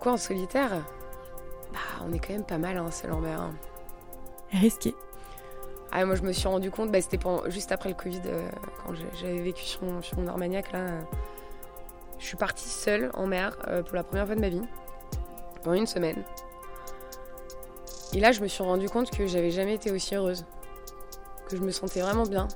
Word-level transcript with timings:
Pourquoi 0.00 0.12
en 0.12 0.16
solitaire? 0.16 0.70
Bah, 1.74 1.78
on 2.02 2.10
est 2.14 2.18
quand 2.18 2.32
même 2.32 2.46
pas 2.46 2.56
mal 2.56 2.78
hein, 2.78 2.90
seul 2.90 3.12
en 3.12 3.20
mer. 3.20 3.38
hein. 3.38 3.52
Risqué. 4.50 4.94
Ah, 5.92 6.06
moi, 6.06 6.14
je 6.14 6.22
me 6.22 6.32
suis 6.32 6.48
rendu 6.48 6.70
compte, 6.70 6.90
bah, 6.90 7.02
c'était 7.02 7.18
juste 7.48 7.70
après 7.70 7.90
le 7.90 7.94
Covid, 7.94 8.22
euh, 8.24 8.48
quand 8.82 8.94
j'avais 9.20 9.40
vécu 9.42 9.62
sur, 9.62 9.82
mon- 9.82 10.00
sur 10.00 10.18
mon 10.18 10.26
Armagnac. 10.26 10.72
Là, 10.72 10.78
euh, 10.78 11.00
je 12.18 12.24
suis 12.24 12.38
partie 12.38 12.66
seule 12.66 13.10
en 13.12 13.26
mer 13.26 13.58
euh, 13.68 13.82
pour 13.82 13.94
la 13.94 14.02
première 14.02 14.24
fois 14.24 14.34
de 14.36 14.40
ma 14.40 14.48
vie, 14.48 14.62
pendant 15.62 15.76
une 15.76 15.86
semaine. 15.86 16.24
Et 18.14 18.20
là, 18.20 18.32
je 18.32 18.40
me 18.40 18.48
suis 18.48 18.62
rendu 18.64 18.88
compte 18.88 19.10
que 19.10 19.26
j'avais 19.26 19.50
jamais 19.50 19.74
été 19.74 19.90
aussi 19.90 20.14
heureuse, 20.14 20.46
que 21.46 21.58
je 21.58 21.60
me 21.62 21.72
sentais 21.72 22.00
vraiment 22.00 22.24
bien. 22.24 22.48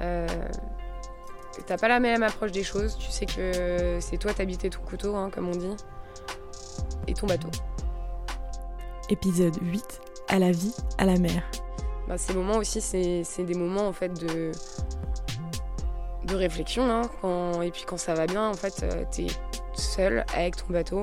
T'as 0.00 1.78
pas 1.78 1.86
la 1.86 2.00
même 2.00 2.24
approche 2.24 2.50
des 2.50 2.64
choses, 2.64 2.98
tu 2.98 3.12
sais 3.12 3.24
que 3.26 3.98
c'est 4.00 4.16
toi 4.18 4.34
t'habitais 4.34 4.68
ton 4.68 4.80
couteau, 4.80 5.14
hein, 5.14 5.30
comme 5.32 5.48
on 5.48 5.52
dit, 5.56 5.76
et 7.06 7.14
ton 7.14 7.26
bateau. 7.26 7.48
Épisode 9.08 9.56
8. 9.62 10.00
À 10.28 10.38
la 10.38 10.50
vie, 10.50 10.74
à 10.98 11.04
la 11.04 11.16
mer. 11.18 11.42
Bah, 12.08 12.18
ces 12.18 12.34
moments 12.34 12.56
aussi, 12.56 12.80
c'est 12.80 13.22
c'est 13.24 13.44
des 13.44 13.54
moments 13.54 13.86
en 13.86 13.92
fait 13.92 14.08
de, 14.08 14.50
de 16.24 16.34
réflexion. 16.34 16.88
hein, 16.90 17.02
quand- 17.20 17.62
et 17.62 17.70
puis 17.70 17.84
quand 17.86 17.96
ça 17.96 18.14
va 18.14 18.26
bien, 18.26 18.48
en 18.48 18.54
fait, 18.54 18.82
euh, 18.82 19.04
t'es 19.10 19.26
seul 19.74 20.24
avec 20.34 20.56
ton 20.56 20.72
bateau 20.72 21.02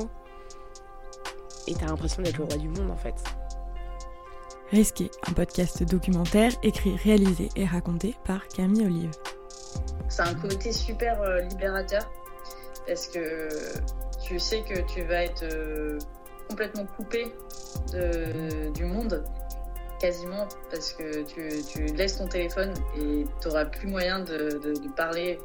et 1.67 1.73
t'as 1.75 1.85
l'impression 1.85 2.21
d'être 2.21 2.37
le 2.37 2.43
roi 2.45 2.57
du 2.57 2.67
monde 2.67 2.91
en 2.91 2.97
fait. 2.97 3.15
Risqué, 4.71 5.11
un 5.27 5.33
podcast 5.33 5.83
documentaire 5.83 6.51
écrit, 6.63 6.95
réalisé 6.97 7.49
et 7.55 7.65
raconté 7.65 8.15
par 8.25 8.47
Camille 8.47 8.85
Olive. 8.85 9.11
C'est 10.09 10.23
un 10.23 10.33
côté 10.35 10.71
super 10.73 11.21
euh, 11.21 11.41
libérateur 11.41 12.09
parce 12.87 13.07
que 13.07 13.49
tu 14.33 14.39
sais 14.39 14.61
que 14.61 14.79
tu 14.91 15.03
vas 15.03 15.25
être 15.25 15.43
euh, 15.43 15.99
complètement 16.49 16.87
coupé 16.87 17.35
de- 17.91 18.71
du 18.71 18.83
monde 18.85 19.23
quasiment 19.99 20.47
parce 20.71 20.91
que 20.93 21.21
tu, 21.21 21.63
tu 21.71 21.85
laisses 21.93 22.17
ton 22.17 22.27
téléphone 22.27 22.73
et 22.97 23.25
tu 23.39 23.47
n'auras 23.47 23.65
plus 23.65 23.87
moyen 23.87 24.19
de, 24.21 24.59
de- 24.63 24.89
parler, 24.97 25.39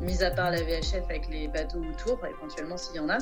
mis 0.00 0.22
à 0.24 0.30
part 0.30 0.50
la 0.50 0.62
VHF 0.62 1.04
avec 1.10 1.28
les 1.28 1.48
bateaux 1.48 1.80
autour, 1.80 2.18
éventuellement 2.26 2.76
s'il 2.78 2.96
y 2.96 3.00
en 3.00 3.10
a. 3.10 3.18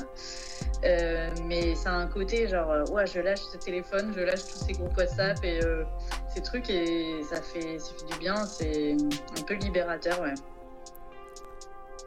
Euh, 0.85 1.29
mais 1.45 1.75
ça 1.75 1.91
a 1.91 1.95
un 1.95 2.07
côté 2.07 2.47
genre, 2.47 2.71
euh, 2.71 2.85
ouais, 2.91 3.05
je 3.05 3.19
lâche 3.19 3.41
ce 3.41 3.57
téléphone, 3.57 4.13
je 4.15 4.21
lâche 4.21 4.45
tous 4.45 4.65
ces 4.67 4.71
groupes 4.73 4.95
WhatsApp 4.97 5.37
et 5.43 5.59
ces 6.33 6.41
trucs 6.41 6.69
et 6.69 7.21
ça 7.29 7.41
fait, 7.41 7.77
ça 7.77 7.91
fait 7.99 8.05
du 8.13 8.17
bien, 8.19 8.45
c'est 8.45 8.95
un 9.37 9.43
peu 9.43 9.55
libérateur, 9.55 10.21
ouais. 10.21 10.33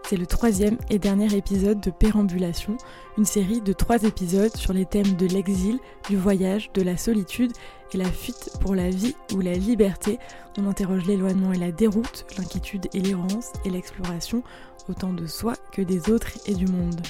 C'est 0.08 0.16
le 0.18 0.26
troisième 0.26 0.76
et 0.90 0.98
dernier 0.98 1.34
épisode 1.34 1.80
de 1.80 1.90
Pérambulation, 1.90 2.76
une 3.18 3.24
série 3.24 3.60
de 3.60 3.72
trois 3.72 4.02
épisodes 4.04 4.56
sur 4.56 4.72
les 4.72 4.86
thèmes 4.86 5.16
de 5.16 5.26
l'exil, 5.26 5.78
du 6.08 6.16
voyage, 6.16 6.72
de 6.72 6.82
la 6.82 6.96
solitude 6.96 7.52
et 7.92 7.96
la 7.98 8.10
fuite 8.10 8.50
pour 8.60 8.74
la 8.74 8.88
vie 8.88 9.14
ou 9.34 9.40
la 9.40 9.52
liberté. 9.52 10.18
On 10.58 10.66
interroge 10.66 11.04
l'éloignement 11.06 11.52
et 11.52 11.58
la 11.58 11.72
déroute, 11.72 12.24
l'inquiétude 12.38 12.88
et 12.94 13.00
l'errance 13.00 13.52
et 13.64 13.70
l'exploration, 13.70 14.42
autant 14.88 15.12
de 15.12 15.26
soi 15.26 15.54
que 15.72 15.82
des 15.82 16.10
autres 16.10 16.32
et 16.46 16.54
du 16.54 16.66
monde. 16.66 17.00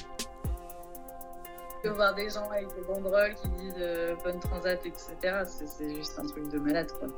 de 1.85 1.91
voir 1.91 2.15
des 2.15 2.31
gens 2.31 2.49
avec 2.51 2.69
des 2.75 2.83
banderoles 2.83 3.35
qui 3.35 3.49
disent 3.61 3.75
euh, 3.79 4.15
bonne 4.23 4.39
transat, 4.39 4.81
etc. 4.87 5.45
C'est 5.47 5.97
juste 5.97 6.17
un 6.19 6.27
truc 6.27 6.49
de 6.49 6.59
malade, 6.59 6.91
quoi. 6.99 7.09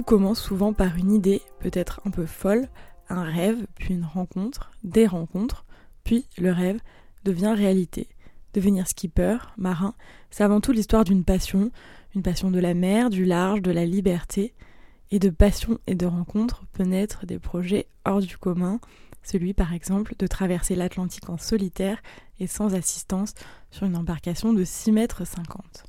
Tout 0.00 0.16
commence 0.16 0.40
souvent 0.40 0.72
par 0.72 0.96
une 0.96 1.12
idée, 1.12 1.42
peut-être 1.58 2.00
un 2.06 2.10
peu 2.10 2.24
folle, 2.24 2.70
un 3.10 3.22
rêve, 3.22 3.66
puis 3.74 3.92
une 3.92 4.06
rencontre, 4.06 4.70
des 4.82 5.06
rencontres, 5.06 5.66
puis 6.04 6.24
le 6.38 6.52
rêve 6.52 6.80
devient 7.22 7.52
réalité. 7.54 8.08
Devenir 8.54 8.88
skipper, 8.88 9.36
marin, 9.58 9.92
c'est 10.30 10.42
avant 10.42 10.62
tout 10.62 10.72
l'histoire 10.72 11.04
d'une 11.04 11.22
passion, 11.22 11.70
une 12.14 12.22
passion 12.22 12.50
de 12.50 12.58
la 12.58 12.72
mer, 12.72 13.10
du 13.10 13.26
large, 13.26 13.60
de 13.60 13.70
la 13.70 13.84
liberté. 13.84 14.54
Et 15.10 15.18
de 15.18 15.28
passion 15.28 15.78
et 15.86 15.94
de 15.94 16.06
rencontres 16.06 16.64
peut 16.72 16.84
naître 16.84 17.26
des 17.26 17.38
projets 17.38 17.86
hors 18.06 18.20
du 18.20 18.38
commun, 18.38 18.80
celui 19.22 19.52
par 19.52 19.74
exemple 19.74 20.14
de 20.18 20.26
traverser 20.26 20.76
l'Atlantique 20.76 21.28
en 21.28 21.36
solitaire 21.36 22.00
et 22.38 22.46
sans 22.46 22.74
assistance 22.74 23.34
sur 23.70 23.84
une 23.84 23.98
embarcation 23.98 24.54
de 24.54 24.64
6 24.64 24.92
mètres 24.92 25.26
50. 25.26 25.84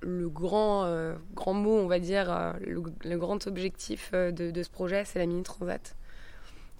Le 0.00 0.28
grand, 0.28 0.84
euh, 0.84 1.16
grand 1.34 1.54
mot, 1.54 1.78
on 1.78 1.86
va 1.86 1.98
dire, 1.98 2.30
euh, 2.30 2.52
le, 2.60 3.18
grand 3.18 3.46
objectif 3.46 4.10
euh, 4.12 4.30
de, 4.30 4.62
ce 4.62 4.68
projet, 4.68 5.04
c'est 5.04 5.18
la 5.18 5.26
Mini 5.26 5.42
Transat, 5.42 5.96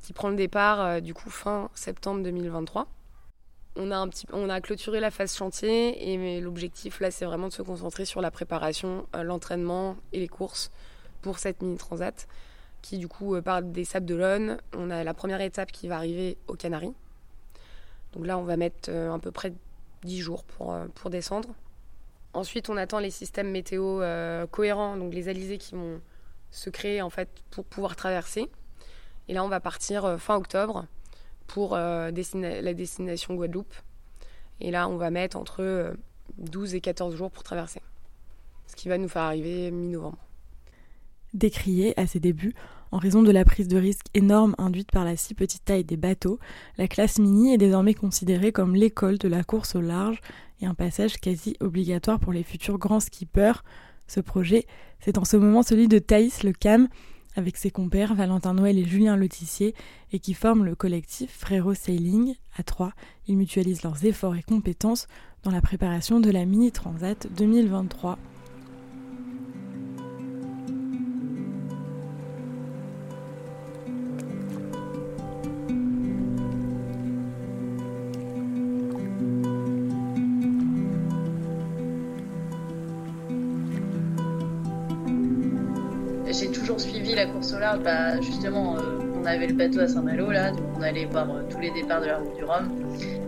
qui 0.02 0.12
prend 0.12 0.28
le 0.28 0.36
départ 0.36 1.00
du 1.00 1.14
coup 1.14 1.30
fin 1.30 1.70
septembre 1.74 2.22
2023. 2.22 2.86
On 3.76 3.90
a, 3.90 3.96
un 3.96 4.08
petit, 4.08 4.26
on 4.32 4.48
a 4.48 4.60
clôturé 4.60 5.00
la 5.00 5.10
phase 5.10 5.34
chantier 5.34 6.12
et 6.12 6.40
l'objectif 6.40 7.00
là, 7.00 7.10
c'est 7.10 7.24
vraiment 7.24 7.48
de 7.48 7.52
se 7.52 7.62
concentrer 7.62 8.04
sur 8.04 8.20
la 8.20 8.30
préparation, 8.30 9.06
l'entraînement 9.14 9.96
et 10.12 10.20
les 10.20 10.28
courses 10.28 10.70
pour 11.20 11.38
cette 11.38 11.62
Mini 11.62 11.76
Transat, 11.76 12.26
qui 12.80 12.98
du 12.98 13.08
coup 13.08 13.40
part 13.42 13.62
des 13.62 13.84
Sables 13.84 14.06
d'Olonne. 14.06 14.58
On 14.74 14.90
a 14.90 15.04
la 15.04 15.14
première 15.14 15.40
étape 15.40 15.72
qui 15.72 15.88
va 15.88 15.96
arriver 15.96 16.38
aux 16.48 16.54
Canaries. 16.54 16.94
Donc 18.12 18.26
là, 18.26 18.38
on 18.38 18.44
va 18.44 18.56
mettre 18.56 18.90
à 18.90 19.18
peu 19.18 19.30
près 19.30 19.52
10 20.04 20.20
jours 20.20 20.44
pour, 20.44 20.74
pour 20.94 21.10
descendre. 21.10 21.48
Ensuite, 22.36 22.68
on 22.68 22.76
attend 22.76 22.98
les 22.98 23.10
systèmes 23.10 23.50
météo 23.50 24.02
euh, 24.02 24.46
cohérents, 24.46 24.98
donc 24.98 25.14
les 25.14 25.28
alizés 25.28 25.56
qui 25.56 25.74
vont 25.74 26.02
se 26.50 26.68
créer 26.68 27.00
en 27.00 27.08
fait 27.08 27.30
pour 27.50 27.64
pouvoir 27.64 27.96
traverser. 27.96 28.50
Et 29.28 29.32
là, 29.32 29.42
on 29.42 29.48
va 29.48 29.58
partir 29.58 30.04
euh, 30.04 30.18
fin 30.18 30.36
octobre 30.36 30.86
pour 31.46 31.74
euh, 31.74 32.10
la 32.34 32.74
destination 32.74 33.34
Guadeloupe. 33.34 33.74
Et 34.60 34.70
là, 34.70 34.86
on 34.86 34.98
va 34.98 35.10
mettre 35.10 35.38
entre 35.38 35.62
euh, 35.62 35.94
12 36.36 36.74
et 36.74 36.82
14 36.82 37.16
jours 37.16 37.30
pour 37.30 37.42
traverser. 37.42 37.80
Ce 38.66 38.76
qui 38.76 38.90
va 38.90 38.98
nous 38.98 39.08
faire 39.08 39.22
arriver 39.22 39.70
mi-novembre. 39.70 40.18
Décriée 41.32 41.98
à 41.98 42.06
ses 42.06 42.20
débuts, 42.20 42.54
en 42.92 42.98
raison 42.98 43.22
de 43.22 43.30
la 43.30 43.44
prise 43.44 43.68
de 43.68 43.78
risque 43.78 44.06
énorme 44.14 44.54
induite 44.58 44.92
par 44.92 45.04
la 45.04 45.16
si 45.16 45.34
petite 45.34 45.64
taille 45.64 45.84
des 45.84 45.96
bateaux, 45.96 46.38
la 46.76 46.86
classe 46.86 47.18
mini 47.18 47.52
est 47.52 47.58
désormais 47.58 47.94
considérée 47.94 48.52
comme 48.52 48.74
l'école 48.74 49.18
de 49.18 49.28
la 49.28 49.42
course 49.42 49.74
au 49.74 49.80
large 49.80 50.20
et 50.60 50.66
un 50.66 50.74
passage 50.74 51.18
quasi 51.18 51.56
obligatoire 51.60 52.20
pour 52.20 52.32
les 52.32 52.42
futurs 52.42 52.78
grands 52.78 53.00
skippers. 53.00 53.62
Ce 54.06 54.20
projet, 54.20 54.66
c'est 55.00 55.18
en 55.18 55.24
ce 55.24 55.36
moment 55.36 55.62
celui 55.62 55.88
de 55.88 55.98
Thaïs 55.98 56.42
Le 56.42 56.52
Cam, 56.52 56.88
avec 57.34 57.56
ses 57.56 57.70
compères 57.70 58.14
Valentin 58.14 58.54
Noël 58.54 58.78
et 58.78 58.84
Julien 58.84 59.16
Lotissier, 59.16 59.74
et 60.12 60.18
qui 60.18 60.34
forment 60.34 60.64
le 60.64 60.74
collectif 60.74 61.30
Frérot 61.30 61.74
Sailing. 61.74 62.34
À 62.56 62.62
trois, 62.62 62.92
ils 63.26 63.36
mutualisent 63.36 63.82
leurs 63.82 64.04
efforts 64.04 64.36
et 64.36 64.42
compétences 64.42 65.06
dans 65.42 65.50
la 65.50 65.60
préparation 65.60 66.20
de 66.20 66.30
la 66.30 66.46
Mini 66.46 66.72
Transat 66.72 67.26
2023. 67.36 68.18
Course 87.26 87.52
au 87.52 87.58
large. 87.58 87.80
Bah, 87.80 88.20
justement, 88.20 88.76
euh, 88.76 88.98
on 89.14 89.24
avait 89.24 89.46
le 89.46 89.54
bateau 89.54 89.80
à 89.80 89.88
Saint-Malo, 89.88 90.30
là, 90.30 90.50
donc 90.50 90.64
on 90.76 90.82
allait 90.82 91.06
voir 91.06 91.30
euh, 91.30 91.42
tous 91.50 91.58
les 91.60 91.70
départs 91.70 92.00
de 92.00 92.06
la 92.06 92.18
route 92.18 92.36
du 92.36 92.44
Rhum. 92.44 92.68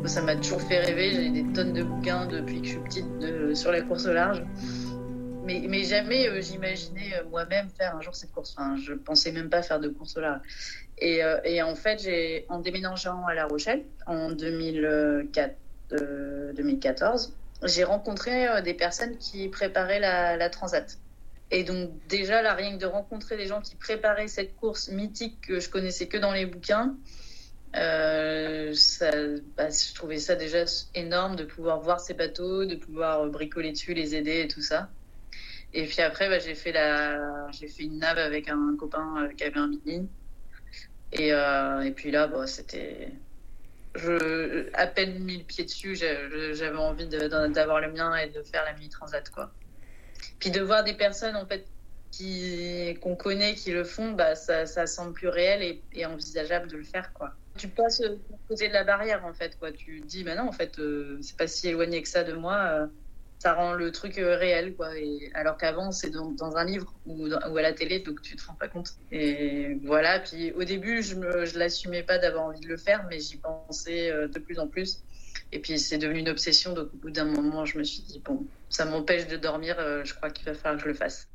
Ça 0.07 0.23
m'a 0.23 0.37
toujours 0.37 0.63
fait 0.63 0.79
rêver. 0.79 1.11
J'ai 1.11 1.31
des 1.31 1.53
tonnes 1.53 1.73
de 1.73 1.83
bouquins 1.83 2.27
depuis 2.27 2.61
que 2.61 2.67
je 2.67 2.71
suis 2.73 2.81
petite 2.81 3.55
sur 3.55 3.73
la 3.73 3.83
course 3.83 4.07
au 4.07 4.13
large. 4.13 4.43
Mais, 5.45 5.63
mais 5.69 5.85
jamais 5.85 6.29
euh, 6.29 6.41
j'imaginais 6.41 7.23
moi-même 7.31 7.69
faire 7.71 7.97
un 7.97 8.01
jour 8.01 8.15
cette 8.15 8.33
course. 8.33 8.55
Enfin, 8.57 8.77
je 8.77 8.95
pensais 8.95 9.33
même 9.33 9.51
pas 9.51 9.63
faire 9.63 9.81
de 9.81 9.89
course 9.89 10.17
au 10.17 10.21
large. 10.21 10.41
Et, 11.01 11.63
en 11.63 11.75
fait, 11.75 12.03
j'ai, 12.03 12.44
en 12.49 12.59
déménageant 12.59 13.25
à 13.27 13.35
La 13.35 13.47
Rochelle 13.47 13.85
en 14.06 14.33
2004, 14.33 15.56
euh, 15.93 16.53
2014, 16.55 17.35
j'ai 17.65 17.85
rencontré 17.85 18.62
des 18.62 18.75
personnes 18.75 19.17
qui 19.19 19.49
préparaient 19.49 20.01
la, 20.01 20.37
la 20.37 20.51
Transat. 20.51 20.99
Et 21.50 21.65
donc 21.65 21.91
déjà, 22.09 22.43
là, 22.43 22.55
rien 22.55 22.73
que 22.77 22.81
de 22.81 22.87
rencontrer 22.87 23.37
des 23.37 23.47
gens 23.47 23.61
qui 23.61 23.75
préparaient 23.75 24.29
cette 24.29 24.55
course 24.56 24.89
mythique 24.89 25.41
que 25.47 25.61
je 25.61 25.71
connaissais 25.71 26.06
que 26.06 26.19
dans 26.19 26.33
les 26.33 26.47
bouquins, 26.47 26.95
euh, 27.77 28.73
ça, 28.75 29.11
bah, 29.56 29.69
je 29.71 29.95
trouvais 29.95 30.19
ça 30.19 30.35
déjà 30.35 30.65
énorme 30.95 31.37
de 31.37 31.45
pouvoir 31.45 31.81
voir 31.81 32.00
ces 32.00 32.15
bateaux, 32.15 32.65
de 32.65 32.77
pouvoir 32.77 33.27
bricoler 33.27 33.73
dessus, 33.73 33.95
les 33.95 34.15
aider 34.15 34.41
et 34.41 34.49
tout 34.49 34.62
ça. 34.62 34.91
Et 35.75 35.85
puis 35.87 36.00
après, 36.00 36.29
bah, 36.29 36.39
j'ai 36.39 36.55
fait 36.55 36.73
la, 36.73 37.49
fait 37.53 37.83
une 37.83 37.99
nave 37.99 38.19
avec 38.19 38.49
un 38.49 38.77
copain 38.79 39.25
euh, 39.25 39.29
qui 39.35 39.44
avait 39.44 39.59
un 39.59 39.69
mini. 39.69 40.09
Et, 41.12 41.33
euh, 41.33 41.81
et 41.83 41.93
puis 41.93 42.11
là, 42.11 42.31
c'était, 42.47 43.12
à 44.75 44.87
peine 44.87 45.19
mis 45.25 45.39
le 45.39 45.44
pied 45.44 45.65
dessus, 45.65 45.97
j'avais 45.97 46.77
envie 46.77 47.06
d'avoir 47.06 47.81
le 47.81 47.93
mien 47.93 48.15
et 48.17 48.29
de 48.29 48.43
faire 48.43 48.65
la 48.65 48.75
mini 48.75 48.89
transat, 48.89 49.29
quoi. 49.31 49.51
Puis 50.38 50.50
de 50.50 50.61
voir 50.61 50.85
des 50.85 50.94
personnes 50.94 51.37
en 51.37 51.46
fait 51.46 51.67
qu'on 53.00 53.17
connaît 53.17 53.55
qui 53.55 53.70
le 53.70 53.85
font, 53.85 54.12
bah, 54.12 54.35
ça, 54.35 54.67
ça 54.67 54.87
semble 54.87 55.12
plus 55.12 55.29
réel 55.29 55.81
et, 55.93 56.06
envisageable 56.06 56.69
de 56.69 56.76
le 56.76 56.85
faire. 56.85 57.12
Quoi. 57.12 57.32
Tu 57.56 57.69
passes 57.69 58.02
côté 58.49 58.69
de 58.69 58.73
la 58.73 58.85
barrière, 58.85 59.25
en 59.25 59.32
fait. 59.32 59.58
Quoi. 59.58 59.73
Tu 59.73 60.00
dis, 60.00 60.25
bah 60.25 60.35
non, 60.35 60.49
en 60.49 60.52
fait, 60.52 60.79
euh, 60.79 61.19
c'est 61.23 61.37
pas 61.37 61.46
si 61.46 61.69
éloigné 61.69 62.02
que 62.02 62.08
ça 62.08 62.25
de 62.25 62.32
moi. 62.32 62.56
Euh, 62.56 62.87
ça 63.40 63.55
rend 63.55 63.75
le 63.75 63.93
truc 63.93 64.19
euh, 64.19 64.37
réel. 64.37 64.75
Quoi. 64.75 64.90
Alors 65.35 65.56
qu'avant, 65.58 65.93
c'est 65.93 66.11
dans, 66.11 66.56
un 66.56 66.64
livre 66.64 66.93
ou, 67.06 67.26
à 67.26 67.62
la 67.62 67.73
télé, 67.73 68.00
donc 68.00 68.23
tu 68.23 68.34
te 68.34 68.46
rends 68.46 68.55
pas 68.55 68.69
compte. 68.69 68.94
Et 69.12 69.79
voilà. 69.84 70.19
Puis 70.19 70.52
au 70.52 70.64
début, 70.64 71.02
je 71.02 71.14
ne 71.14 71.44
je 71.44 71.58
l'assumais 71.58 72.02
pas 72.02 72.19
d'avoir 72.19 72.46
envie 72.46 72.61
de 72.61 72.69
le 72.69 72.76
faire, 72.76 73.06
mais 73.08 73.20
j'y 73.20 73.37
pensais 73.37 74.11
de 74.11 74.38
plus 74.41 74.58
en 74.58 74.67
plus. 74.67 75.02
Et 75.53 75.61
puis 75.61 75.79
c'est 75.79 75.99
devenu 75.99 76.21
une 76.21 76.29
obsession. 76.29 76.75
Donc 76.75 76.89
au 76.95 76.97
bout 76.97 77.11
d'un 77.11 77.25
moment, 77.25 77.65
je 77.65 77.79
me 77.79 77.85
suis 77.85 78.03
dit, 78.03 78.21
bon, 78.21 78.47
ça 78.69 78.85
m'empêche 78.85 79.27
de 79.27 79.37
dormir, 79.37 79.77
je 80.05 80.15
crois 80.15 80.31
qu'il 80.31 80.45
va 80.45 80.55
falloir 80.55 80.77
que 80.77 80.83
je 80.83 80.89
le 80.89 80.95
fasse. 80.95 81.29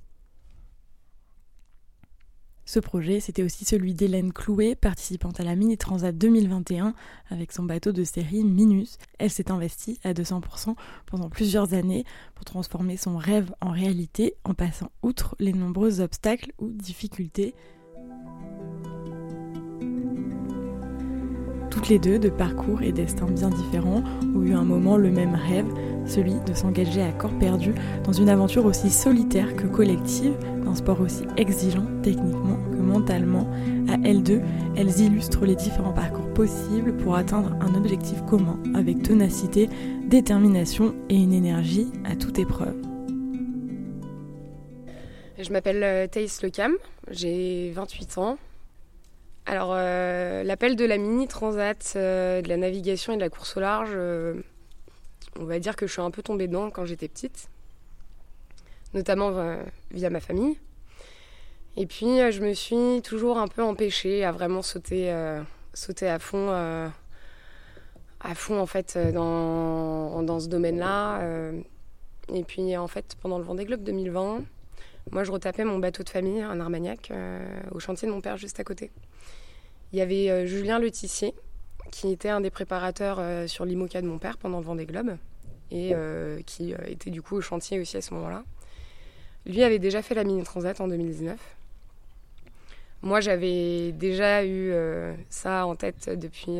Ce 2.65 2.79
projet, 2.79 3.19
c'était 3.19 3.43
aussi 3.43 3.65
celui 3.65 3.93
d'Hélène 3.93 4.31
Clouet, 4.31 4.75
participant 4.75 5.31
à 5.31 5.43
la 5.43 5.55
Mini 5.55 5.77
Transat 5.77 6.17
2021 6.17 6.95
avec 7.29 7.51
son 7.51 7.63
bateau 7.63 7.91
de 7.91 8.05
série 8.05 8.45
Minus. 8.45 8.97
Elle 9.19 9.29
s'est 9.29 9.51
investie 9.51 9.99
à 10.03 10.13
200% 10.13 10.73
pendant 11.05 11.29
plusieurs 11.29 11.73
années 11.73 12.05
pour 12.35 12.45
transformer 12.45 12.95
son 12.95 13.17
rêve 13.17 13.53
en 13.59 13.71
réalité 13.71 14.37
en 14.45 14.53
passant 14.53 14.91
outre 15.01 15.35
les 15.39 15.51
nombreux 15.51 15.99
obstacles 15.99 16.53
ou 16.57 16.69
difficultés. 16.69 17.53
Toutes 21.83 21.89
les 21.89 21.99
deux, 21.99 22.17
de 22.17 22.29
parcours 22.29 22.81
et 22.81 22.93
destins 22.93 23.25
bien 23.25 23.49
différents, 23.49 24.03
ont 24.33 24.41
eu 24.41 24.53
un 24.53 24.63
moment 24.63 24.95
le 24.95 25.11
même 25.11 25.35
rêve, 25.35 25.65
celui 26.05 26.35
de 26.47 26.53
s'engager 26.53 27.01
à 27.01 27.11
corps 27.11 27.37
perdu 27.39 27.73
dans 28.05 28.13
une 28.13 28.29
aventure 28.29 28.63
aussi 28.65 28.89
solitaire 28.89 29.53
que 29.57 29.67
collective, 29.67 30.31
un 30.65 30.75
sport 30.75 31.01
aussi 31.01 31.23
exigeant 31.35 31.85
techniquement 32.01 32.57
que 32.71 32.77
mentalement. 32.77 33.51
À 33.89 33.97
L2, 33.97 34.39
elles 34.77 35.01
illustrent 35.01 35.45
les 35.45 35.57
différents 35.57 35.91
parcours 35.91 36.33
possibles 36.33 36.95
pour 36.95 37.17
atteindre 37.17 37.53
un 37.59 37.75
objectif 37.75 38.23
commun 38.27 38.57
avec 38.75 39.03
ténacité, 39.03 39.67
détermination 40.05 40.95
et 41.09 41.17
une 41.17 41.33
énergie 41.33 41.91
à 42.05 42.15
toute 42.15 42.39
épreuve. 42.39 42.77
Je 45.37 45.51
m'appelle 45.51 45.83
euh, 45.83 46.07
Thaïs 46.07 46.41
Lecam, 46.43 46.71
j'ai 47.11 47.73
28 47.75 48.17
ans. 48.19 48.37
Alors, 49.45 49.73
euh, 49.73 50.43
l'appel 50.43 50.77
de 50.77 50.85
la 50.85 50.97
mini 50.97 51.27
transat, 51.27 51.93
euh, 51.95 52.41
de 52.41 52.47
la 52.47 52.55
navigation 52.55 53.11
et 53.13 53.17
de 53.17 53.21
la 53.21 53.29
course 53.29 53.57
au 53.57 53.59
large, 53.59 53.91
euh, 53.93 54.35
on 55.37 55.43
va 55.43 55.59
dire 55.59 55.75
que 55.75 55.85
je 55.85 55.91
suis 55.91 56.01
un 56.01 56.11
peu 56.11 56.21
tombée 56.21 56.47
dedans 56.47 56.69
quand 56.69 56.85
j'étais 56.85 57.09
petite, 57.09 57.49
notamment 58.93 59.57
via 59.91 60.09
ma 60.09 60.19
famille. 60.19 60.57
Et 61.75 61.87
puis, 61.87 62.19
je 62.31 62.39
me 62.41 62.53
suis 62.53 63.01
toujours 63.01 63.39
un 63.39 63.47
peu 63.47 63.63
empêchée 63.63 64.23
à 64.23 64.31
vraiment 64.31 64.61
sauter, 64.61 65.11
sauter 65.73 66.07
à 66.07 66.19
fond, 66.19 66.51
à 66.51 68.35
fond 68.35 68.59
en 68.59 68.67
fait 68.67 68.97
dans, 69.11 70.21
dans 70.21 70.39
ce 70.39 70.47
domaine-là. 70.49 71.19
et 72.31 72.43
puis, 72.43 72.77
en 72.77 72.87
fait, 72.87 73.17
pendant 73.19 73.39
le 73.39 73.43
Vendée 73.43 73.65
Globe 73.65 73.83
2020, 73.83 74.43
moi, 75.11 75.23
je 75.23 75.31
retapais 75.31 75.63
mon 75.63 75.79
bateau 75.79 76.03
de 76.03 76.09
famille, 76.09 76.41
un 76.41 76.59
Armagnac, 76.59 77.11
au 77.71 77.79
chantier 77.79 78.07
de 78.07 78.13
mon 78.13 78.21
père 78.21 78.37
juste 78.37 78.59
à 78.59 78.63
côté. 78.63 78.89
Il 79.93 79.99
y 79.99 80.01
avait 80.01 80.31
euh, 80.31 80.47
Julien 80.47 80.79
Letissier, 80.79 81.35
qui 81.91 82.11
était 82.11 82.29
un 82.29 82.41
des 82.41 82.49
préparateurs 82.49 83.17
euh, 83.19 83.45
sur 83.45 83.63
l'IMOCA 83.63 84.01
de 84.01 84.07
mon 84.07 84.17
père 84.17 84.37
pendant 84.37 84.57
le 84.57 84.65
Vendée 84.65 84.87
Globe, 84.87 85.17
et 85.69 85.91
euh, 85.93 86.41
qui 86.47 86.73
était 86.87 87.11
du 87.11 87.21
coup 87.21 87.35
au 87.35 87.41
chantier 87.41 87.79
aussi 87.79 87.95
à 87.95 88.01
ce 88.01 88.11
moment-là. 88.15 88.43
Lui 89.45 89.61
avait 89.61 89.77
déjà 89.77 90.01
fait 90.01 90.15
la 90.15 90.23
Mini 90.23 90.41
Transat 90.41 90.81
en 90.81 90.87
2019. 90.87 91.39
Moi, 93.03 93.19
j'avais 93.19 93.91
déjà 93.91 94.45
eu 94.45 94.73
ça 95.29 95.65
en 95.65 95.75
tête 95.75 96.09
depuis 96.17 96.59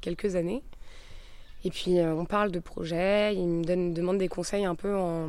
quelques 0.00 0.34
années. 0.34 0.62
Et 1.64 1.70
puis, 1.70 2.00
on 2.00 2.24
parle 2.24 2.50
de 2.50 2.58
projet, 2.58 3.34
il 3.34 3.46
me 3.46 3.92
demande 3.92 4.16
des 4.16 4.28
conseils 4.28 4.64
un 4.64 4.74
peu 4.74 4.96
en, 4.96 5.28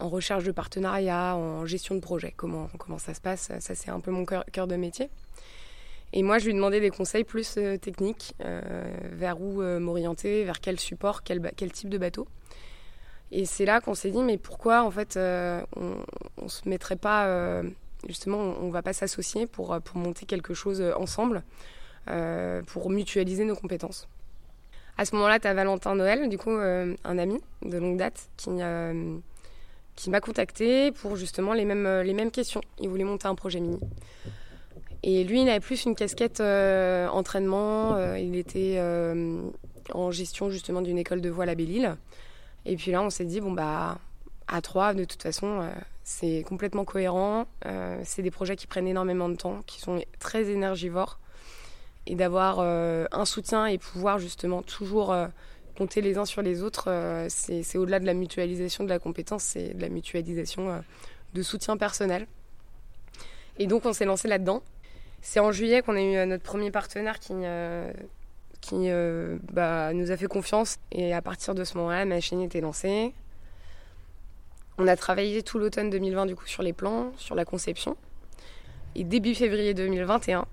en, 0.00 0.08
recherche 0.08 0.44
de 0.44 0.52
partenariat, 0.52 1.36
en 1.36 1.66
gestion 1.66 1.94
de 1.94 2.00
projet, 2.00 2.32
comment, 2.36 2.68
ça 2.98 3.14
se 3.14 3.20
passe. 3.20 3.50
Ça, 3.58 3.74
c'est 3.74 3.90
un 3.90 4.00
peu 4.00 4.10
mon 4.10 4.24
cœur 4.24 4.66
de 4.66 4.76
métier. 4.76 5.10
Et 6.12 6.22
moi, 6.22 6.38
je 6.38 6.46
lui 6.46 6.54
demandais 6.54 6.80
des 6.80 6.90
conseils 6.90 7.24
plus 7.24 7.56
euh, 7.58 7.76
techniques, 7.76 8.34
euh, 8.42 8.60
vers 9.12 9.40
où 9.40 9.60
euh, 9.60 9.78
m'orienter, 9.78 10.44
vers 10.44 10.60
quel 10.60 10.80
support, 10.80 11.22
quel, 11.22 11.72
type 11.72 11.90
de 11.90 11.98
bateau. 11.98 12.26
Et 13.30 13.44
c'est 13.44 13.66
là 13.66 13.80
qu'on 13.80 13.94
s'est 13.94 14.10
dit, 14.10 14.22
mais 14.22 14.38
pourquoi 14.38 14.82
en 14.82 14.90
fait 14.90 15.18
on 15.18 16.42
ne 16.42 16.48
se 16.48 16.66
mettrait 16.66 16.96
pas, 16.96 17.62
justement, 18.06 18.38
on 18.38 18.68
ne 18.68 18.72
va 18.72 18.80
pas 18.80 18.94
s'associer 18.94 19.46
pour, 19.46 19.78
pour 19.82 19.98
monter 19.98 20.24
quelque 20.24 20.54
chose 20.54 20.82
ensemble, 20.96 21.42
pour 22.68 22.88
mutualiser 22.88 23.44
nos 23.44 23.54
compétences. 23.54 24.08
À 24.96 25.04
ce 25.04 25.14
moment-là, 25.16 25.38
tu 25.38 25.46
as 25.46 25.52
Valentin 25.52 25.94
Noël, 25.94 26.30
du 26.30 26.38
coup, 26.38 26.52
un 26.52 27.18
ami 27.18 27.38
de 27.60 27.76
longue 27.76 27.98
date, 27.98 28.30
qui, 28.38 28.48
qui 29.98 30.10
m'a 30.10 30.20
contacté 30.20 30.92
pour 30.92 31.16
justement 31.16 31.52
les 31.52 31.64
mêmes, 31.64 32.02
les 32.02 32.14
mêmes 32.14 32.30
questions. 32.30 32.60
Il 32.78 32.88
voulait 32.88 33.04
monter 33.04 33.26
un 33.26 33.34
projet 33.34 33.58
mini. 33.58 33.80
Et 35.02 35.24
lui, 35.24 35.42
il 35.42 35.48
avait 35.48 35.60
plus 35.60 35.84
une 35.84 35.94
casquette 35.94 36.40
euh, 36.40 37.08
entraînement. 37.08 37.94
Euh, 37.96 38.18
il 38.18 38.36
était 38.36 38.76
euh, 38.78 39.42
en 39.92 40.10
gestion 40.10 40.50
justement 40.50 40.82
d'une 40.82 40.98
école 40.98 41.20
de 41.20 41.30
voile 41.30 41.48
à 41.48 41.54
Belle-Île. 41.54 41.96
Et 42.64 42.76
puis 42.76 42.92
là, 42.92 43.02
on 43.02 43.10
s'est 43.10 43.24
dit, 43.24 43.40
bon, 43.40 43.52
bah, 43.52 43.98
à 44.46 44.60
trois, 44.60 44.94
de 44.94 45.04
toute 45.04 45.22
façon, 45.22 45.68
c'est 46.04 46.44
complètement 46.46 46.84
cohérent. 46.84 47.46
c'est 48.02 48.22
des 48.22 48.30
projets 48.30 48.56
qui 48.56 48.66
prennent 48.66 48.88
énormément 48.88 49.28
de 49.28 49.36
temps, 49.36 49.62
qui 49.66 49.80
sont 49.80 50.00
très 50.18 50.50
énergivores. 50.50 51.18
Et 52.06 52.14
d'avoir 52.14 52.60
un 52.60 53.24
soutien 53.24 53.66
et 53.66 53.78
pouvoir 53.78 54.18
justement 54.18 54.62
toujours 54.62 55.14
compter 55.78 56.00
les 56.00 56.18
uns 56.18 56.24
sur 56.24 56.42
les 56.42 56.62
autres, 56.62 56.90
c'est 57.28 57.78
au-delà 57.78 58.00
de 58.00 58.06
la 58.06 58.14
mutualisation 58.14 58.82
de 58.84 58.88
la 58.88 58.98
compétence, 58.98 59.44
c'est 59.44 59.74
de 59.74 59.80
la 59.80 59.88
mutualisation 59.88 60.82
de 61.34 61.42
soutien 61.42 61.76
personnel. 61.76 62.26
Et 63.58 63.66
donc, 63.66 63.86
on 63.86 63.92
s'est 63.92 64.04
lancé 64.04 64.28
là-dedans. 64.28 64.62
C'est 65.20 65.40
en 65.40 65.50
juillet 65.50 65.82
qu'on 65.82 65.96
a 65.96 66.00
eu 66.00 66.16
euh, 66.16 66.26
notre 66.26 66.44
premier 66.44 66.70
partenaire 66.70 67.18
qui, 67.18 67.32
euh, 67.34 67.92
qui 68.60 68.88
euh, 68.88 69.36
bah, 69.52 69.92
nous 69.92 70.10
a 70.10 70.16
fait 70.16 70.26
confiance. 70.26 70.78
Et 70.92 71.12
à 71.12 71.22
partir 71.22 71.54
de 71.54 71.64
ce 71.64 71.76
moment-là, 71.78 72.04
ma 72.04 72.20
chaîne 72.20 72.40
était 72.40 72.60
lancée. 72.60 73.12
On 74.78 74.86
a 74.86 74.94
travaillé 74.94 75.42
tout 75.42 75.58
l'automne 75.58 75.90
2020 75.90 76.26
du 76.26 76.36
coup 76.36 76.46
sur 76.46 76.62
les 76.62 76.72
plans, 76.72 77.12
sur 77.16 77.34
la 77.34 77.44
conception. 77.44 77.96
Et 78.94 79.02
début 79.02 79.34
février 79.34 79.74
2021, 79.74 80.46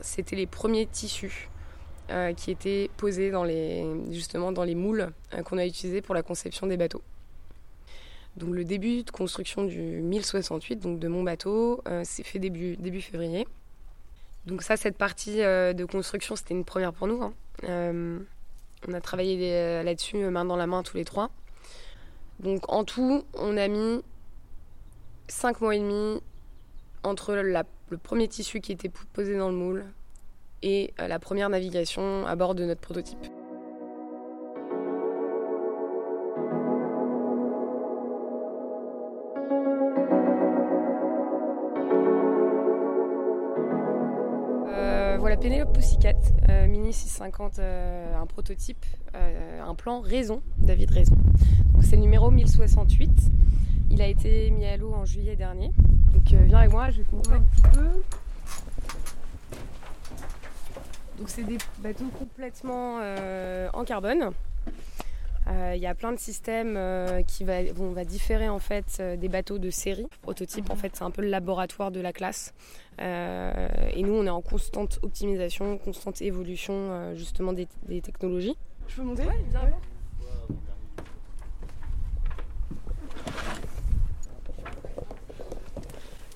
c'était 0.00 0.34
les 0.34 0.46
premiers 0.46 0.86
tissus 0.86 1.49
euh, 2.10 2.32
qui 2.32 2.50
étaient 2.50 2.90
posés 2.96 3.30
dans 3.30 3.44
les, 3.44 3.86
justement 4.10 4.52
dans 4.52 4.64
les 4.64 4.74
moules 4.74 5.12
euh, 5.32 5.42
qu'on 5.42 5.58
a 5.58 5.66
utilisés 5.66 6.02
pour 6.02 6.14
la 6.14 6.22
conception 6.22 6.66
des 6.66 6.76
bateaux. 6.76 7.02
Donc 8.36 8.54
le 8.54 8.64
début 8.64 9.02
de 9.02 9.10
construction 9.10 9.64
du 9.64 9.80
1068, 9.80 10.76
donc 10.76 10.98
de 10.98 11.08
mon 11.08 11.22
bateau, 11.22 11.82
euh, 11.88 12.02
s'est 12.04 12.22
fait 12.22 12.38
début, 12.38 13.00
février. 13.00 13.46
Donc 14.46 14.62
ça, 14.62 14.76
cette 14.76 14.96
partie 14.96 15.36
de 15.36 15.84
construction, 15.84 16.34
c'était 16.34 16.54
une 16.54 16.64
première 16.64 16.92
pour 16.92 17.06
nous. 17.06 17.22
Hein. 17.22 18.24
On 18.88 18.92
a 18.94 19.00
travaillé 19.00 19.82
là-dessus 19.82 20.16
main 20.16 20.46
dans 20.46 20.56
la 20.56 20.66
main 20.66 20.82
tous 20.82 20.96
les 20.96 21.04
trois. 21.04 21.30
Donc 22.38 22.72
en 22.72 22.84
tout, 22.84 23.24
on 23.34 23.56
a 23.58 23.68
mis 23.68 24.02
5 25.28 25.60
mois 25.60 25.76
et 25.76 25.78
demi 25.78 26.22
entre 27.02 27.34
le 27.34 27.98
premier 27.98 28.28
tissu 28.28 28.60
qui 28.60 28.72
était 28.72 28.90
posé 29.12 29.36
dans 29.36 29.50
le 29.50 29.56
moule 29.56 29.84
et 30.62 30.92
la 30.98 31.18
première 31.18 31.48
navigation 31.48 32.26
à 32.26 32.36
bord 32.36 32.54
de 32.54 32.64
notre 32.64 32.80
prototype. 32.80 33.26
voilà 45.20 45.36
Pénélope 45.36 45.74
Pussycat, 45.74 46.16
euh, 46.48 46.66
Mini 46.66 46.94
650, 46.94 47.58
euh, 47.58 48.16
un 48.16 48.26
prototype, 48.26 48.84
euh, 49.14 49.60
un 49.62 49.74
plan 49.74 50.00
Raison, 50.00 50.42
David 50.56 50.90
Raison. 50.90 51.16
C'est 51.82 51.96
le 51.96 52.02
numéro 52.02 52.30
1068. 52.30 53.10
Il 53.90 54.00
a 54.00 54.06
été 54.06 54.50
mis 54.50 54.64
à 54.64 54.76
l'eau 54.78 54.92
en 54.94 55.04
juillet 55.04 55.36
dernier. 55.36 55.72
Donc 56.14 56.24
viens 56.24 56.58
avec 56.58 56.72
moi, 56.72 56.90
je 56.90 56.98
vais 56.98 57.04
te 57.04 57.14
montrer 57.14 57.34
un 57.34 57.42
petit 57.42 57.62
peu. 57.62 58.02
Donc 61.20 61.28
c'est 61.28 61.44
des 61.44 61.58
bateaux 61.82 62.08
complètement 62.18 63.00
en 63.74 63.84
carbone. 63.84 64.32
Il 65.50 65.52
euh, 65.56 65.76
y 65.76 65.86
a 65.86 65.94
plein 65.94 66.12
de 66.12 66.18
systèmes 66.18 66.76
euh, 66.76 67.22
qui 67.22 67.44
va, 67.44 67.54
on 67.78 67.90
va 67.90 68.04
différer 68.04 68.48
en 68.48 68.60
fait 68.60 68.98
euh, 69.00 69.16
des 69.16 69.28
bateaux 69.28 69.58
de 69.58 69.70
série. 69.70 70.06
Prototype, 70.22 70.70
en 70.70 70.76
fait, 70.76 70.94
c'est 70.94 71.02
un 71.02 71.10
peu 71.10 71.22
le 71.22 71.28
laboratoire 71.28 71.90
de 71.90 72.00
la 72.00 72.12
classe. 72.12 72.54
et 72.98 74.02
nous, 74.02 74.12
on 74.12 74.26
est 74.26 74.30
en 74.30 74.42
constante 74.42 75.00
optimisation, 75.02 75.78
constante 75.78 76.20
évolution 76.22 77.14
justement 77.14 77.52
des, 77.52 77.66
des, 77.88 78.00
technologies. 78.00 78.56
Je 78.88 78.96
peux 78.96 79.02
monter? 79.02 79.22
Ouais, 79.22 79.38
bien. 79.50 79.60
Ouais. 79.62 79.74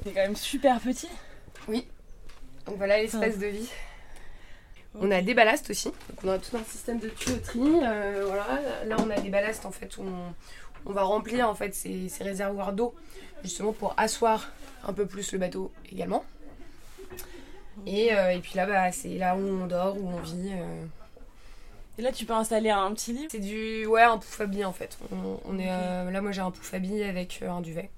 C'est 0.02 0.12
quand 0.12 0.22
même 0.22 0.36
super 0.36 0.80
petit. 0.80 1.08
Oui. 1.68 1.86
Donc 2.66 2.78
voilà 2.78 2.98
l'espace 2.98 3.38
de 3.38 3.46
vie. 3.46 3.70
On 5.00 5.10
a 5.10 5.20
des 5.22 5.34
ballasts 5.34 5.70
aussi. 5.70 5.88
Donc 5.88 6.18
on 6.24 6.28
a 6.28 6.38
tout 6.38 6.56
un 6.56 6.62
système 6.64 6.98
de 6.98 7.08
tuyauterie. 7.08 7.60
euh, 7.82 8.24
voilà. 8.26 8.60
Là 8.86 8.96
on 9.00 9.10
a 9.10 9.20
des 9.20 9.28
ballasts 9.28 9.66
en 9.66 9.70
fait 9.72 9.96
où 9.98 10.02
on, 10.02 10.34
on 10.86 10.92
va 10.92 11.02
remplir 11.02 11.48
en 11.48 11.54
fait 11.54 11.74
ces, 11.74 12.08
ces 12.08 12.22
réservoirs 12.24 12.72
d'eau 12.72 12.94
justement 13.42 13.72
pour 13.72 13.94
asseoir 13.96 14.50
un 14.86 14.92
peu 14.92 15.06
plus 15.06 15.32
le 15.32 15.38
bateau 15.38 15.72
également. 15.90 16.24
Et, 17.86 18.14
euh, 18.14 18.30
et 18.30 18.38
puis 18.38 18.52
là 18.54 18.66
bah, 18.66 18.92
c'est 18.92 19.18
là 19.18 19.34
où 19.36 19.40
on 19.40 19.66
dort, 19.66 19.96
où 19.98 20.08
on 20.08 20.20
vit. 20.20 20.50
euh. 20.52 20.84
Et 21.96 22.02
là, 22.02 22.10
tu 22.10 22.24
peux 22.24 22.32
installer 22.32 22.70
un 22.70 22.92
petit 22.92 23.12
lit. 23.12 23.28
C'est 23.30 23.38
du 23.38 23.86
ouais 23.86 24.02
un 24.02 24.18
pouf 24.18 24.40
habillé 24.40 24.64
en 24.64 24.72
fait. 24.72 24.98
On, 25.12 25.38
on 25.44 25.58
est 25.58 25.66
là 25.66 26.20
moi 26.20 26.32
j'ai 26.32 26.40
un 26.40 26.50
pouf 26.50 26.72
habillé 26.74 27.04
avec 27.04 27.42
un 27.42 27.60
duvet. 27.60 27.90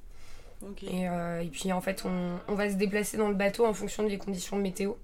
Et 0.83 1.49
puis 1.53 1.73
en 1.73 1.81
fait 1.81 2.05
on, 2.07 2.39
on 2.49 2.55
va 2.55 2.71
se 2.71 2.75
déplacer 2.77 3.17
dans 3.19 3.29
le 3.29 3.35
bateau 3.35 3.67
en 3.67 3.75
fonction 3.75 4.03
des 4.05 4.19
conditions 4.19 4.57
de 4.57 4.63
météo. 4.63 4.95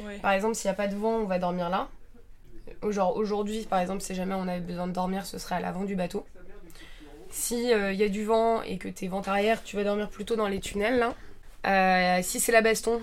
Ouais. 0.00 0.18
Par 0.18 0.32
exemple, 0.32 0.54
s'il 0.54 0.68
n'y 0.68 0.72
a 0.72 0.76
pas 0.76 0.88
de 0.88 0.96
vent, 0.96 1.16
on 1.18 1.24
va 1.24 1.38
dormir 1.38 1.68
là. 1.70 1.88
Au- 2.82 2.92
Genre 2.92 3.16
aujourd'hui, 3.16 3.66
par 3.68 3.80
exemple, 3.80 4.00
si 4.00 4.14
jamais 4.14 4.34
on 4.34 4.46
avait 4.48 4.60
besoin 4.60 4.86
de 4.86 4.92
dormir, 4.92 5.26
ce 5.26 5.38
serait 5.38 5.56
à 5.56 5.60
l'avant 5.60 5.84
du 5.84 5.96
bateau. 5.96 6.26
Si 7.30 7.54
il 7.70 7.94
y 7.94 8.02
a 8.02 8.08
du 8.08 8.24
vent 8.24 8.62
et 8.62 8.76
que 8.78 8.88
t'es 8.88 9.06
vent 9.06 9.20
arrière, 9.22 9.62
tu 9.62 9.76
vas 9.76 9.84
dormir 9.84 10.08
plutôt 10.10 10.36
dans 10.36 10.48
les 10.48 10.60
tunnels 10.60 10.98
là. 10.98 11.14
Euh, 11.66 12.22
si 12.22 12.40
c'est 12.40 12.52
la 12.52 12.62
baston, 12.62 13.00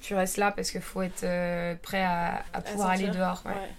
tu 0.00 0.14
restes 0.14 0.36
là 0.38 0.50
parce 0.52 0.70
qu'il 0.70 0.80
faut 0.80 1.02
être 1.02 1.24
euh, 1.24 1.74
prêt 1.82 2.02
à, 2.02 2.44
à 2.52 2.60
pouvoir 2.62 2.90
aller 2.90 3.08
dehors. 3.08 3.42
ouais. 3.44 3.52
Ouais. 3.52 3.70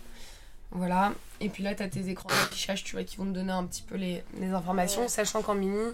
Voilà. 0.72 1.14
Et 1.40 1.50
puis 1.50 1.64
là, 1.64 1.74
tu 1.76 1.82
as 1.84 1.88
tes 1.88 2.10
écrans 2.10 2.28
d'affichage, 2.30 2.84
tu 2.84 2.94
vois, 2.96 3.04
qui 3.06 3.16
vont 3.18 3.24
te 3.26 3.30
donner 3.30 3.54
un 3.54 3.64
petit 3.66 3.84
peu 3.84 3.96
les, 3.96 4.24
les 4.40 4.50
informations, 4.50 5.04
Ouais. 5.04 5.08
sachant 5.08 5.42
qu'en 5.42 5.56
mini, 5.56 5.94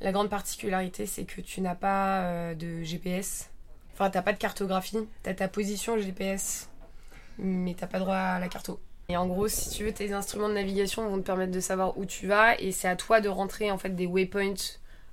la 0.00 0.12
grande 0.12 0.30
particularité, 0.30 1.04
c'est 1.06 1.24
que 1.24 1.40
tu 1.40 1.60
n'as 1.60 1.74
pas 1.74 2.20
euh, 2.20 2.54
de 2.54 2.82
GPS. 2.82 3.50
Enfin, 3.94 4.10
t'as 4.10 4.22
pas 4.22 4.32
de 4.32 4.38
cartographie. 4.38 4.98
T'as 5.22 5.34
ta 5.34 5.48
position 5.48 5.98
GPS, 5.98 6.68
mais 7.38 7.74
t'as 7.74 7.86
pas 7.86 7.98
droit 7.98 8.16
à 8.16 8.38
la 8.38 8.48
carto. 8.48 8.80
Et 9.08 9.16
en 9.16 9.26
gros, 9.26 9.48
si 9.48 9.70
tu 9.70 9.84
veux, 9.84 9.92
tes 9.92 10.12
instruments 10.12 10.48
de 10.48 10.54
navigation 10.54 11.08
vont 11.08 11.18
te 11.18 11.22
permettre 11.26 11.52
de 11.52 11.60
savoir 11.60 11.98
où 11.98 12.06
tu 12.06 12.26
vas, 12.26 12.58
et 12.60 12.72
c'est 12.72 12.88
à 12.88 12.96
toi 12.96 13.20
de 13.20 13.28
rentrer 13.28 13.70
en 13.70 13.76
fait 13.78 13.90
des 13.90 14.06
waypoints 14.06 14.54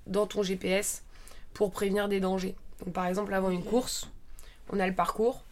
dans 0.08 0.26
ton 0.28 0.42
GPS 0.44 1.04
pour 1.54 1.72
prévenir 1.72 2.08
des 2.08 2.20
dangers. 2.20 2.56
Donc, 2.86 2.94
par 2.94 3.08
exemple, 3.08 3.34
avant 3.34 3.50
une 3.50 3.64
course, 3.64 4.10
on 4.72 4.80
a 4.80 4.88
le 4.88 4.94
parcours. 4.96 5.44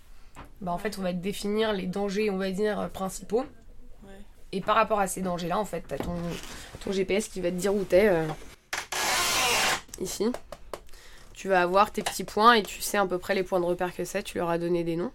Bah, 0.62 0.72
en 0.72 0.78
fait, 0.78 0.98
on 0.98 1.02
va 1.02 1.12
te 1.12 1.18
définir 1.18 1.74
les 1.74 1.88
dangers, 1.88 2.30
on 2.30 2.38
va 2.38 2.52
dire, 2.52 2.90
principaux. 2.94 3.46
Ouais. 4.04 4.12
Et 4.54 4.62
par 4.62 4.76
rapport 4.76 5.00
à 5.00 5.08
ces 5.08 5.22
dangers-là, 5.22 5.58
en 5.60 5.66
fait, 5.66 5.84
t'as 5.88 5.98
ton, 5.98 6.16
ton 6.80 6.92
GPS 6.92 7.28
qui 7.28 7.42
va 7.42 7.50
te 7.50 7.56
dire 7.56 7.74
où 7.74 7.84
t'es. 7.84 8.08
euh, 8.08 8.28
ici. 10.00 10.32
Tu 11.38 11.48
vas 11.50 11.62
avoir 11.62 11.92
tes 11.92 12.02
petits 12.02 12.24
points 12.24 12.54
et 12.56 12.64
tu 12.64 12.82
sais 12.82 12.98
à 12.98 13.06
peu 13.06 13.20
près 13.20 13.36
les 13.36 13.44
points 13.44 13.60
de 13.60 13.66
repère 13.66 13.96
que 13.96 14.04
c'est. 14.06 14.24
Tu 14.24 14.40
leur 14.40 14.50
as 14.50 14.58
donné 14.58 14.84
des 14.84 14.96
noms. 14.96 15.12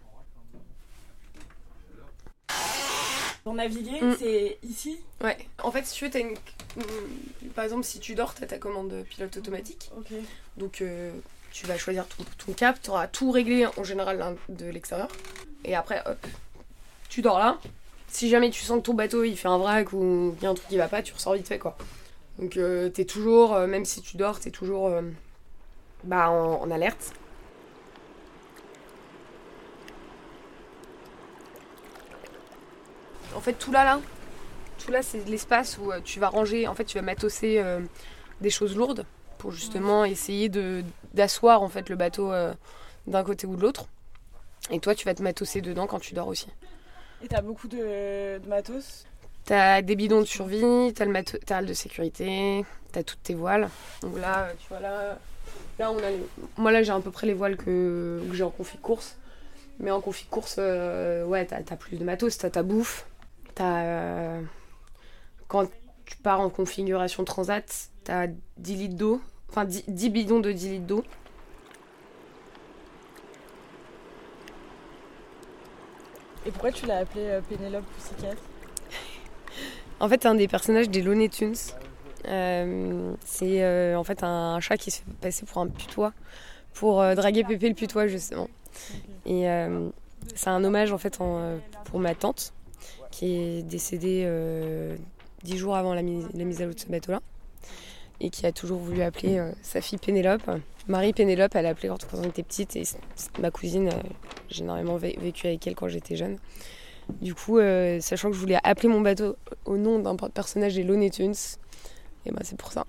Pour 3.43 3.55
naviguer, 3.55 4.01
Mm. 4.01 4.17
c'est 4.21 4.59
ici. 4.63 5.01
Ouais. 5.21 5.37
En 5.65 5.73
fait, 5.73 5.85
si 5.85 5.95
tu 5.97 6.05
veux, 6.05 6.11
t'as 6.13 6.21
une... 6.21 6.37
une- 6.77 7.49
Par 7.51 7.65
exemple, 7.65 7.83
si 7.83 7.99
tu 7.99 8.15
dors, 8.15 8.35
t'as 8.35 8.47
ta 8.47 8.59
commande 8.59 9.05
pilote 9.11 9.37
automatique. 9.37 9.91
Ok. 9.99 10.13
Donc, 10.59 10.81
euh, 10.81 11.11
tu 11.51 11.67
vas 11.67 11.77
choisir 11.77 12.07
ton, 12.07 12.25
ton 12.47 12.53
cap. 12.53 12.79
Tu 12.81 12.91
auras 12.91 13.09
tout 13.09 13.33
réglé 13.33 13.67
en 13.77 13.83
général 13.83 14.37
de 14.49 14.67
l'extérieur. 14.67 15.09
Et 15.65 15.75
après, 15.75 16.03
hop, 16.07 16.25
tu 17.09 17.21
dors 17.21 17.41
là. 17.41 17.59
Si 18.07 18.29
jamais 18.29 18.51
tu 18.51 18.63
sens 18.63 18.79
que 18.79 18.83
ton 18.85 18.95
bateau 18.95 19.25
il 19.25 19.37
fait 19.37 19.49
un 19.49 19.59
vrac 19.59 19.93
ou 19.93 20.35
qu'il 20.37 20.45
y 20.45 20.47
a 20.47 20.51
un 20.51 20.55
truc 20.55 20.69
qui 20.69 20.77
va 20.77 20.87
pas, 20.87 21.03
tu 21.03 21.13
ressors 21.13 21.35
vite 21.35 21.49
fait 21.49 21.59
quoi. 21.59 21.77
Donc, 22.39 22.57
euh, 22.59 22.91
t'es 22.91 23.07
toujours, 23.07 23.55
euh, 23.55 23.67
même 23.67 23.85
si 23.85 24.03
tu 24.03 24.17
dors, 24.17 24.39
t'es 24.39 24.51
toujours 24.53 24.87
euh, 24.87 25.03
bah, 26.05 26.31
en, 26.31 26.63
en 26.63 26.71
alerte. 26.71 27.13
En 33.35 33.41
fait, 33.41 33.55
tout 33.55 33.73
là, 33.73 33.85
là, 33.85 34.01
tout 34.79 34.91
là, 34.91 35.03
c'est 35.03 35.27
l'espace 35.29 35.79
où 35.79 35.91
euh, 35.91 36.01
tu 36.05 36.21
vas 36.21 36.29
ranger, 36.29 36.69
en 36.69 36.75
fait, 36.75 36.85
tu 36.85 36.99
vas 36.99 37.03
matosser 37.03 37.59
euh, 37.59 37.81
des 38.41 38.51
choses 38.51 38.77
lourdes 38.77 39.07
pour 39.39 39.51
justement 39.51 40.05
essayer 40.05 40.49
de 40.49 40.85
d'asseoir 41.15 41.63
en 41.63 41.69
fait 41.69 41.89
le 41.89 41.97
bateau 41.97 42.33
euh, 42.33 42.55
d'un 43.07 43.25
côté 43.25 43.47
ou 43.47 43.57
de 43.57 43.63
l'autre. 43.63 43.87
Et 44.71 44.79
toi, 44.79 44.95
tu 44.95 45.05
vas 45.05 45.15
te 45.15 45.23
matosser 45.23 45.61
dedans 45.61 45.87
quand 45.87 45.99
tu 45.99 46.15
dors 46.15 46.29
aussi. 46.29 46.49
Et 47.25 47.29
t'as 47.29 47.41
beaucoup 47.41 47.69
de, 47.69 48.39
de 48.39 48.49
matos? 48.49 49.07
T'as 49.45 49.83
des 49.83 49.97
bidons 49.97 50.21
de 50.21 50.27
survie, 50.27 50.93
t'as 50.95 51.05
le 51.05 51.11
matériel 51.11 51.67
de 51.67 51.75
sécurité, 51.75 52.65
t'as 52.93 53.03
toutes 53.03 53.23
tes 53.25 53.35
voiles. 53.35 53.69
Donc 54.03 54.19
là, 54.21 54.51
tu 54.61 54.69
vois 54.69 54.79
là, 54.79 55.19
là 55.79 55.91
on 55.91 55.99
a 55.99 56.11
les- 56.11 56.27
moi 56.57 56.73
là 56.73 56.83
j'ai 56.83 56.93
à 56.93 57.01
peu 57.01 57.11
près 57.11 57.27
les 57.27 57.35
voiles 57.35 57.57
que, 57.57 58.23
que 58.29 58.35
j'ai 58.35 58.43
en 58.45 58.51
config 58.51 58.81
course. 58.81 59.17
Mais 59.79 59.91
en 59.91 60.01
config 60.01 60.29
course, 60.29 60.57
euh, 60.59 61.25
ouais, 61.25 61.47
t'as 61.47 61.57
as 61.59 61.77
plus 61.77 61.97
de 61.97 62.05
matos, 62.05 62.37
t'as 62.39 62.51
ta 62.51 62.63
bouffe, 62.63 63.07
t'as 63.55 63.83
euh, 63.85 64.41
quand 65.49 65.67
tu 66.05 66.17
pars 66.19 66.41
en 66.41 66.51
configuration 66.51 67.25
transat, 67.25 67.65
t'as 68.05 68.27
10 68.59 68.77
litres 68.77 68.97
d'eau, 68.97 69.21
enfin 69.49 69.65
10, 69.65 69.85
10 69.89 70.11
bidons 70.11 70.41
de 70.41 70.53
10 70.53 70.69
litres 70.73 70.87
d'eau. 70.87 71.05
Et 76.47 76.51
pourquoi 76.51 76.73
tu 76.73 76.87
l'as 76.87 76.99
appelé 76.99 77.23
euh, 77.25 77.41
Pénélope 77.49 77.85
Pussycat? 77.97 78.35
En 80.01 80.09
fait, 80.09 80.23
c'est 80.23 80.29
un 80.29 80.35
des 80.35 80.49
personnages 80.49 80.91
des 80.91 81.03
Looney 81.03 81.29
Tunes. 81.29 81.55
Euh, 82.29 83.15
c'est 83.25 83.63
euh, 83.63 83.97
en 83.97 84.05
fait 84.05 84.23
un 84.23 84.61
chat 84.61 84.77
qui 84.77 84.91
se 84.91 84.99
fait 84.99 85.11
passer 85.21 85.45
pour 85.45 85.61
un 85.61 85.67
putois 85.67 86.13
pour 86.75 87.01
euh, 87.01 87.15
draguer 87.15 87.43
Pépé 87.45 87.69
le 87.69 87.75
putois 87.75 88.07
justement. 88.07 88.49
Et 89.27 89.47
c'est 90.35 90.51
un 90.51 90.65
hommage 90.65 90.93
en 90.93 90.99
fait 90.99 91.19
pour 91.85 92.01
ma 92.01 92.15
tante 92.15 92.53
qui 93.11 93.35
est 93.35 93.63
décédée 93.63 94.27
dix 95.45 95.59
jours 95.59 95.77
avant 95.77 95.95
la 95.95 96.03
mise, 96.03 96.25
à 96.25 96.65
l'eau 96.65 96.73
de 96.73 96.79
ce 96.79 96.87
bateau-là 96.87 97.21
et 98.21 98.31
qui 98.31 98.47
a 98.47 98.53
toujours 98.53 98.79
voulu 98.79 99.03
appeler 99.03 99.45
sa 99.63 99.81
fille 99.81 99.99
Pénélope. 99.99 100.43
Marie 100.89 101.13
Pénélope, 101.13 101.55
elle 101.55 101.67
a 101.67 101.71
appelé 101.71 101.89
quand 101.89 101.99
on 102.15 102.23
était 102.23 102.43
petite 102.43 102.75
et 102.77 102.83
ma 103.41 103.51
cousine, 103.51 103.89
euh, 103.89 104.09
j'ai 104.49 104.63
énormément 104.63 104.97
vé- 104.97 105.19
vécu 105.21 105.47
avec 105.47 105.67
elle 105.67 105.75
quand 105.75 105.89
j'étais 105.89 106.17
jeune. 106.17 106.39
Du 107.21 107.35
coup, 107.35 107.59
sachant 108.01 108.29
que 108.31 108.35
je 108.35 108.41
voulais 108.41 108.59
appeler 108.65 108.89
mon 108.89 109.01
bateau 109.01 109.37
au 109.65 109.77
nom 109.77 109.99
d'un 109.99 110.17
personnage 110.17 110.75
des 110.75 110.85
Looney 110.85 111.11
Tunes, 111.11 111.35
et 112.27 112.31
ben 112.31 112.41
c'est 112.45 112.57
pour 112.59 112.73
ça. 112.73 112.85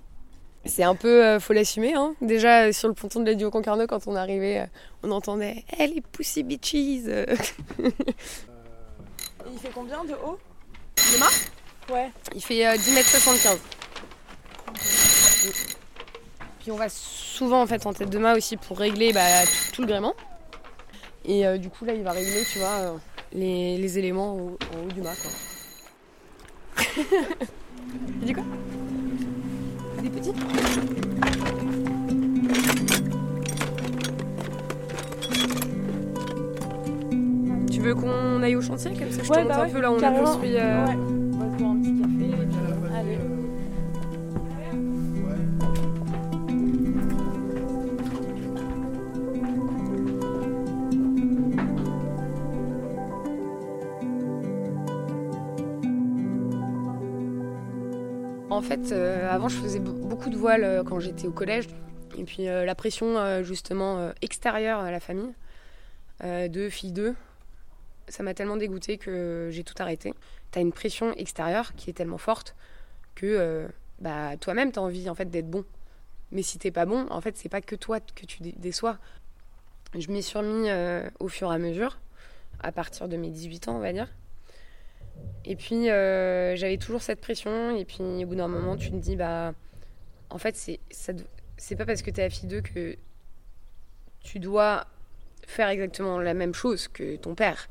C'est 0.66 0.82
un 0.82 0.94
peu, 0.94 1.22
euh, 1.24 1.40
faut 1.40 1.52
l'assumer. 1.52 1.92
Hein. 1.94 2.14
Déjà 2.22 2.62
euh, 2.64 2.72
sur 2.72 2.88
le 2.88 2.94
ponton 2.94 3.20
de 3.20 3.26
la 3.26 3.34
Dio 3.34 3.50
Concarneau, 3.50 3.86
quand 3.86 4.06
on 4.06 4.16
arrivait, 4.16 4.60
euh, 4.60 4.66
on 5.02 5.10
entendait 5.10 5.62
"Eh 5.78 5.86
les 5.86 6.00
Pussy 6.00 6.42
Bitches". 6.42 6.74
Et 6.74 7.26
il 9.52 9.58
fait 9.58 9.70
combien 9.74 10.02
de 10.04 10.12
haut? 10.14 10.38
Le 11.12 11.18
mât 11.18 11.26
Ouais. 11.94 12.10
Il 12.34 12.42
fait 12.42 12.66
euh, 12.66 12.76
10 12.78 12.92
mètres 12.94 13.08
75. 13.10 13.58
Puis 16.60 16.70
on 16.72 16.76
va 16.76 16.88
souvent 16.88 17.60
en 17.60 17.66
fait 17.66 17.84
en 17.84 17.92
tête 17.92 18.08
de 18.08 18.18
mât 18.18 18.34
aussi 18.34 18.56
pour 18.56 18.78
régler 18.78 19.12
bah, 19.12 19.42
tout, 19.44 19.72
tout 19.74 19.82
le 19.82 19.88
gréement. 19.88 20.14
Et 21.26 21.46
euh, 21.46 21.58
du 21.58 21.68
coup 21.68 21.84
là, 21.84 21.92
il 21.92 22.02
va 22.02 22.12
régler, 22.12 22.42
tu 22.50 22.58
vois, 22.58 22.68
euh, 22.68 22.96
les, 23.32 23.76
les 23.76 23.98
éléments 23.98 24.34
au- 24.34 24.56
en 24.74 24.84
haut 24.86 24.92
du 24.92 25.02
mât. 25.02 25.14
Quoi. 26.76 26.84
Tu 28.20 28.24
dis 28.26 28.32
quoi? 28.32 28.44
Des 30.04 30.10
Tu 37.70 37.80
veux 37.80 37.94
qu'on 37.94 38.42
aille 38.42 38.56
au 38.56 38.60
chantier 38.62 38.92
comme 38.94 39.10
ça 39.10 39.22
Je 39.22 39.28
te 39.28 39.34
montre 39.38 39.48
bah 39.48 39.62
un 39.64 39.68
peu 39.68 39.80
là 39.80 39.90
où 39.92 39.94
on 39.96 40.02
a 40.02 40.10
construit. 40.10 40.56
euh, 40.56 40.86
Ouais. 40.86 40.94
On 40.96 41.38
va 41.38 41.50
se 41.50 41.56
boire 41.58 41.70
un 41.72 41.76
petit 41.76 41.94
café. 41.94 42.42
et 42.42 42.46
puis- 42.46 42.73
En 58.54 58.62
fait, 58.62 58.92
euh, 58.92 59.28
avant, 59.28 59.48
je 59.48 59.56
faisais 59.56 59.80
be- 59.80 60.06
beaucoup 60.08 60.30
de 60.30 60.36
voiles 60.36 60.62
euh, 60.64 60.84
quand 60.84 61.00
j'étais 61.00 61.26
au 61.26 61.32
collège. 61.32 61.66
Et 62.16 62.22
puis 62.22 62.48
euh, 62.48 62.64
la 62.64 62.74
pression, 62.76 63.42
justement, 63.42 64.12
extérieure 64.22 64.78
à 64.80 64.90
la 64.92 65.00
famille, 65.00 65.32
de 66.22 66.68
filles 66.68 66.92
d'eux, 66.92 67.14
ça 68.08 68.22
m'a 68.22 68.34
tellement 68.34 68.56
dégoûté 68.56 68.96
que 68.98 69.48
j'ai 69.50 69.64
tout 69.64 69.74
arrêté. 69.78 70.14
T'as 70.52 70.60
une 70.60 70.70
pression 70.72 71.12
extérieure 71.14 71.74
qui 71.74 71.90
est 71.90 71.92
tellement 71.92 72.18
forte 72.18 72.54
que 73.16 73.66
bah, 74.00 74.36
toi-même, 74.38 74.70
t'as 74.70 74.80
envie 74.80 75.10
en 75.10 75.14
fait 75.16 75.28
d'être 75.28 75.50
bon. 75.50 75.64
Mais 76.30 76.42
si 76.42 76.58
t'es 76.58 76.70
pas 76.70 76.86
bon, 76.86 77.06
en 77.10 77.20
fait, 77.20 77.36
c'est 77.36 77.48
pas 77.48 77.60
que 77.60 77.74
toi 77.74 77.98
que 78.00 78.26
tu 78.26 78.42
dé- 78.42 78.54
déçois. 78.56 78.98
Je 79.98 80.08
m'y 80.12 80.22
suis 80.22 80.38
remis 80.38 80.68
au 81.18 81.26
fur 81.28 81.50
et 81.50 81.54
à 81.56 81.58
mesure, 81.58 81.98
à 82.62 82.70
partir 82.70 83.08
de 83.08 83.16
mes 83.16 83.30
18 83.30 83.66
ans, 83.68 83.76
on 83.76 83.80
va 83.80 83.92
dire. 83.92 84.08
Et 85.44 85.56
puis 85.56 85.90
euh, 85.90 86.56
j'avais 86.56 86.78
toujours 86.78 87.02
cette 87.02 87.20
pression, 87.20 87.76
et 87.76 87.84
puis 87.84 88.24
au 88.24 88.26
bout 88.26 88.34
d'un 88.34 88.48
moment, 88.48 88.76
tu 88.76 88.90
te 88.90 88.96
dis, 88.96 89.16
bah, 89.16 89.52
en 90.30 90.38
fait, 90.38 90.56
c'est 90.56 91.76
pas 91.76 91.84
parce 91.86 92.02
que 92.02 92.10
t'es 92.10 92.22
la 92.22 92.30
fille 92.30 92.48
d'eux 92.48 92.62
que 92.62 92.96
tu 94.20 94.38
dois 94.38 94.86
faire 95.46 95.68
exactement 95.68 96.18
la 96.18 96.34
même 96.34 96.54
chose 96.54 96.88
que 96.88 97.16
ton 97.16 97.34
père. 97.34 97.68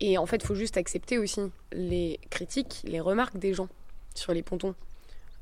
Et 0.00 0.16
en 0.16 0.24
fait, 0.24 0.36
il 0.36 0.46
faut 0.46 0.54
juste 0.54 0.78
accepter 0.78 1.18
aussi 1.18 1.52
les 1.72 2.18
critiques, 2.30 2.82
les 2.84 3.00
remarques 3.00 3.36
des 3.36 3.52
gens 3.52 3.68
sur 4.14 4.32
les 4.32 4.42
pontons, 4.42 4.74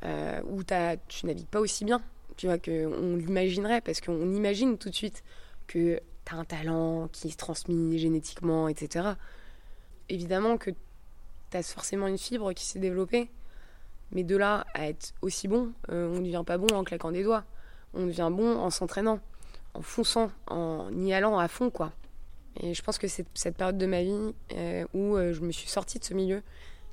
euh, 0.04 0.40
où 0.46 0.62
tu 0.64 1.26
navigues 1.26 1.46
pas 1.46 1.60
aussi 1.60 1.84
bien, 1.84 2.02
tu 2.36 2.46
vois, 2.46 2.58
qu'on 2.58 3.16
l'imaginerait, 3.16 3.80
parce 3.80 4.00
qu'on 4.00 4.34
imagine 4.34 4.76
tout 4.76 4.90
de 4.90 4.94
suite 4.94 5.22
que 5.68 6.00
tu 6.24 6.34
as 6.34 6.36
un 6.36 6.44
talent 6.44 7.08
qui 7.12 7.30
se 7.30 7.36
transmet 7.36 7.98
génétiquement, 7.98 8.68
etc. 8.68 9.10
Évidemment 10.08 10.56
que 10.56 10.70
tu 10.70 11.56
as 11.56 11.62
forcément 11.62 12.06
une 12.06 12.18
fibre 12.18 12.52
qui 12.52 12.64
s'est 12.64 12.78
développée, 12.78 13.30
mais 14.12 14.24
de 14.24 14.36
là 14.36 14.66
à 14.74 14.88
être 14.88 15.14
aussi 15.22 15.48
bon, 15.48 15.72
euh, 15.90 16.08
on 16.08 16.20
ne 16.20 16.24
devient 16.24 16.44
pas 16.46 16.58
bon 16.58 16.74
en 16.74 16.84
claquant 16.84 17.12
des 17.12 17.22
doigts. 17.22 17.44
On 17.94 18.06
devient 18.06 18.30
bon 18.30 18.56
en 18.56 18.70
s'entraînant, 18.70 19.20
en 19.74 19.82
fonçant, 19.82 20.30
en 20.46 20.90
y 20.98 21.12
allant 21.12 21.38
à 21.38 21.48
fond, 21.48 21.70
quoi. 21.70 21.92
Et 22.60 22.74
je 22.74 22.82
pense 22.82 22.98
que 22.98 23.06
c'est 23.06 23.26
cette 23.34 23.56
période 23.56 23.78
de 23.78 23.86
ma 23.86 24.02
vie 24.02 24.34
euh, 24.54 24.84
où 24.94 25.16
euh, 25.16 25.32
je 25.32 25.40
me 25.42 25.52
suis 25.52 25.68
sortie 25.68 25.98
de 25.98 26.04
ce 26.04 26.14
milieu 26.14 26.42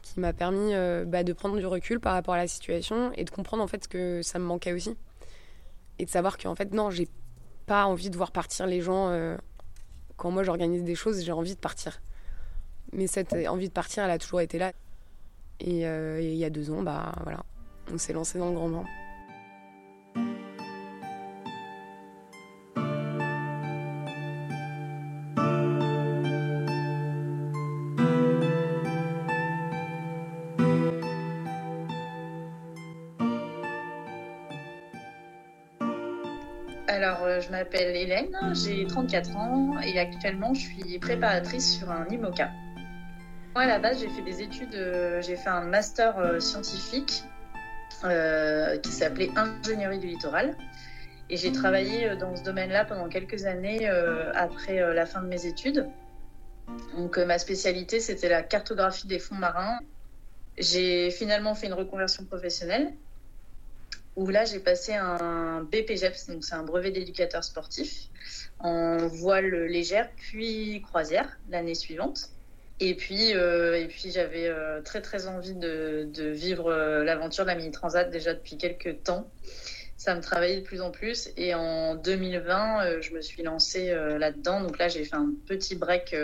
qui 0.01 0.19
m'a 0.19 0.33
permis 0.33 0.71
bah, 1.07 1.23
de 1.23 1.33
prendre 1.33 1.57
du 1.57 1.65
recul 1.65 1.99
par 1.99 2.13
rapport 2.13 2.35
à 2.35 2.37
la 2.37 2.47
situation 2.47 3.11
et 3.15 3.23
de 3.23 3.31
comprendre 3.31 3.63
en 3.63 3.67
fait 3.67 3.87
que 3.87 4.21
ça 4.21 4.37
me 4.37 4.43
manquait 4.43 4.71
aussi. 4.71 4.95
Et 5.97 6.05
de 6.05 6.09
savoir 6.11 6.37
qu'en 6.37 6.53
fait, 6.53 6.75
non, 6.75 6.91
j'ai 6.91 7.07
pas 7.65 7.85
envie 7.85 8.11
de 8.11 8.15
voir 8.15 8.31
partir 8.31 8.67
les 8.67 8.81
gens. 8.81 9.09
quand 10.15 10.29
moi 10.29 10.43
j'organise 10.43 10.83
des 10.83 10.93
choses, 10.93 11.23
j'ai 11.23 11.31
envie 11.31 11.55
de 11.55 11.59
partir. 11.59 12.01
Mais 12.95 13.07
cette 13.07 13.33
envie 13.47 13.67
de 13.67 13.73
partir, 13.73 14.03
elle 14.03 14.11
a 14.11 14.17
toujours 14.17 14.41
été 14.41 14.57
là. 14.57 14.71
Et, 15.59 15.81
et 15.81 16.31
il 16.31 16.37
y 16.37 16.45
a 16.45 16.49
deux 16.49 16.71
ans, 16.71 16.81
bah 16.81 17.13
voilà, 17.23 17.43
on 17.93 17.97
s'est 17.97 18.13
lancé 18.13 18.39
dans 18.39 18.49
le 18.49 18.55
grand 18.55 18.69
bain. 18.69 18.85
Alors, 36.95 37.23
euh, 37.23 37.41
je 37.41 37.51
m'appelle 37.51 37.93
Hélène, 37.95 38.35
j'ai 38.53 38.87
34 38.87 39.35
ans 39.35 39.79
et 39.81 39.99
actuellement 39.99 40.53
je 40.53 40.61
suis 40.61 40.97
préparatrice 40.97 41.77
sur 41.77 41.91
un 41.91 42.07
IMOCA. 42.09 42.49
Moi, 43.55 43.63
à 43.63 43.67
la 43.67 43.79
base, 43.79 44.01
j'ai 44.01 44.09
fait 44.09 44.21
des 44.21 44.41
études, 44.41 44.75
euh, 44.75 45.21
j'ai 45.21 45.37
fait 45.37 45.47
un 45.47 45.61
master 45.61 46.19
euh, 46.19 46.41
scientifique 46.41 47.23
qui 48.83 48.91
s'appelait 48.91 49.31
Ingénierie 49.37 49.97
du 49.97 50.07
littoral. 50.07 50.57
Et 51.29 51.37
j'ai 51.37 51.53
travaillé 51.53 52.17
dans 52.17 52.35
ce 52.35 52.43
domaine-là 52.43 52.83
pendant 52.83 53.07
quelques 53.07 53.45
années 53.45 53.87
après 53.87 54.93
la 54.93 55.05
fin 55.07 55.21
de 55.23 55.27
mes 55.27 55.47
études. 55.47 55.87
Donc, 56.95 57.17
ma 57.17 57.39
spécialité, 57.39 57.99
c'était 57.99 58.29
la 58.29 58.43
cartographie 58.43 59.07
des 59.07 59.17
fonds 59.17 59.35
marins. 59.35 59.79
J'ai 60.59 61.09
finalement 61.09 61.55
fait 61.55 61.65
une 61.65 61.73
reconversion 61.73 62.25
professionnelle 62.25 62.93
où 64.15 64.27
là 64.27 64.45
j'ai 64.45 64.59
passé 64.59 64.93
un 64.93 65.63
BPGEPS, 65.63 66.27
donc 66.27 66.43
c'est 66.43 66.55
un 66.55 66.63
brevet 66.63 66.91
d'éducateur 66.91 67.43
sportif, 67.43 68.09
en 68.59 69.07
voile 69.07 69.65
légère 69.65 70.09
puis 70.15 70.83
croisière 70.83 71.39
l'année 71.49 71.75
suivante. 71.75 72.29
Et 72.81 72.95
puis, 72.95 73.33
euh, 73.33 73.79
et 73.79 73.87
puis 73.87 74.11
j'avais 74.11 74.47
euh, 74.47 74.81
très 74.81 75.01
très 75.01 75.27
envie 75.27 75.53
de, 75.53 76.09
vivre 76.31 76.71
euh, 76.71 77.03
l'aventure 77.05 77.45
de 77.45 77.49
la 77.49 77.55
mini 77.55 77.71
transat 77.71 78.09
déjà 78.09 78.33
depuis 78.33 78.57
quelques 78.57 79.03
temps. 79.03 79.31
Ça 79.97 80.13
me 80.13 80.21
travaillait 80.21 80.59
de 80.59 80.65
plus 80.65 80.81
en 80.81 80.91
plus 80.91 81.29
et 81.37 81.55
en 81.55 81.95
2020 81.95 83.01
je 83.01 83.13
me 83.13 83.21
suis 83.21 83.43
lancée 83.43 83.95
là-dedans. 84.19 84.61
Donc 84.61 84.77
là 84.77 84.87
j'ai 84.87 85.03
fait 85.05 85.15
un 85.15 85.31
petit 85.47 85.75
break 85.75 86.15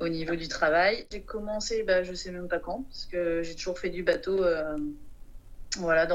au 0.00 0.08
niveau 0.08 0.34
du 0.34 0.48
travail. 0.48 1.06
J'ai 1.12 1.20
commencé, 1.20 1.84
bah, 1.84 2.02
je 2.02 2.12
sais 2.14 2.32
même 2.32 2.48
pas 2.48 2.58
quand, 2.58 2.84
parce 2.88 3.04
que 3.04 3.42
j'ai 3.42 3.54
toujours 3.54 3.78
fait 3.78 3.90
du 3.90 4.02
bateau 4.02 4.44
voilà, 5.78 6.06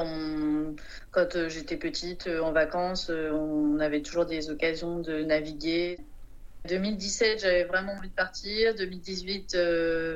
quand 1.12 1.48
j'étais 1.48 1.78
petite, 1.78 2.28
en 2.28 2.52
vacances, 2.52 3.10
on 3.10 3.80
avait 3.80 4.02
toujours 4.02 4.26
des 4.26 4.50
occasions 4.50 5.00
de 5.00 5.22
naviguer. 5.22 5.98
2017, 6.68 7.42
j'avais 7.42 7.64
vraiment 7.64 7.94
envie 7.94 8.10
de 8.10 8.14
partir. 8.14 8.76
2018, 8.76 9.58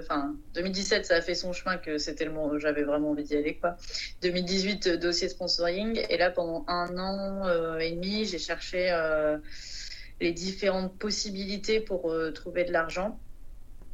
enfin 0.01 0.35
2017, 0.53 1.05
ça 1.05 1.15
a 1.15 1.21
fait 1.21 1.35
son 1.35 1.53
chemin 1.53 1.77
que 1.77 1.97
c'était 1.97 2.25
le 2.25 2.31
moment 2.31 2.57
j'avais 2.57 2.83
vraiment 2.83 3.11
envie 3.11 3.23
d'y 3.23 3.35
aller 3.35 3.57
quoi. 3.57 3.77
2018, 4.21 4.89
dossier 4.89 5.29
sponsoring. 5.29 6.03
Et 6.09 6.17
là, 6.17 6.29
pendant 6.29 6.63
un 6.67 6.97
an 6.97 7.77
et 7.79 7.91
demi, 7.91 8.25
j'ai 8.25 8.39
cherché 8.39 8.95
les 10.19 10.31
différentes 10.31 10.97
possibilités 10.97 11.79
pour 11.79 12.13
trouver 12.33 12.65
de 12.65 12.71
l'argent 12.71 13.19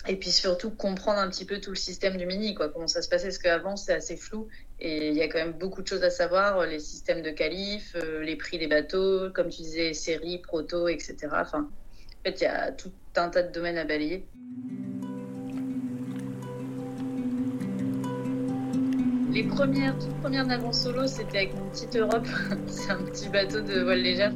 et 0.07 0.15
puis 0.15 0.31
surtout 0.31 0.71
comprendre 0.71 1.19
un 1.19 1.29
petit 1.29 1.45
peu 1.45 1.59
tout 1.59 1.71
le 1.71 1.75
système 1.75 2.17
du 2.17 2.25
mini, 2.25 2.53
quoi, 2.53 2.69
comment 2.69 2.87
ça 2.87 3.01
se 3.01 3.09
passait, 3.09 3.27
parce 3.27 3.39
qu'avant 3.39 3.75
c'est 3.75 3.93
assez 3.93 4.15
flou 4.15 4.47
et 4.79 5.09
il 5.09 5.15
y 5.15 5.21
a 5.21 5.27
quand 5.27 5.39
même 5.39 5.53
beaucoup 5.53 5.81
de 5.81 5.87
choses 5.87 6.03
à 6.03 6.09
savoir, 6.09 6.65
les 6.65 6.79
systèmes 6.79 7.21
de 7.21 7.31
qualif, 7.31 7.95
euh, 7.95 8.21
les 8.21 8.35
prix 8.35 8.59
des 8.59 8.67
bateaux, 8.67 9.31
comme 9.31 9.49
tu 9.49 9.63
disais, 9.63 9.93
séries, 9.93 10.39
proto, 10.39 10.87
etc. 10.87 11.15
Enfin, 11.33 11.59
en 11.59 11.86
fait, 12.31 12.41
il 12.41 12.43
y 12.43 12.47
a 12.47 12.71
tout 12.71 12.91
un 13.15 13.29
tas 13.29 13.43
de 13.43 13.51
domaines 13.51 13.77
à 13.77 13.85
balayer. 13.85 14.25
Les 19.31 19.43
premières, 19.43 19.97
toutes 19.99 20.19
premières 20.21 20.45
naves 20.45 20.71
solo, 20.71 21.05
c'était 21.07 21.37
avec 21.37 21.53
mon 21.53 21.69
petit 21.69 21.97
Europe, 21.97 22.25
c'est 22.67 22.91
un 22.91 23.03
petit 23.03 23.29
bateau 23.29 23.61
de 23.61 23.81
voile 23.81 24.01
légère. 24.01 24.33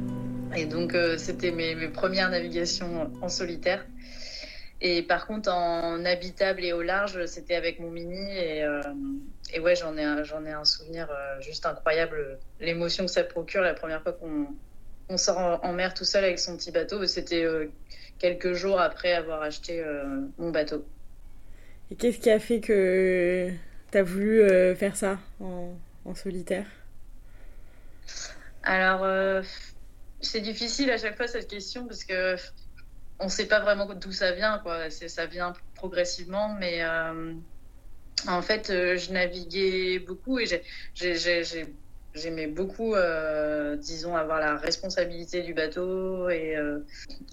Et 0.54 0.66
donc, 0.66 0.94
euh, 0.94 1.16
c'était 1.16 1.50
mes, 1.50 1.74
mes 1.74 1.88
premières 1.88 2.30
navigations 2.30 3.10
en 3.20 3.28
solitaire. 3.28 3.84
Et 4.80 5.02
par 5.02 5.26
contre, 5.26 5.50
en 5.50 6.04
habitable 6.04 6.64
et 6.64 6.72
au 6.72 6.82
large, 6.82 7.24
c'était 7.26 7.54
avec 7.54 7.78
mon 7.78 7.90
mini. 7.90 8.36
Et, 8.36 8.64
euh, 8.64 8.82
ouais, 9.60 9.76
j'en 9.76 9.96
ai, 9.96 10.02
ai 10.02 10.52
un 10.52 10.64
souvenir 10.64 11.08
euh, 11.10 11.40
juste 11.40 11.66
incroyable. 11.66 12.38
L'émotion 12.60 13.06
que 13.06 13.10
ça 13.10 13.24
procure 13.24 13.62
la 13.62 13.74
première 13.74 14.02
fois 14.02 14.12
qu'on 14.12 14.48
on 15.12 15.16
sort 15.16 15.60
en, 15.62 15.72
mer 15.72 15.94
tout 15.94 16.04
seul 16.04 16.24
avec 16.24 16.38
son 16.38 16.56
petit 16.56 16.70
bateau, 16.70 17.06
c'était 17.06 17.44
euh, 17.44 17.66
quelques 18.18 18.54
jours 18.54 18.80
après 18.80 19.12
avoir 19.12 19.42
acheté 19.42 19.84
mon 20.38 20.50
bateau. 20.50 20.84
Et 21.90 21.96
qu'est-ce 21.96 22.18
qui 22.18 22.30
a 22.30 22.38
fait 22.38 22.60
que 22.60 23.50
tu 23.90 23.98
as 23.98 24.02
voulu 24.02 24.46
faire 24.76 24.96
ça 24.96 25.18
en, 25.40 25.74
en 26.04 26.14
solitaire? 26.14 26.66
Alors, 28.62 29.44
c'est 30.20 30.40
difficile 30.40 30.90
à 30.90 30.98
chaque 30.98 31.16
fois 31.16 31.26
cette 31.26 31.48
question 31.48 31.86
parce 31.86 32.04
que 32.04 32.36
on 33.22 33.26
ne 33.26 33.30
sait 33.30 33.46
pas 33.46 33.60
vraiment 33.60 33.86
d'où 33.94 34.12
ça 34.12 34.32
vient, 34.32 34.58
quoi. 34.58 34.90
Ça 34.90 35.26
vient 35.26 35.52
progressivement, 35.74 36.54
mais 36.58 36.82
euh, 36.82 37.32
en 38.26 38.42
fait, 38.42 38.70
euh, 38.70 38.96
je 38.96 39.12
naviguais 39.12 40.00
beaucoup 40.00 40.38
et 40.38 40.46
j'aimais 42.14 42.46
beaucoup, 42.46 42.94
euh, 42.94 43.76
disons, 43.76 44.16
avoir 44.16 44.40
la 44.40 44.56
responsabilité 44.56 45.42
du 45.42 45.54
bateau 45.54 46.28
et 46.28 46.56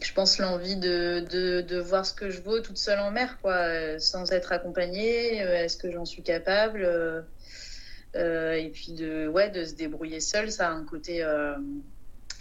je 0.01 0.13
pense 0.13 0.37
l'envie 0.39 0.77
de, 0.77 1.19
de, 1.61 1.79
voir 1.79 2.05
ce 2.05 2.13
que 2.13 2.29
je 2.29 2.41
vaux 2.41 2.59
toute 2.61 2.77
seule 2.77 2.99
en 2.99 3.11
mer, 3.11 3.39
quoi, 3.41 3.99
sans 3.99 4.31
être 4.31 4.51
accompagnée. 4.51 5.37
Est-ce 5.37 5.77
que 5.77 5.91
j'en 5.91 6.05
suis 6.05 6.23
capable 6.23 6.83
Et 8.15 8.71
puis 8.73 8.93
de, 8.93 9.27
ouais, 9.27 9.49
de 9.49 9.65
se 9.65 9.73
débrouiller 9.73 10.19
seule, 10.19 10.51
ça 10.51 10.69
a 10.69 10.71
un 10.71 10.85
côté, 10.85 11.25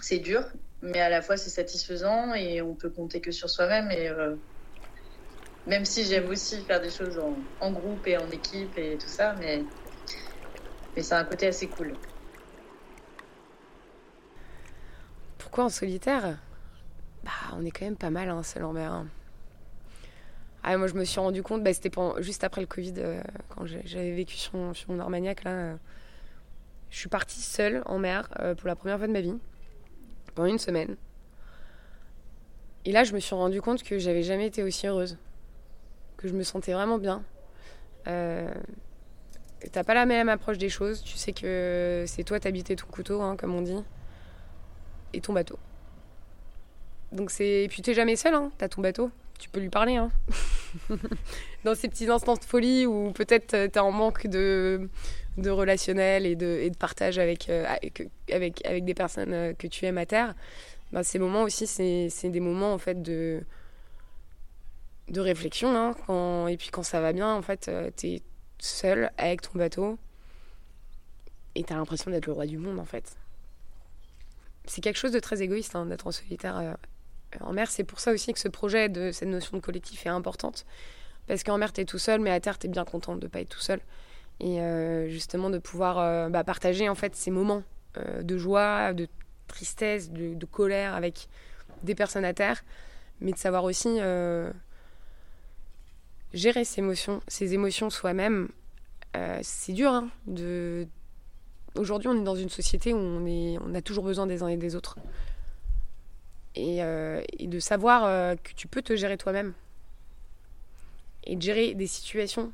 c'est 0.01 0.19
dur, 0.19 0.45
mais 0.83 1.01
à 1.01 1.09
la 1.09 1.23
fois 1.23 1.37
c'est 1.37 1.51
satisfaisant 1.51 2.35
et 2.35 2.63
on 2.63 2.75
peut 2.75 2.91
compter 2.91 3.21
que 3.21 3.31
sur 3.31 3.51
soi-même. 3.51 3.91
Et 3.91 4.09
euh, 4.09 4.37
même 5.67 5.85
si 5.85 6.05
j'aime 6.05 6.29
aussi 6.29 6.65
faire 6.65 6.81
des 6.81 6.91
choses 6.91 7.19
en, 7.19 7.73
groupe 7.73 8.07
et 8.07 8.17
en 8.17 8.31
équipe 8.31 8.79
et 8.79 8.97
tout 8.99 9.09
ça, 9.09 9.35
mais, 9.35 9.67
mais 10.97 11.13
a 11.13 11.19
un 11.19 11.25
côté 11.25 11.47
assez 11.47 11.69
cool. 11.69 11.97
Pourquoi 15.39 15.65
en 15.65 15.69
solitaire? 15.69 16.39
Bah, 17.25 17.31
on 17.55 17.65
est 17.65 17.71
quand 17.71 17.85
même 17.85 17.97
pas 17.97 18.11
mal 18.11 18.29
hein, 18.29 18.43
seul 18.43 18.65
en 18.65 18.73
mer. 18.73 19.05
Ah, 20.63 20.77
moi, 20.77 20.89
je 20.89 20.95
me 20.95 21.05
suis 21.05 21.21
rendu 21.21 21.43
compte, 21.43 21.63
bah, 21.63 21.73
c'était 21.73 21.91
juste 22.19 22.45
après 22.45 22.61
le 22.61 22.67
Covid, 22.67 22.95
euh, 22.99 23.23
quand 23.49 23.65
j'avais 23.65 24.13
vécu 24.13 24.37
sur, 24.37 24.55
mon 24.89 24.99
Armagnac. 24.99 25.45
Là, 25.45 25.51
euh, 25.51 25.77
je 26.91 26.99
suis 26.99 27.09
partie 27.09 27.41
seule 27.41 27.83
en 27.87 27.99
mer 27.99 28.29
pour 28.57 28.67
la 28.67 28.75
première 28.75 28.99
fois 28.99 29.07
de 29.07 29.13
ma 29.13 29.21
vie 29.21 29.35
pendant 30.35 30.49
une 30.49 30.59
semaine. 30.59 30.97
Et 32.85 32.93
là, 32.93 33.05
je 33.05 33.13
me 33.13 33.21
suis 33.21 33.35
rendu 33.35 33.61
compte 33.61 33.83
que 33.83 33.99
j'avais 33.99 34.23
jamais 34.23 34.47
été 34.47 34.63
aussi 34.63 34.87
heureuse, 34.87 35.19
que 36.17 36.29
je 36.29 36.35
me 36.35 36.43
sentais 36.43 36.73
vraiment 36.73 36.99
bien. 36.99 37.23
Euh, 38.07 38.53
T'as 39.73 39.83
pas 39.83 39.95
la 39.95 40.07
même 40.07 40.29
approche 40.29 40.57
des 40.57 40.69
choses. 40.69 41.03
Tu 41.03 41.17
sais 41.17 41.33
que 41.33 42.05
c'est 42.07 42.23
toi 42.23 42.39
t'habitais 42.39 42.77
ton 42.77 42.87
couteau, 42.87 43.21
hein, 43.21 43.37
comme 43.37 43.55
on 43.55 43.63
dit, 43.63 43.83
et 45.13 45.21
ton 45.21 45.33
bateau. 45.33 45.59
Donc 47.13 47.31
c'est. 47.31 47.65
Et 47.65 47.69
puis 47.69 47.83
t'es 47.83 47.95
jamais 47.95 48.17
seul, 48.17 48.35
hein. 48.35 48.51
T'as 48.59 48.69
ton 48.69 48.83
bateau. 48.83 49.11
Tu 49.39 49.49
peux 49.49 49.61
lui 49.61 49.71
parler, 49.71 49.97
hein. 49.97 50.11
Dans 51.65 51.75
ces 51.75 51.89
petits 51.89 52.09
instants 52.09 52.35
de 52.35 52.45
folie 52.45 52.87
où 52.87 53.13
peut-être 53.13 53.69
t'es 53.69 53.79
en 53.79 53.93
manque 53.93 54.27
de 54.27 54.89
de 55.39 55.51
relationnel 55.51 56.27
et 56.27 56.37
de, 56.37 56.59
et 56.61 56.71
de 56.71 56.77
partage 56.77 57.19
avec, 57.19 57.49
euh, 57.49 57.65
avec, 57.67 58.09
avec, 58.31 58.67
avec, 58.67 58.85
des 58.85 58.95
personnes 58.95 59.33
euh, 59.33 59.53
que 59.55 59.67
tu 59.67 59.87
aimes 59.87 59.99
à 59.99 60.07
terre, 60.07 60.35
bah, 60.93 61.05
ces 61.05 61.19
moments 61.19 61.43
aussi, 61.43 61.67
c'est 61.67 62.29
des 62.29 62.41
moments 62.41 62.73
en 62.73 62.79
fait 62.79 63.03
de, 63.03 63.43
de 65.09 65.21
réflexion. 65.21 65.75
Hein, 65.77 65.95
quand, 66.07 66.49
et 66.49 66.57
puis 66.57 66.71
quand 66.71 66.83
ça 66.83 67.01
va 67.01 67.13
bien, 67.13 67.33
en 67.33 67.43
fait, 67.43 67.69
euh, 67.69 67.91
tu 67.97 68.09
es 68.09 68.23
seul 68.59 69.11
avec 69.17 69.43
ton 69.43 69.59
bateau 69.59 69.99
et 71.55 71.63
tu 71.63 71.73
as 71.73 71.77
l'impression 71.77 72.11
d'être 72.11 72.27
le 72.27 72.33
roi 72.33 72.47
du 72.47 72.59
monde 72.59 72.79
en 72.79 72.85
fait. 72.85 73.17
C'est 74.69 74.81
quelque 74.81 74.99
chose 74.99 75.13
de 75.13 75.21
très 75.21 75.43
égoïste 75.43 75.75
hein, 75.75 75.87
d'être 75.87 76.07
en 76.07 76.13
solitaire 76.13 76.59
euh, 76.59 76.73
en 77.41 77.53
mer. 77.53 77.71
C'est 77.71 77.85
pour 77.85 78.01
ça 78.01 78.13
aussi 78.13 78.33
que 78.33 78.39
ce 78.39 78.49
projet 78.49 78.89
de 78.89 79.13
cette 79.13 79.29
notion 79.29 79.57
de 79.57 79.63
collectif 79.63 80.07
est 80.07 80.11
importante. 80.11 80.67
Parce 81.27 81.43
qu'en 81.43 81.59
mer, 81.59 81.73
tu 81.73 81.81
es 81.81 81.85
tout 81.85 81.99
seul, 81.99 82.21
mais 82.21 82.31
à 82.31 82.41
terre, 82.41 82.59
tu 82.59 82.67
es 82.67 82.71
bien 82.71 82.85
content 82.85 83.17
de 83.17 83.25
ne 83.25 83.29
pas 83.29 83.41
être 83.41 83.49
tout 83.49 83.61
seul. 83.61 83.81
Et 84.41 84.61
euh, 84.61 85.09
justement, 85.09 85.51
de 85.51 85.59
pouvoir 85.59 86.31
bah, 86.31 86.45
partager 86.45 86.89
en 86.89 86.95
fait 86.95 87.17
ces 87.17 87.31
moments 87.31 87.63
de 88.23 88.39
joie, 88.39 88.93
de 88.93 89.09
tristesse, 89.49 90.11
de, 90.11 90.47
colère 90.47 90.95
avec 90.95 91.29
des 91.83 91.97
personnes 91.97 92.25
à 92.25 92.35
terre, 92.35 92.63
mais 93.21 93.33
de 93.33 93.39
savoir 93.39 93.65
aussi 93.65 93.99
euh, 94.01 94.53
gérer 96.33 96.65
ses 96.65 96.81
émotions, 96.81 97.21
ses 97.27 97.55
émotions 97.55 97.91
soi-même. 97.91 98.49
Euh, 99.17 99.41
c'est 99.43 99.73
dur. 99.73 99.93
Hein, 99.93 100.11
de... 100.27 100.87
Aujourd'hui, 101.79 102.09
on 102.09 102.21
est 102.21 102.25
dans 102.25 102.37
une 102.37 102.49
société 102.49 102.93
où 102.93 102.99
on, 102.99 103.75
a 103.75 103.81
toujours 103.81 104.05
besoin 104.05 104.27
des 104.27 104.43
uns 104.43 104.49
et 104.49 104.57
des 104.57 104.75
autres. 104.75 104.97
Et, 106.55 106.83
euh, 106.83 107.23
de 107.39 107.61
savoir 107.61 108.37
que 108.37 108.53
tu 108.55 108.67
peux 108.67 108.83
te 108.83 108.97
gérer 108.97 109.17
toi-même. 109.17 109.53
Et 111.25 111.37
de 111.37 111.43
gérer 111.43 111.75
des 111.75 111.87
situations 111.87 112.53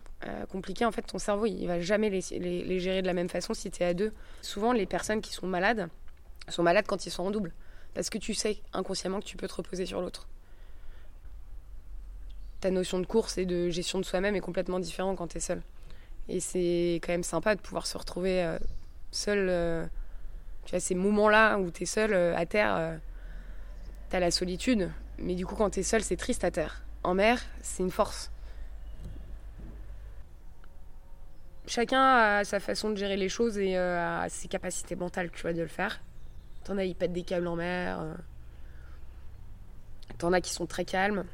compliquées, 0.50 0.84
en 0.84 0.92
fait, 0.92 1.02
ton 1.02 1.18
cerveau, 1.18 1.46
il 1.46 1.66
va 1.66 1.80
jamais 1.80 2.10
les, 2.10 2.22
les, 2.38 2.80
gérer 2.80 3.02
de 3.02 3.06
la 3.06 3.12
même 3.12 3.28
façon 3.28 3.54
si 3.54 3.70
tu 3.70 3.82
es 3.82 3.86
à 3.86 3.94
deux. 3.94 4.12
Souvent, 4.42 4.72
les 4.72 4.86
personnes 4.86 5.20
qui 5.20 5.32
sont 5.32 5.46
malades, 5.46 5.88
sont 6.48 6.62
malades 6.62 6.86
quand 6.86 7.06
ils 7.06 7.10
sont 7.10 7.24
en 7.24 7.30
double. 7.30 7.52
Parce 7.94 8.10
que 8.10 8.18
tu 8.18 8.34
sais 8.34 8.58
inconsciemment 8.72 9.20
que 9.20 9.24
tu 9.24 9.36
peux 9.36 9.48
te 9.48 9.54
reposer 9.54 9.86
sur 9.86 10.00
l'autre. 10.00 10.26
Ta 12.60 12.70
notion 12.70 12.98
de 12.98 13.06
course 13.06 13.38
et 13.38 13.46
de 13.46 13.70
gestion 13.70 14.00
de 14.00 14.04
soi-même 14.04 14.34
est 14.34 14.40
complètement 14.40 14.80
différente 14.80 15.16
quand 15.16 15.28
tu 15.28 15.36
es 15.36 15.40
seul. 15.40 15.62
Et 16.28 16.40
c'est 16.40 17.00
quand 17.02 17.12
même 17.12 17.22
sympa 17.22 17.54
de 17.54 17.60
pouvoir 17.60 17.86
se 17.86 17.96
retrouver 17.96 18.42
euh, 18.42 18.58
seul. 19.14 19.48
Euh, 19.48 19.86
tu 20.64 20.70
vois, 20.70 20.80
ces 20.80 20.94
moments-là 20.94 21.58
où 21.58 21.70
tu 21.70 21.82
es 21.82 21.86
seul 21.86 22.14
euh, 22.14 22.36
à 22.36 22.46
terre, 22.46 22.98
tu 24.10 24.16
as 24.16 24.20
la 24.20 24.30
solitude. 24.30 24.90
Mais 25.18 25.34
du 25.34 25.46
coup, 25.46 25.54
quand 25.54 25.70
tu 25.70 25.80
es 25.80 25.82
seul, 25.82 26.02
c'est 26.02 26.16
triste 26.16 26.44
à 26.44 26.50
terre. 26.50 26.82
En 27.02 27.14
mer, 27.14 27.40
c'est 27.62 27.82
une 27.82 27.90
force. 27.90 28.30
Chacun 31.66 32.02
a 32.02 32.44
sa 32.44 32.60
façon 32.60 32.90
de 32.90 32.96
gérer 32.96 33.16
les 33.16 33.28
choses 33.28 33.56
et 33.58 33.76
a 33.76 34.26
ses 34.28 34.48
capacités 34.48 34.96
mentales, 34.96 35.30
tu 35.30 35.42
vois, 35.42 35.52
de 35.52 35.62
le 35.62 35.68
faire. 35.68 36.00
T'en 36.64 36.78
as, 36.78 36.84
ils 36.84 36.94
pètent 36.94 37.12
des 37.12 37.22
câbles 37.22 37.46
en 37.46 37.56
mer. 37.56 38.00
Euh. 38.00 38.14
T'en 40.18 40.32
as 40.32 40.40
qui 40.40 40.50
sont 40.50 40.66
très 40.66 40.86
calmes. 40.86 41.24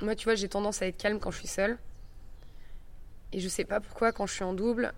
Moi, 0.00 0.14
tu 0.14 0.24
vois, 0.24 0.36
j'ai 0.36 0.48
tendance 0.48 0.82
à 0.82 0.86
être 0.86 0.96
calme 0.96 1.18
quand 1.18 1.32
je 1.32 1.38
suis 1.38 1.48
seule. 1.48 1.78
Et 3.32 3.40
je 3.40 3.48
sais 3.48 3.64
pas 3.64 3.80
pourquoi, 3.80 4.12
quand 4.12 4.26
je 4.26 4.34
suis 4.34 4.44
en 4.44 4.54
double, 4.54 4.92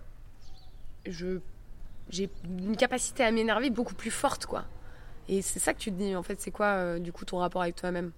je 1.06 1.40
j'ai 2.10 2.30
une 2.44 2.76
capacité 2.76 3.24
à 3.24 3.30
m'énerver 3.30 3.70
beaucoup 3.70 3.94
plus 3.94 4.10
forte, 4.10 4.46
quoi. 4.46 4.64
Et 5.28 5.42
c'est 5.42 5.60
ça 5.60 5.72
que 5.72 5.78
tu 5.78 5.90
te 5.92 5.96
dis, 5.96 6.14
en 6.16 6.22
fait, 6.22 6.40
c'est 6.40 6.50
quoi, 6.50 6.66
euh, 6.66 6.98
du 6.98 7.12
coup, 7.12 7.24
ton 7.24 7.38
rapport 7.38 7.62
avec 7.62 7.76
toi-même? 7.76 8.12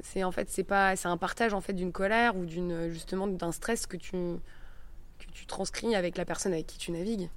C'est 0.00 0.22
en 0.24 0.32
fait, 0.32 0.48
c'est 0.50 0.64
pas, 0.64 0.94
c'est 0.96 1.08
un 1.08 1.16
partage 1.16 1.54
en 1.54 1.60
fait 1.60 1.72
d'une 1.72 1.90
colère 1.90 2.36
ou 2.36 2.44
d'une 2.44 2.88
justement 2.88 3.26
d'un 3.26 3.50
stress 3.50 3.86
que 3.86 3.96
tu 3.96 4.12
que 4.12 5.26
tu 5.32 5.44
transcris 5.46 5.96
avec 5.96 6.16
la 6.16 6.24
personne 6.24 6.52
avec 6.52 6.68
qui 6.68 6.78
tu 6.78 6.92
navigues, 6.92 7.28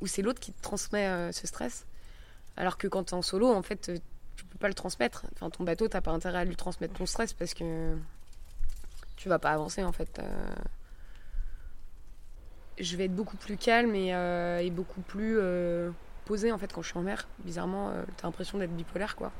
ou 0.00 0.08
c'est 0.08 0.22
l'autre 0.22 0.40
qui 0.40 0.52
te 0.52 0.60
transmet 0.60 1.06
euh, 1.06 1.30
ce 1.30 1.46
stress. 1.46 1.86
Alors 2.56 2.76
que 2.76 2.88
quand 2.88 3.04
tu 3.04 3.10
es 3.10 3.14
en 3.14 3.22
solo, 3.22 3.52
en 3.52 3.62
fait, 3.62 3.92
tu 4.36 4.44
peux 4.44 4.58
pas 4.58 4.68
le 4.68 4.74
transmettre. 4.74 5.26
Enfin, 5.34 5.48
ton 5.50 5.62
bateau, 5.62 5.86
t'as 5.86 6.00
pas 6.00 6.10
intérêt 6.10 6.38
à 6.38 6.44
lui 6.44 6.56
transmettre 6.56 6.94
ton 6.94 7.06
stress 7.06 7.32
parce 7.32 7.54
que 7.54 7.96
tu 9.16 9.28
vas 9.28 9.38
pas 9.38 9.50
avancer, 9.50 9.84
en 9.84 9.92
fait. 9.92 10.18
Euh. 10.18 10.54
Je 12.80 12.96
vais 12.96 13.06
être 13.06 13.14
beaucoup 13.14 13.36
plus 13.36 13.56
calme 13.56 13.94
et, 13.94 14.14
euh, 14.14 14.68
beaucoup 14.70 15.00
plus 15.00 15.36
euh, 15.38 15.90
posée, 16.24 16.52
en 16.52 16.58
fait, 16.58 16.72
quand 16.72 16.82
je 16.82 16.88
suis 16.90 16.98
en 16.98 17.02
mer. 17.02 17.26
Bizarrement, 17.44 17.92
tu 18.16 18.24
as 18.24 18.26
l'impression 18.26 18.58
d'être 18.58 18.74
bipolaire, 18.74 19.16
quoi. 19.16 19.32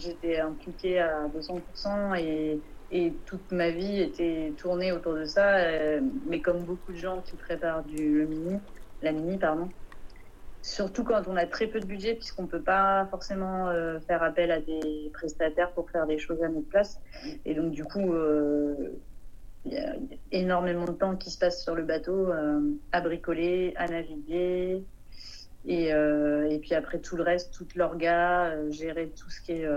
J'étais 0.00 0.38
impliquée 0.38 0.98
à 1.00 1.26
200% 1.28 2.16
et, 2.18 2.60
et, 2.92 3.12
toute 3.26 3.50
ma 3.50 3.70
vie 3.70 4.00
était 4.00 4.52
tournée 4.56 4.92
autour 4.92 5.14
de 5.14 5.24
ça. 5.24 5.56
Euh, 5.56 6.00
mais 6.26 6.40
comme 6.40 6.62
beaucoup 6.62 6.92
de 6.92 6.96
gens 6.96 7.20
qui 7.22 7.36
préparent 7.36 7.82
du, 7.82 8.26
mini, 8.26 8.58
la 9.02 9.12
mini, 9.12 9.36
pardon, 9.36 9.68
surtout 10.62 11.04
quand 11.04 11.22
on 11.26 11.36
a 11.36 11.46
très 11.46 11.66
peu 11.66 11.80
de 11.80 11.86
budget, 11.86 12.14
puisqu'on 12.14 12.42
ne 12.42 12.48
peut 12.48 12.62
pas 12.62 13.06
forcément 13.10 13.68
euh, 13.68 13.98
faire 14.00 14.22
appel 14.22 14.50
à 14.50 14.60
des 14.60 15.10
prestataires 15.12 15.72
pour 15.72 15.90
faire 15.90 16.06
des 16.06 16.18
choses 16.18 16.42
à 16.42 16.48
notre 16.48 16.68
place. 16.68 17.00
Et 17.44 17.54
donc, 17.54 17.72
du 17.72 17.84
coup, 17.84 18.12
euh, 18.12 18.74
il 19.64 19.72
y 19.72 19.78
a 19.78 19.94
énormément 20.32 20.84
de 20.84 20.92
temps 20.92 21.16
qui 21.16 21.30
se 21.30 21.38
passe 21.38 21.62
sur 21.62 21.74
le 21.74 21.82
bateau 21.82 22.30
à 22.92 23.00
bricoler, 23.00 23.74
à 23.76 23.86
naviguer, 23.88 24.82
et, 25.66 25.92
euh, 25.92 26.48
et, 26.48 26.58
puis 26.58 26.74
après 26.74 27.00
tout 27.00 27.16
le 27.16 27.22
reste, 27.22 27.52
toute 27.52 27.74
l'orga, 27.74 28.46
euh, 28.46 28.70
gérer 28.70 29.10
tout 29.10 29.28
ce 29.28 29.40
qui 29.42 29.52
est 29.52 29.68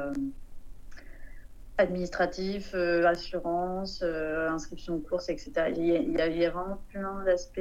euh, 1.80 1.84
administratif, 1.84 2.74
assurance, 2.76 4.04
inscription 4.04 4.98
de 4.98 5.02
course, 5.02 5.30
etc. 5.30 5.52
Il 5.76 5.86
y, 5.86 6.22
a, 6.22 6.50
vraiment 6.50 6.80
plein 6.90 7.24
d'aspects, 7.24 7.60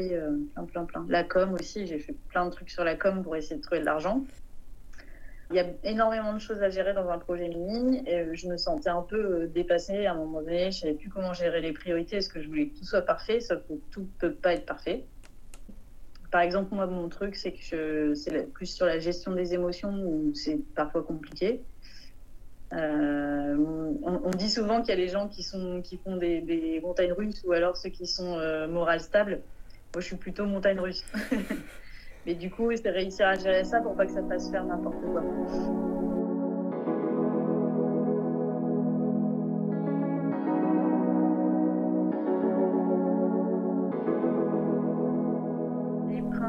plein, 0.55 0.65
plein, 0.65 0.85
plein. 0.85 1.07
La 1.09 1.25
com 1.25 1.55
aussi, 1.55 1.87
j'ai 1.87 1.99
fait 1.99 2.15
plein 2.29 2.47
de 2.47 2.51
trucs 2.51 2.71
sur 2.71 2.85
la 2.85 2.95
com 2.95 3.23
pour 3.23 3.37
essayer 3.37 3.57
de 3.57 3.63
trouver 3.63 3.81
de 3.81 3.87
l'argent. 3.87 4.25
Il 5.51 5.57
y 5.57 5.61
a 5.61 5.67
énormément 5.85 6.33
de 6.33 6.39
choses 6.39 6.63
à 6.63 6.71
gérer 6.71 6.95
dans 6.95 7.09
un 7.11 7.19
projet 7.19 7.49
mini 7.49 8.03
et 8.07 8.35
je 8.35 8.49
me 8.49 8.57
sentais 8.57 8.89
un 8.89 9.03
peu 9.03 9.47
dépassée 9.49 10.07
à 10.07 10.13
un 10.13 10.15
moment 10.15 10.41
donné. 10.41 10.71
Je 10.71 10.81
savais 10.81 10.95
plus 10.95 11.11
comment 11.11 11.35
gérer 11.35 11.61
les 11.61 11.73
priorités. 11.73 12.17
Est-ce 12.17 12.31
que 12.31 12.41
je 12.41 12.49
voulais 12.49 12.69
que 12.69 12.79
tout 12.79 12.85
soit 12.85 13.03
parfait, 13.03 13.41
sauf 13.41 13.59
que 13.69 13.75
tout 13.91 14.09
peut 14.19 14.33
pas 14.33 14.55
être 14.55 14.65
parfait 14.65 15.05
par 16.33 16.41
exemple, 16.41 16.75
moi, 16.75 16.87
mon 16.87 17.11
truc, 17.11 17.37
c'est 17.37 17.53
que 17.53 18.15
c'est 18.15 18.51
plus 18.55 18.65
sur 18.65 18.87
la 18.87 18.99
gestion 18.99 19.33
des 19.33 19.53
émotions 19.53 19.93
où 20.03 20.33
c'est 20.35 20.57
parfois 20.75 21.03
compliqué. 21.03 21.63
Euh, 22.75 23.57
on, 24.03 24.31
dit 24.31 24.49
souvent 24.49 24.81
qu'il 24.81 24.91
y 24.91 24.93
a 24.93 25.01
les 25.01 25.09
gens 25.09 25.29
qui, 25.29 25.43
sont, 25.43 25.83
qui 25.83 25.99
font 25.99 26.17
des, 26.17 26.81
montagnes 26.83 27.13
russes 27.13 27.43
ou 27.45 27.53
alors 27.53 27.77
ceux 27.77 27.91
qui 27.91 28.07
sont 28.07 28.39
euh, 28.39 28.67
morales 28.67 29.01
stables. 29.01 29.43
Moi, 29.95 30.01
je 30.01 30.07
suis 30.07 30.17
plutôt 30.17 30.47
montagne 30.47 30.81
russe. 30.81 31.05
Mais 32.27 32.35
du 32.35 32.51
coup, 32.51 32.71
c'est 32.75 32.91
réussir 32.91 33.27
à 33.27 33.35
gérer 33.35 33.65
ça 33.65 33.81
pour 33.81 33.95
pas 33.95 34.07
que 34.07 34.13
ça 34.13 34.23
fasse 34.29 34.51
faire 34.51 34.65
n'importe 34.65 35.03
quoi. 35.13 35.23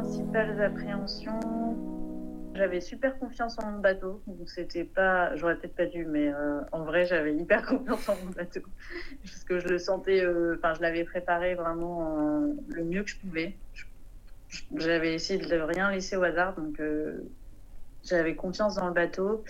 principales 0.03 0.61
appréhensions. 0.61 1.39
J'avais 2.53 2.81
super 2.81 3.17
confiance 3.17 3.57
en 3.59 3.71
mon 3.71 3.79
bateau, 3.79 4.21
donc 4.27 4.49
c'était 4.49 4.83
pas, 4.83 5.35
j'aurais 5.35 5.55
peut-être 5.57 5.75
pas 5.75 5.85
dû, 5.87 6.05
mais 6.05 6.27
euh, 6.27 6.61
en 6.71 6.83
vrai 6.83 7.05
j'avais 7.05 7.35
hyper 7.35 7.65
confiance 7.65 8.07
en 8.09 8.15
mon 8.17 8.31
bateau, 8.31 8.61
parce 9.23 9.43
que 9.43 9.59
je 9.59 9.67
le 9.67 9.79
sentais, 9.79 10.23
euh, 10.23 10.55
enfin 10.57 10.73
je 10.75 10.81
l'avais 10.81 11.03
préparé 11.03 11.55
vraiment 11.55 12.19
euh, 12.19 12.53
le 12.67 12.83
mieux 12.83 13.03
que 13.03 13.09
je 13.09 13.19
pouvais. 13.19 13.57
J'avais 14.75 15.15
essayé 15.15 15.43
de 15.43 15.55
rien 15.55 15.89
laisser 15.89 16.15
au 16.15 16.23
hasard, 16.23 16.55
donc 16.55 16.79
j'avais 18.03 18.35
confiance 18.35 18.75
dans 18.75 18.87
le 18.87 18.93
bateau. 18.93 19.43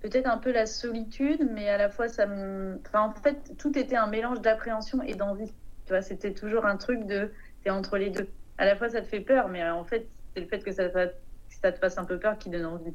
Peut-être 0.00 0.26
un 0.26 0.36
peu 0.36 0.52
la 0.52 0.66
solitude, 0.66 1.48
mais 1.50 1.70
à 1.70 1.78
la 1.78 1.88
fois 1.88 2.08
ça 2.08 2.26
me, 2.26 2.78
en 2.92 3.14
fait 3.14 3.56
tout 3.56 3.78
était 3.78 3.96
un 3.96 4.06
mélange 4.06 4.42
d'appréhension 4.42 5.00
et 5.02 5.14
d'envie. 5.14 5.54
Tu 5.86 5.92
vois, 5.92 6.02
c'était 6.02 6.34
toujours 6.34 6.66
un 6.66 6.76
truc 6.76 7.06
de, 7.06 7.32
t'es 7.62 7.70
entre 7.70 7.96
les 7.96 8.10
deux 8.10 8.28
à 8.58 8.64
la 8.64 8.76
fois 8.76 8.88
ça 8.88 9.00
te 9.00 9.06
fait 9.06 9.20
peur, 9.20 9.48
mais 9.48 9.68
en 9.68 9.84
fait, 9.84 10.08
c'est 10.34 10.40
le 10.40 10.48
fait 10.48 10.62
que 10.62 10.72
ça, 10.72 10.90
ça 10.90 11.08
te 11.72 11.78
fasse 11.78 11.98
un 11.98 12.04
peu 12.04 12.18
peur 12.18 12.38
qui 12.38 12.50
donne 12.50 12.66
envie. 12.66 12.94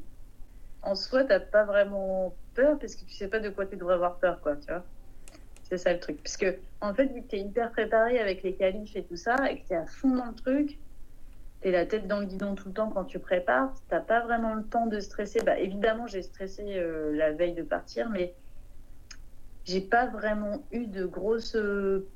En 0.82 0.94
soi, 0.94 1.24
t'as 1.24 1.40
pas 1.40 1.64
vraiment 1.64 2.36
peur 2.54 2.78
parce 2.78 2.96
que 2.96 3.04
tu 3.04 3.14
sais 3.14 3.28
pas 3.28 3.38
de 3.38 3.48
quoi 3.48 3.66
tu 3.66 3.76
devrais 3.76 3.94
avoir 3.94 4.18
peur, 4.18 4.40
quoi, 4.40 4.56
tu 4.56 4.66
vois. 4.66 4.84
C'est 5.62 5.78
ça 5.78 5.92
le 5.92 6.00
truc. 6.00 6.22
Parce 6.22 6.36
que, 6.36 6.58
en 6.80 6.92
fait, 6.92 7.06
vu 7.06 7.22
que 7.22 7.28
t'es 7.28 7.40
hyper 7.40 7.70
préparé 7.70 8.18
avec 8.18 8.42
les 8.42 8.54
qualifs 8.54 8.94
et 8.96 9.04
tout 9.04 9.16
ça, 9.16 9.36
et 9.50 9.62
que 9.62 9.68
t'es 9.68 9.76
à 9.76 9.86
fond 9.86 10.14
dans 10.14 10.26
le 10.26 10.34
truc, 10.34 10.78
t'es 11.60 11.70
la 11.70 11.86
tête 11.86 12.08
dans 12.08 12.20
le 12.20 12.26
guidon 12.26 12.54
tout 12.54 12.68
le 12.68 12.74
temps 12.74 12.90
quand 12.90 13.04
tu 13.04 13.18
prépares, 13.20 13.72
t'as 13.88 14.00
pas 14.00 14.20
vraiment 14.20 14.54
le 14.54 14.64
temps 14.64 14.86
de 14.86 15.00
stresser. 15.00 15.40
Bah, 15.40 15.58
évidemment, 15.58 16.06
j'ai 16.06 16.22
stressé 16.22 16.76
euh, 16.76 17.14
la 17.14 17.32
veille 17.32 17.54
de 17.54 17.62
partir, 17.62 18.10
mais 18.10 18.34
j'ai 19.64 19.80
pas 19.80 20.06
vraiment 20.06 20.66
eu 20.72 20.86
de 20.86 21.06
grosses 21.06 21.56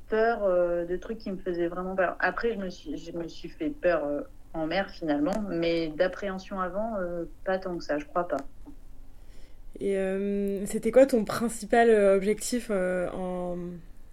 peurs, 0.09 0.44
euh, 0.44 0.85
de 0.85 0.96
trucs 0.96 1.18
qui 1.18 1.31
me 1.31 1.38
faisaient 1.38 1.68
vraiment 1.68 1.94
peur. 1.94 2.16
Après, 2.18 2.53
je 2.53 2.59
me 2.59 2.68
suis, 2.68 2.96
je 2.96 3.12
me 3.12 3.29
suis 3.29 3.49
fait 3.49 3.70
peur 3.70 4.05
euh, 4.05 4.22
en 4.57 4.66
mer 4.66 4.90
finalement, 4.90 5.45
mais 5.49 5.88
d'appréhension 5.88 6.61
avant, 6.61 6.97
euh, 6.97 7.25
pas 7.45 7.59
tant 7.59 7.77
que 7.77 7.85
ça, 7.85 7.99
je 7.99 8.05
crois 8.07 8.27
pas. 8.29 8.38
Et 9.79 9.95
c'était 10.64 10.90
quoi 10.90 11.05
ton 11.05 11.27
principal 11.27 11.90
objectif 11.90 12.71
en, 12.71 13.59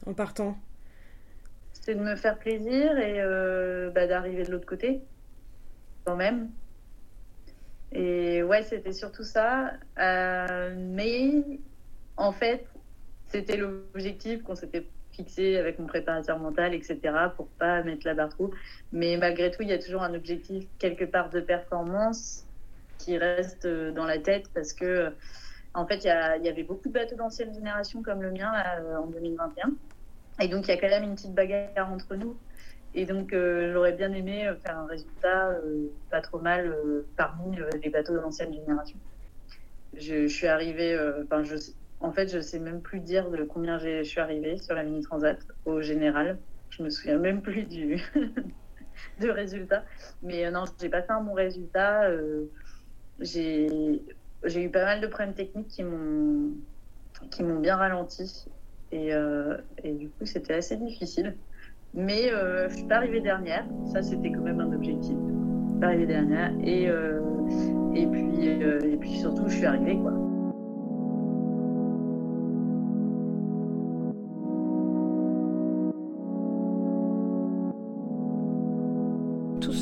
en, 0.05 0.13
partant? 0.13 0.57
C'était 1.71 1.95
de 1.95 2.01
me 2.01 2.17
faire 2.17 2.37
plaisir 2.37 2.97
et 2.97 3.21
bah, 3.95 4.05
d'arriver 4.05 4.43
de 4.43 4.51
l'autre 4.51 4.65
côté, 4.65 4.99
quand 6.03 6.17
même. 6.17 6.49
Et 7.93 8.43
ouais, 8.43 8.63
c'était 8.63 8.91
surtout 8.91 9.23
ça. 9.23 9.71
mais 9.97 11.43
en 12.17 12.33
fait, 12.33 12.65
c'était 13.27 13.57
l'objectif 13.57 14.43
qu'on 14.43 14.55
s'était 14.55 14.85
fixé 15.13 15.57
avec 15.57 15.79
mon 15.79 15.85
préparateur 15.85 16.39
mental, 16.39 16.73
etc., 16.73 16.99
pour 17.35 17.47
pas 17.47 17.83
mettre 17.83 18.05
la 18.05 18.13
barre 18.13 18.29
trop. 18.29 18.51
Mais 18.91 19.17
malgré 19.17 19.51
tout, 19.51 19.61
il 19.61 19.69
y 19.69 19.73
a 19.73 19.79
toujours 19.79 20.03
un 20.03 20.13
objectif 20.13 20.65
quelque 20.79 21.05
part 21.05 21.29
de 21.29 21.39
performance 21.39 22.45
qui 22.97 23.17
reste 23.17 23.65
euh, 23.65 23.91
dans 23.91 24.05
la 24.05 24.17
tête 24.17 24.49
parce 24.53 24.73
que, 24.73 24.85
euh, 24.85 25.09
en 25.73 25.85
fait, 25.85 26.03
il 26.03 26.07
y, 26.43 26.49
avait 26.49 26.63
beaucoup 26.63 26.87
de 26.87 26.93
bateaux 26.93 27.15
d'ancienne 27.15 27.53
génération 27.53 28.03
comme 28.03 28.21
le 28.21 28.31
mien 28.31 28.53
euh, 28.79 28.97
en 28.97 29.07
2021. 29.07 29.71
Et 30.41 30.47
donc, 30.47 30.67
il 30.67 30.69
y 30.69 30.73
a 30.73 30.77
quand 30.77 30.89
même 30.89 31.03
une 31.03 31.15
petite 31.15 31.33
bagarre 31.33 31.91
entre 31.91 32.15
nous. 32.15 32.35
Et 32.95 33.05
donc, 33.05 33.31
j'aurais 33.31 33.93
bien 33.93 34.13
aimé 34.13 34.51
faire 34.63 34.77
un 34.77 34.85
résultat 34.85 35.57
pas 36.11 36.21
trop 36.21 36.37
mal 36.37 36.75
parmi 37.17 37.57
les 37.81 37.89
bateaux 37.89 38.13
de 38.13 38.19
l'ancienne 38.19 38.53
génération. 38.53 38.97
Je, 39.95 40.27
je, 40.27 40.33
suis 40.33 40.45
arrivée, 40.45 40.95
enfin, 41.23 41.43
je, 41.43 41.55
en 42.03 42.11
fait, 42.11 42.27
je 42.27 42.39
sais 42.39 42.59
même 42.59 42.81
plus 42.81 42.99
dire 42.99 43.31
de 43.31 43.43
combien 43.45 43.79
je 43.79 44.03
suis 44.03 44.19
arrivée 44.19 44.57
sur 44.57 44.75
la 44.75 44.83
mini 44.83 45.01
transat 45.01 45.39
au 45.65 45.81
général. 45.81 46.37
Je 46.69 46.83
me 46.83 46.89
souviens 46.89 47.17
même 47.17 47.41
plus 47.41 47.63
du 47.63 48.03
de 49.21 49.29
résultat. 49.29 49.85
Mais 50.21 50.45
euh, 50.45 50.51
non, 50.51 50.65
j'ai 50.79 50.89
pas 50.89 51.01
fait 51.01 51.13
un 51.13 51.21
bon 51.21 51.33
résultat. 51.33 52.09
Euh, 52.09 52.51
j'ai 53.21 53.69
eu 54.43 54.69
pas 54.69 54.83
mal 54.83 54.99
de 54.99 55.07
problèmes 55.07 55.33
techniques 55.33 55.69
qui 55.69 55.83
m'ont 55.83 57.59
bien 57.61 57.77
ralenti 57.77 58.47
et, 58.91 59.13
euh, 59.13 59.57
et 59.81 59.93
du 59.93 60.09
coup 60.09 60.25
c'était 60.25 60.55
assez 60.55 60.75
difficile. 60.75 61.37
Mais 61.93 62.29
je 62.31 62.75
suis 62.75 62.87
pas 62.87 62.97
arrivée 62.97 63.21
dernière. 63.21 63.65
Ça 63.93 64.01
c'était 64.01 64.31
quand 64.31 64.41
même 64.41 64.59
un 64.59 64.73
objectif. 64.73 65.15
Pas 65.79 65.87
arrivée 65.87 66.07
dernière 66.07 66.51
et 66.61 66.89
et 67.95 68.07
puis 68.07 68.45
et 68.45 68.97
puis 68.97 69.19
surtout 69.19 69.47
je 69.47 69.55
suis 69.55 69.65
arrivée 69.65 69.95
quoi. 69.95 70.32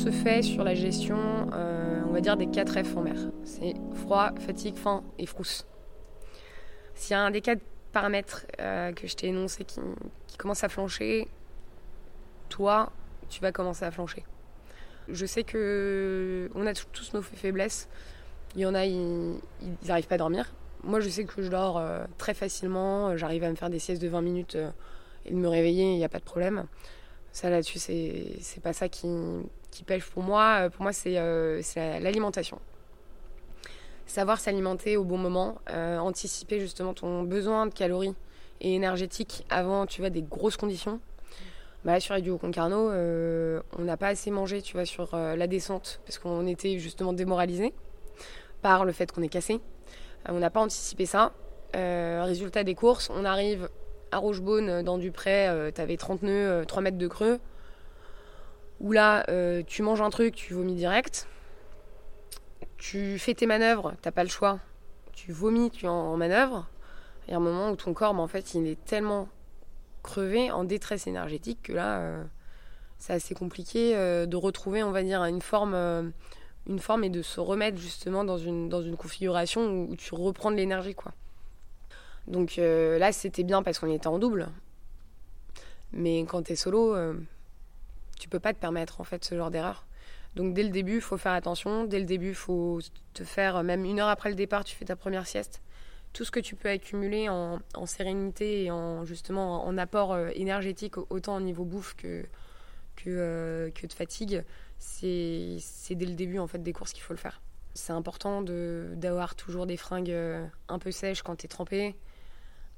Se 0.02 0.10
fait 0.10 0.42
sur 0.42 0.64
la 0.64 0.74
gestion, 0.74 1.16
euh, 1.52 2.02
on 2.08 2.12
va 2.12 2.20
dire, 2.20 2.36
des 2.36 2.48
4 2.48 2.82
F 2.82 2.96
en 2.96 3.02
mer. 3.02 3.14
C'est 3.44 3.74
froid, 3.94 4.32
fatigue, 4.40 4.74
faim 4.74 5.04
et 5.16 5.26
frousse. 5.26 5.64
S'il 6.96 7.12
y 7.12 7.14
a 7.14 7.20
un 7.20 7.30
des 7.30 7.40
quatre 7.40 7.62
paramètres 7.92 8.44
euh, 8.58 8.92
que 8.92 9.06
je 9.06 9.14
t'ai 9.14 9.28
énoncé 9.28 9.64
qui, 9.64 9.80
commence 10.38 10.64
à 10.64 10.68
flancher, 10.68 11.28
toi, 12.48 12.90
tu 13.28 13.40
vas 13.40 13.52
commencer 13.52 13.84
à 13.84 13.92
flancher. 13.92 14.24
Je 15.08 15.24
sais 15.24 15.44
que 15.44 16.50
on 16.56 16.66
a 16.66 16.74
tous 16.74 17.14
nos 17.14 17.22
faiblesses. 17.22 17.88
Il 18.56 18.62
y 18.62 18.66
en 18.66 18.74
a, 18.74 18.84
ils 18.84 19.38
n'arrivent 19.86 20.08
pas 20.08 20.16
à 20.16 20.18
dormir. 20.18 20.52
Moi, 20.82 20.98
je 20.98 21.08
sais 21.08 21.24
que 21.24 21.42
je 21.42 21.48
dors 21.48 21.78
euh, 21.78 22.04
très 22.18 22.34
facilement. 22.34 23.16
J'arrive 23.16 23.44
à 23.44 23.50
me 23.50 23.54
faire 23.54 23.70
des 23.70 23.78
siestes 23.78 24.02
de 24.02 24.08
20 24.08 24.20
minutes 24.20 24.58
et 25.26 25.30
de 25.30 25.36
me 25.36 25.46
réveiller, 25.46 25.92
il 25.92 25.96
n'y 25.96 26.04
a 26.04 26.08
pas 26.08 26.18
de 26.18 26.24
problème. 26.24 26.66
Ça, 27.30 27.50
là-dessus, 27.50 27.78
c'est 27.78 28.62
pas 28.62 28.72
ça 28.72 28.88
qui, 28.88 29.06
qui 29.72 29.82
pêche 29.82 30.04
pour 30.04 30.22
moi, 30.22 30.58
euh, 30.60 30.70
pour 30.70 30.82
moi, 30.82 30.92
c'est 30.92 31.18
euh, 31.18 31.60
l'alimentation. 31.76 32.60
Savoir 34.06 34.38
s'alimenter 34.38 34.96
au 34.96 35.04
bon 35.04 35.16
moment, 35.16 35.56
euh, 35.70 35.98
anticiper 35.98 36.60
justement 36.60 36.92
ton 36.92 37.22
besoin 37.22 37.66
de 37.66 37.74
calories 37.74 38.14
et 38.60 38.74
énergétiques 38.74 39.44
avant, 39.50 39.86
tu 39.86 40.00
vois, 40.00 40.10
des 40.10 40.22
grosses 40.22 40.58
conditions. 40.58 41.00
Bah, 41.84 41.98
sur 41.98 42.14
Radio 42.14 42.38
Concarneau, 42.38 42.92
on 42.92 43.82
n'a 43.82 43.96
pas 43.96 44.08
assez 44.08 44.30
mangé, 44.30 44.62
tu 44.62 44.74
vois, 44.74 44.84
sur 44.84 45.16
la 45.16 45.46
descente, 45.48 46.00
parce 46.06 46.20
qu'on 46.20 46.46
était 46.46 46.78
justement 46.78 47.12
démoralisé 47.12 47.74
par 48.60 48.84
le 48.84 48.92
fait 48.92 49.10
qu'on 49.10 49.22
est 49.22 49.28
cassé. 49.28 49.60
on 50.28 50.38
n'a 50.38 50.50
pas 50.50 50.60
anticipé 50.60 51.06
ça. 51.06 51.32
résultat 51.74 52.62
des 52.62 52.76
courses, 52.76 53.10
on 53.12 53.24
arrive 53.24 53.68
à 54.12 54.18
Rochebaune, 54.18 54.82
dans 54.82 54.96
du 54.96 55.10
près, 55.10 55.72
tu 55.74 55.80
avais 55.80 55.96
30 55.96 56.22
nœuds, 56.22 56.64
3 56.68 56.82
mètres 56.82 56.98
de 56.98 57.08
creux 57.08 57.40
où 58.82 58.90
là, 58.90 59.24
euh, 59.28 59.62
tu 59.66 59.82
manges 59.82 60.02
un 60.02 60.10
truc, 60.10 60.34
tu 60.34 60.54
vomis 60.54 60.74
direct. 60.74 61.28
Tu 62.76 63.18
fais 63.18 63.32
tes 63.32 63.46
manœuvres, 63.46 63.94
t'as 64.02 64.10
pas 64.10 64.24
le 64.24 64.28
choix. 64.28 64.58
Tu 65.12 65.30
vomis, 65.32 65.70
tu 65.70 65.86
es 65.86 65.88
en, 65.88 66.16
manœuvre. 66.16 66.66
Il 67.26 67.30
y 67.30 67.34
a 67.34 67.36
un 67.36 67.40
moment 67.40 67.70
où 67.70 67.76
ton 67.76 67.94
corps, 67.94 68.12
bah, 68.12 68.20
en 68.20 68.26
fait, 68.26 68.54
il 68.54 68.66
est 68.66 68.84
tellement 68.84 69.28
crevé, 70.02 70.50
en 70.50 70.64
détresse 70.64 71.06
énergétique, 71.06 71.60
que 71.62 71.72
là, 71.72 71.98
euh, 71.98 72.24
c'est 72.98 73.12
assez 73.12 73.36
compliqué 73.36 73.96
euh, 73.96 74.26
de 74.26 74.36
retrouver, 74.36 74.82
on 74.82 74.90
va 74.90 75.04
dire, 75.04 75.22
une 75.24 75.42
forme, 75.42 76.12
une 76.66 76.80
forme 76.80 77.04
et 77.04 77.10
de 77.10 77.22
se 77.22 77.38
remettre 77.38 77.78
justement 77.78 78.24
dans 78.24 78.38
une, 78.38 78.68
dans 78.68 78.82
une 78.82 78.96
configuration 78.96 79.64
où, 79.70 79.94
tu 79.94 80.12
reprends 80.16 80.50
de 80.50 80.56
l'énergie, 80.56 80.96
quoi. 80.96 81.12
Donc 82.26 82.56
là, 82.56 83.12
c'était 83.12 83.42
bien 83.44 83.62
parce 83.62 83.78
qu'on 83.78 83.92
était 83.92 84.08
en 84.08 84.18
double. 84.18 84.48
Mais 85.92 86.20
quand 86.20 86.42
t'es 86.42 86.56
solo, 86.56 86.96
tu 88.18 88.28
peux 88.28 88.40
pas 88.40 88.52
te 88.52 88.58
permettre 88.58 89.00
en 89.00 89.04
fait 89.04 89.24
ce 89.24 89.36
genre 89.36 89.50
d'erreur. 89.50 89.86
Donc 90.34 90.54
dès 90.54 90.62
le 90.62 90.70
début, 90.70 90.96
il 90.96 91.00
faut 91.00 91.18
faire 91.18 91.32
attention. 91.32 91.84
Dès 91.84 91.98
le 91.98 92.06
début, 92.06 92.30
il 92.30 92.34
faut 92.34 92.80
te 93.12 93.24
faire, 93.24 93.62
même 93.62 93.84
une 93.84 94.00
heure 94.00 94.08
après 94.08 94.30
le 94.30 94.34
départ, 94.34 94.64
tu 94.64 94.74
fais 94.74 94.84
ta 94.84 94.96
première 94.96 95.26
sieste. 95.26 95.60
Tout 96.12 96.24
ce 96.24 96.30
que 96.30 96.40
tu 96.40 96.56
peux 96.56 96.68
accumuler 96.68 97.28
en, 97.28 97.60
sérénité 97.86 98.64
et 98.64 98.70
en 98.70 99.04
justement 99.04 99.66
en 99.66 99.78
apport 99.78 100.12
euh, 100.12 100.28
énergétique, 100.34 100.96
autant 101.10 101.36
au 101.36 101.40
niveau 101.40 101.64
bouffe 101.64 101.94
que, 101.94 102.24
que, 102.96 103.08
euh, 103.08 103.70
de 103.70 103.92
fatigue, 103.92 104.44
c'est 104.78 105.58
dès 105.90 106.06
le 106.06 106.14
début 106.14 106.38
en 106.38 106.46
fait 106.46 106.58
des 106.58 106.72
courses 106.72 106.92
qu'il 106.92 107.02
faut 107.02 107.14
le 107.14 107.18
faire. 107.18 107.40
C'est 107.74 107.94
important 107.94 108.42
d'avoir 108.42 109.34
toujours 109.34 109.66
des 109.66 109.78
fringues 109.78 110.10
euh, 110.10 110.46
un 110.68 110.78
peu 110.78 110.90
sèches 110.90 111.22
quand 111.22 111.36
tu 111.36 111.46
es 111.46 111.48
trempé, 111.48 111.96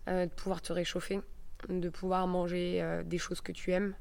de 0.06 0.26
pouvoir 0.26 0.60
te 0.60 0.72
réchauffer, 0.72 1.20
de 1.68 1.88
pouvoir 1.88 2.26
manger 2.26 3.02
des 3.06 3.16
choses 3.16 3.40
que 3.40 3.52
tu 3.52 3.72
aimes, 3.72 3.94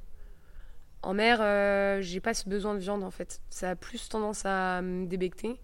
en 1.03 1.13
mer, 1.13 1.39
euh, 1.41 2.01
j'ai 2.01 2.21
pas 2.21 2.33
ce 2.33 2.47
besoin 2.47 2.73
de 2.73 2.79
viande 2.79 3.03
en 3.03 3.11
fait. 3.11 3.41
Ça 3.49 3.71
a 3.71 3.75
plus 3.75 4.07
tendance 4.07 4.45
à 4.45 4.81
me 4.81 5.05
débecter. 5.05 5.59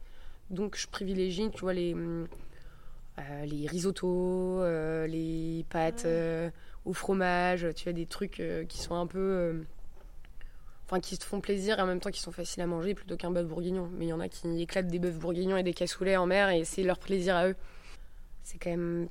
Donc 0.49 0.77
je 0.77 0.87
privilégie, 0.87 1.49
tu 1.51 1.61
vois, 1.61 1.73
les, 1.73 1.95
euh, 1.95 3.45
les 3.45 3.65
risottos, 3.65 4.61
euh, 4.61 5.07
les 5.07 5.65
pâtes 5.69 6.07
au 6.85 6.93
fromage. 6.93 7.67
Tu 7.75 7.87
as 7.87 7.93
des 7.93 8.05
trucs 8.05 8.43
qui 8.67 8.77
sont 8.77 8.95
un 8.95 9.07
peu. 9.07 9.63
Enfin, 10.85 10.99
qui 10.99 11.17
te 11.17 11.23
font 11.23 11.39
plaisir 11.39 11.77
et 11.77 11.81
en 11.83 11.85
même 11.85 11.99
temps 11.99 12.09
qui 12.09 12.19
sont 12.19 12.31
faciles 12.31 12.63
à 12.63 12.67
manger 12.67 12.95
plutôt 12.95 13.15
qu'un 13.15 13.31
bœuf 13.31 13.47
bourguignon. 13.47 13.89
Mais 13.93 14.05
il 14.05 14.09
y 14.09 14.13
en 14.13 14.19
a 14.19 14.27
qui 14.27 14.61
éclatent 14.61 14.87
des 14.87 14.99
bœufs 14.99 15.11
bourguignons 15.11 15.55
et 15.55 15.63
des 15.63 15.73
cassoulets 15.73 16.17
en 16.17 16.25
mer 16.25 16.49
et 16.49 16.65
c'est 16.65 16.83
leur 16.83 16.99
plaisir 16.99 17.35
à 17.35 17.47
eux. 17.47 17.55
C'est 18.43 18.57
quand 18.57 18.71
même 18.71 19.07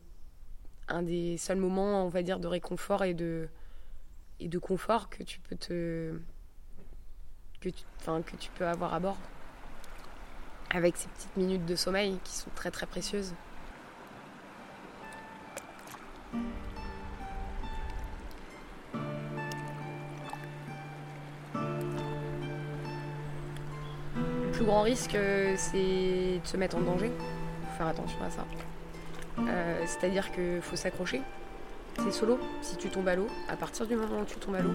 un 0.88 1.02
des 1.02 1.36
seuls 1.38 1.58
moments, 1.58 2.04
on 2.04 2.08
va 2.08 2.22
dire, 2.22 2.40
de 2.40 2.48
réconfort 2.48 3.04
et 3.04 3.14
de 3.14 3.48
et 4.40 4.48
de 4.48 4.58
confort 4.58 5.08
que 5.10 5.22
tu 5.22 5.40
peux 5.40 5.56
te 5.56 6.20
que 7.60 7.68
tu, 7.68 7.84
que 8.04 8.36
tu 8.36 8.50
peux 8.52 8.66
avoir 8.66 8.94
à 8.94 9.00
bord 9.00 9.18
avec 10.70 10.96
ces 10.96 11.08
petites 11.08 11.36
minutes 11.36 11.66
de 11.66 11.76
sommeil 11.76 12.18
qui 12.24 12.34
sont 12.34 12.50
très 12.54 12.70
très 12.70 12.86
précieuses. 12.86 13.34
Le 24.44 24.50
plus 24.52 24.64
grand 24.64 24.82
risque, 24.82 25.14
euh, 25.14 25.54
c'est 25.56 26.40
de 26.42 26.46
se 26.46 26.56
mettre 26.56 26.76
en 26.76 26.80
danger. 26.80 27.10
Faut 27.62 27.78
faire 27.78 27.86
attention 27.86 28.22
à 28.22 28.30
ça. 28.30 28.44
Euh, 29.38 29.84
c'est-à-dire 29.86 30.30
qu'il 30.32 30.60
faut 30.60 30.76
s'accrocher 30.76 31.22
c'est 31.98 32.12
solo. 32.12 32.38
Si 32.62 32.76
tu 32.76 32.88
tombes 32.88 33.08
à 33.08 33.16
l'eau, 33.16 33.26
à 33.48 33.56
partir 33.56 33.86
du 33.86 33.96
moment 33.96 34.20
où 34.20 34.24
tu 34.24 34.36
tombes 34.36 34.54
à 34.54 34.62
l'eau, 34.62 34.74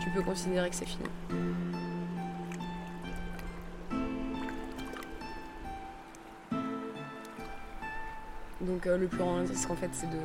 tu 0.00 0.10
peux 0.10 0.22
considérer 0.22 0.70
que 0.70 0.76
c'est 0.76 0.86
fini. 0.86 1.04
Donc 8.60 8.86
euh, 8.86 8.98
le 8.98 9.06
plus 9.06 9.18
grand 9.18 9.36
risque 9.36 9.70
en 9.70 9.76
fait 9.76 9.90
c'est 9.92 10.10
de, 10.10 10.20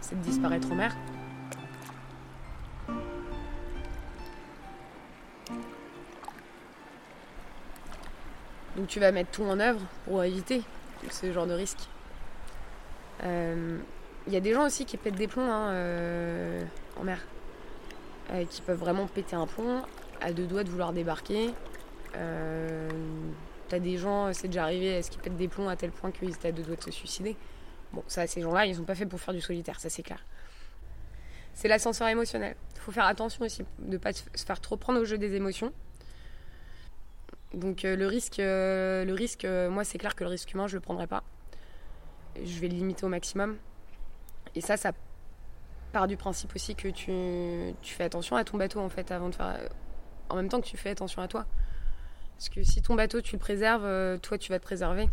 c'est 0.00 0.18
de 0.18 0.24
disparaître 0.24 0.70
en 0.72 0.74
mer. 0.74 0.96
Donc 8.76 8.86
tu 8.88 8.98
vas 8.98 9.12
mettre 9.12 9.30
tout 9.30 9.44
en 9.44 9.60
œuvre 9.60 9.80
pour 10.04 10.24
éviter 10.24 10.62
ce 11.10 11.32
genre 11.32 11.46
de 11.46 11.52
risque. 11.52 11.88
Euh, 13.22 13.78
il 14.26 14.32
y 14.32 14.36
a 14.36 14.40
des 14.40 14.52
gens 14.52 14.66
aussi 14.66 14.84
qui 14.84 14.96
pètent 14.96 15.16
des 15.16 15.26
plombs 15.26 15.50
hein, 15.50 15.70
euh, 15.70 16.62
en 16.96 17.04
mer. 17.04 17.18
Euh, 18.32 18.44
qui 18.44 18.62
peuvent 18.62 18.78
vraiment 18.78 19.06
péter 19.06 19.34
un 19.36 19.46
plomb 19.46 19.82
à 20.20 20.32
deux 20.32 20.46
doigts 20.46 20.64
de 20.64 20.70
vouloir 20.70 20.92
débarquer. 20.92 21.50
Euh, 22.16 22.88
T'as 23.68 23.78
des 23.78 23.96
gens, 23.96 24.32
c'est 24.34 24.48
déjà 24.48 24.64
arrivé, 24.64 24.86
est-ce 24.86 25.10
qu'ils 25.10 25.20
pètent 25.20 25.36
des 25.36 25.48
plombs 25.48 25.68
à 25.68 25.76
tel 25.76 25.90
point 25.90 26.10
qu'ils 26.10 26.28
étaient 26.28 26.48
à 26.48 26.52
deux 26.52 26.62
doigts 26.62 26.76
de 26.76 26.82
se 26.82 26.90
suicider? 26.90 27.36
Bon, 27.92 28.04
ça, 28.06 28.26
ces 28.26 28.42
gens-là, 28.42 28.66
ils 28.66 28.76
sont 28.76 28.84
pas 28.84 28.94
faits 28.94 29.08
pour 29.08 29.18
faire 29.18 29.32
du 29.32 29.40
solitaire, 29.40 29.80
ça 29.80 29.88
c'est 29.88 30.02
clair. 30.02 30.22
C'est 31.54 31.68
l'ascenseur 31.68 32.08
émotionnel. 32.08 32.54
Il 32.74 32.80
faut 32.80 32.92
faire 32.92 33.06
attention 33.06 33.46
aussi 33.46 33.62
de 33.78 33.92
ne 33.92 33.96
pas 33.96 34.12
se 34.12 34.44
faire 34.44 34.60
trop 34.60 34.76
prendre 34.76 35.00
au 35.00 35.04
jeu 35.06 35.16
des 35.16 35.34
émotions. 35.34 35.72
Donc 37.54 37.82
le 37.82 38.06
risque, 38.06 38.38
le 38.38 39.12
risque 39.12 39.46
moi 39.70 39.84
c'est 39.84 39.98
clair 39.98 40.14
que 40.14 40.24
le 40.24 40.30
risque 40.30 40.52
humain, 40.52 40.66
je 40.66 40.76
le 40.76 40.80
prendrai 40.80 41.06
pas. 41.06 41.22
Je 42.42 42.60
vais 42.60 42.68
le 42.68 42.74
limiter 42.74 43.04
au 43.04 43.08
maximum. 43.08 43.56
Et 44.54 44.60
ça, 44.60 44.76
ça 44.76 44.92
part 45.92 46.08
du 46.08 46.16
principe 46.16 46.54
aussi 46.54 46.74
que 46.74 46.88
tu, 46.88 47.74
tu 47.82 47.94
fais 47.94 48.04
attention 48.04 48.36
à 48.36 48.44
ton 48.44 48.56
bateau 48.56 48.80
en 48.80 48.88
fait 48.88 49.10
avant 49.12 49.28
de 49.28 49.34
faire 49.34 49.58
en 50.28 50.36
même 50.36 50.48
temps 50.48 50.60
que 50.60 50.66
tu 50.66 50.76
fais 50.76 50.90
attention 50.90 51.22
à 51.22 51.28
toi. 51.28 51.46
Parce 52.36 52.48
que 52.48 52.62
si 52.64 52.82
ton 52.82 52.94
bateau 52.94 53.20
tu 53.20 53.36
le 53.36 53.38
préserves 53.38 53.84
euh, 53.84 54.18
toi 54.18 54.38
tu 54.38 54.50
vas 54.50 54.58
te 54.58 54.64
préserver. 54.64 55.08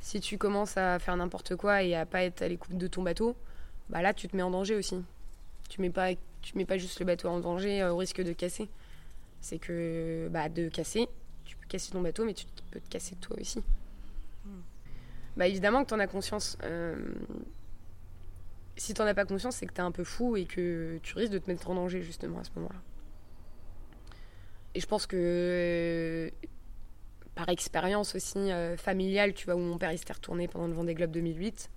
Si 0.00 0.20
tu 0.20 0.36
commences 0.36 0.76
à 0.76 0.98
faire 0.98 1.16
n'importe 1.16 1.56
quoi 1.56 1.82
et 1.82 1.94
à 1.94 2.04
pas 2.04 2.22
être 2.22 2.42
à 2.42 2.48
l'écoute 2.48 2.76
de 2.76 2.86
ton 2.86 3.02
bateau 3.02 3.34
bah 3.88 4.02
là 4.02 4.14
tu 4.14 4.28
te 4.28 4.36
mets 4.36 4.42
en 4.42 4.50
danger 4.50 4.76
aussi. 4.76 5.02
Tu 5.68 5.80
mets 5.80 5.90
pas 5.90 6.10
tu 6.42 6.58
mets 6.58 6.66
pas 6.66 6.76
juste 6.76 7.00
le 7.00 7.06
bateau 7.06 7.28
en 7.28 7.40
danger 7.40 7.82
euh, 7.82 7.92
au 7.92 7.96
risque 7.96 8.22
de 8.22 8.32
casser. 8.32 8.68
C'est 9.40 9.58
que 9.58 10.28
bah 10.30 10.48
de 10.48 10.68
casser 10.68 11.08
tu 11.44 11.56
peux 11.56 11.66
casser 11.66 11.92
ton 11.92 12.02
bateau 12.02 12.24
mais 12.24 12.34
tu 12.34 12.46
peux 12.70 12.80
te 12.80 12.88
casser 12.88 13.16
toi 13.16 13.36
aussi. 13.40 13.62
Hmm. 14.44 14.60
bah 15.38 15.46
évidemment 15.46 15.82
que 15.84 15.88
tu 15.88 15.94
en 15.94 16.00
as 16.00 16.06
conscience 16.06 16.58
euh, 16.64 16.96
si 18.76 18.94
t'en 18.94 19.06
as 19.06 19.14
pas 19.14 19.24
conscience, 19.24 19.56
c'est 19.56 19.66
que 19.66 19.72
t'es 19.72 19.82
un 19.82 19.92
peu 19.92 20.04
fou 20.04 20.36
et 20.36 20.44
que 20.46 20.98
tu 21.02 21.14
risques 21.14 21.32
de 21.32 21.38
te 21.38 21.50
mettre 21.50 21.70
en 21.70 21.74
danger 21.74 22.02
justement 22.02 22.40
à 22.40 22.44
ce 22.44 22.50
moment-là. 22.56 22.80
Et 24.74 24.80
je 24.80 24.86
pense 24.86 25.06
que 25.06 25.16
euh, 25.16 26.30
par 27.34 27.48
expérience 27.48 28.14
aussi 28.14 28.38
euh, 28.38 28.76
familiale, 28.76 29.34
tu 29.34 29.46
vois, 29.46 29.54
où 29.54 29.60
mon 29.60 29.78
père 29.78 29.92
il 29.92 30.00
retourné 30.12 30.48
pendant 30.48 30.66
le 30.66 30.72
Vendée 30.72 30.94
Globe 30.94 31.12
2008, 31.12 31.70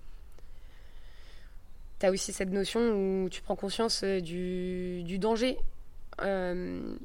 t'as 2.00 2.10
aussi 2.10 2.32
cette 2.32 2.50
notion 2.50 2.80
où 2.80 3.28
tu 3.28 3.40
prends 3.42 3.56
conscience 3.56 4.02
euh, 4.02 4.20
du, 4.20 5.18
danger. 5.18 5.58
le 6.18 6.98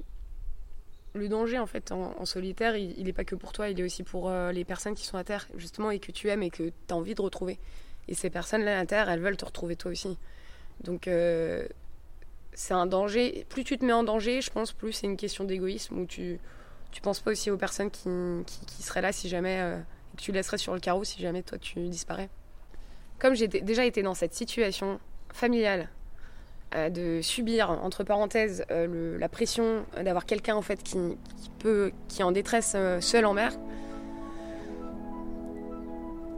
danger, 1.30 1.60
en 1.60 1.68
fait, 1.68 1.92
en, 1.92 2.26
solitaire, 2.26 2.76
il 2.76 3.04
n'est 3.04 3.14
pas 3.14 3.26
que 3.26 3.36
pour 3.36 3.54
toi, 3.54 3.70
il 3.70 3.80
est 3.80 3.84
aussi 3.84 4.02
pour 4.02 4.32
les 4.32 4.66
personnes 4.66 4.96
qui 4.96 5.06
sont 5.06 5.18
à 5.18 5.24
terre, 5.24 5.48
justement, 5.58 5.92
et 5.92 6.00
que 6.00 6.12
tu 6.12 6.28
aimes 6.30 6.42
et 6.42 6.50
que 6.50 6.64
tu 6.64 6.74
as 6.90 6.96
envie 6.96 7.14
de 7.14 7.22
retrouver. 7.22 7.60
Et 8.08 8.16
ces 8.16 8.30
personnes-là 8.30 8.80
à 8.80 8.86
terre, 8.86 9.10
elles 9.10 9.20
veulent 9.20 9.38
te 9.38 9.46
retrouver 9.46 9.76
toi 9.76 9.92
aussi. 9.92 10.18
Donc 10.84 11.08
euh, 11.08 11.66
c'est 12.54 12.74
un 12.74 12.86
danger. 12.86 13.46
Plus 13.50 13.64
tu 13.64 13.78
te 13.78 13.86
mets 13.86 13.94
en 13.94 14.04
danger, 14.04 14.42
je 14.42 14.52
pense, 14.52 14.72
plus 14.74 14.94
c'est 14.94 15.08
une 15.08 15.18
question 15.18 15.44
d'égoïsme 15.44 15.98
où 16.00 16.06
tu 16.06 16.40
tu 16.92 17.02
penses 17.02 17.22
pas 17.22 17.32
aussi 17.32 17.50
aux 17.50 17.58
personnes 17.58 17.90
qui, 17.90 18.08
qui, 18.46 18.84
seraient 18.84 19.02
là 19.02 19.12
si 19.12 19.28
jamais 19.28 19.58
euh, 19.60 19.80
que 20.16 20.22
tu 20.22 20.32
laisserais 20.32 20.60
sur 20.60 20.76
le 20.76 20.80
carreau 20.80 21.04
si 21.04 21.20
jamais 21.20 21.42
toi 21.42 21.58
tu 21.58 21.80
disparais. 21.88 22.30
Comme 23.18 23.34
j'ai 23.34 23.48
déjà 23.48 23.84
été 23.84 24.04
dans 24.04 24.14
cette 24.14 24.36
situation 24.36 25.00
familiale 25.34 25.90
euh, 26.76 26.90
de 26.90 27.20
subir 27.24 27.72
entre 27.72 28.04
parenthèses 28.04 28.64
la 28.70 29.30
pression 29.30 29.86
d'avoir 29.96 30.28
quelqu'un 30.28 30.56
en 30.56 30.62
fait 30.62 30.84
qui, 30.84 30.98
qui, 31.42 31.50
peut 31.58 31.92
qui 32.10 32.22
est 32.22 32.26
en 32.26 32.32
détresse 32.32 32.76
seul 33.00 33.26
en 33.26 33.34
mer 33.34 33.58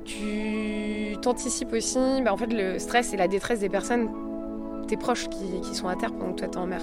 tu 0.05 1.17
t'anticipes 1.21 1.73
aussi 1.73 2.21
bah, 2.23 2.31
en 2.33 2.37
fait, 2.37 2.53
le 2.53 2.79
stress 2.79 3.13
et 3.13 3.17
la 3.17 3.27
détresse 3.27 3.59
des 3.59 3.69
personnes, 3.69 4.09
tes 4.87 4.97
proches 4.97 5.27
qui, 5.29 5.61
qui 5.61 5.75
sont 5.75 5.87
à 5.87 5.95
terre 5.95 6.13
pendant 6.13 6.33
que 6.33 6.39
toi 6.39 6.47
t'es 6.47 6.57
en 6.57 6.67
mer. 6.67 6.81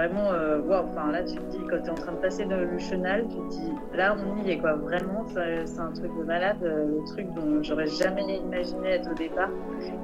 Vraiment 0.00 0.32
euh, 0.32 0.62
enfin 0.70 1.12
là 1.12 1.22
tu 1.22 1.36
te 1.36 1.50
dis 1.50 1.58
quand 1.68 1.78
tu 1.82 1.86
es 1.86 1.90
en 1.90 1.94
train 1.94 2.12
de 2.12 2.20
passer 2.20 2.46
dans 2.46 2.56
le 2.56 2.78
chenal 2.78 3.26
tu 3.28 3.36
te 3.36 3.48
dis 3.50 3.72
là 3.94 4.16
on 4.18 4.42
y 4.42 4.50
est 4.50 4.58
quoi. 4.58 4.74
Vraiment 4.74 5.26
c'est 5.28 5.78
un 5.78 5.92
truc 5.92 6.16
de 6.16 6.24
malade 6.24 6.56
euh, 6.62 6.86
le 6.86 7.04
truc 7.04 7.26
dont 7.34 7.62
j'aurais 7.62 7.86
jamais 7.86 8.38
imaginé 8.38 8.92
être 8.92 9.10
au 9.10 9.14
départ. 9.14 9.50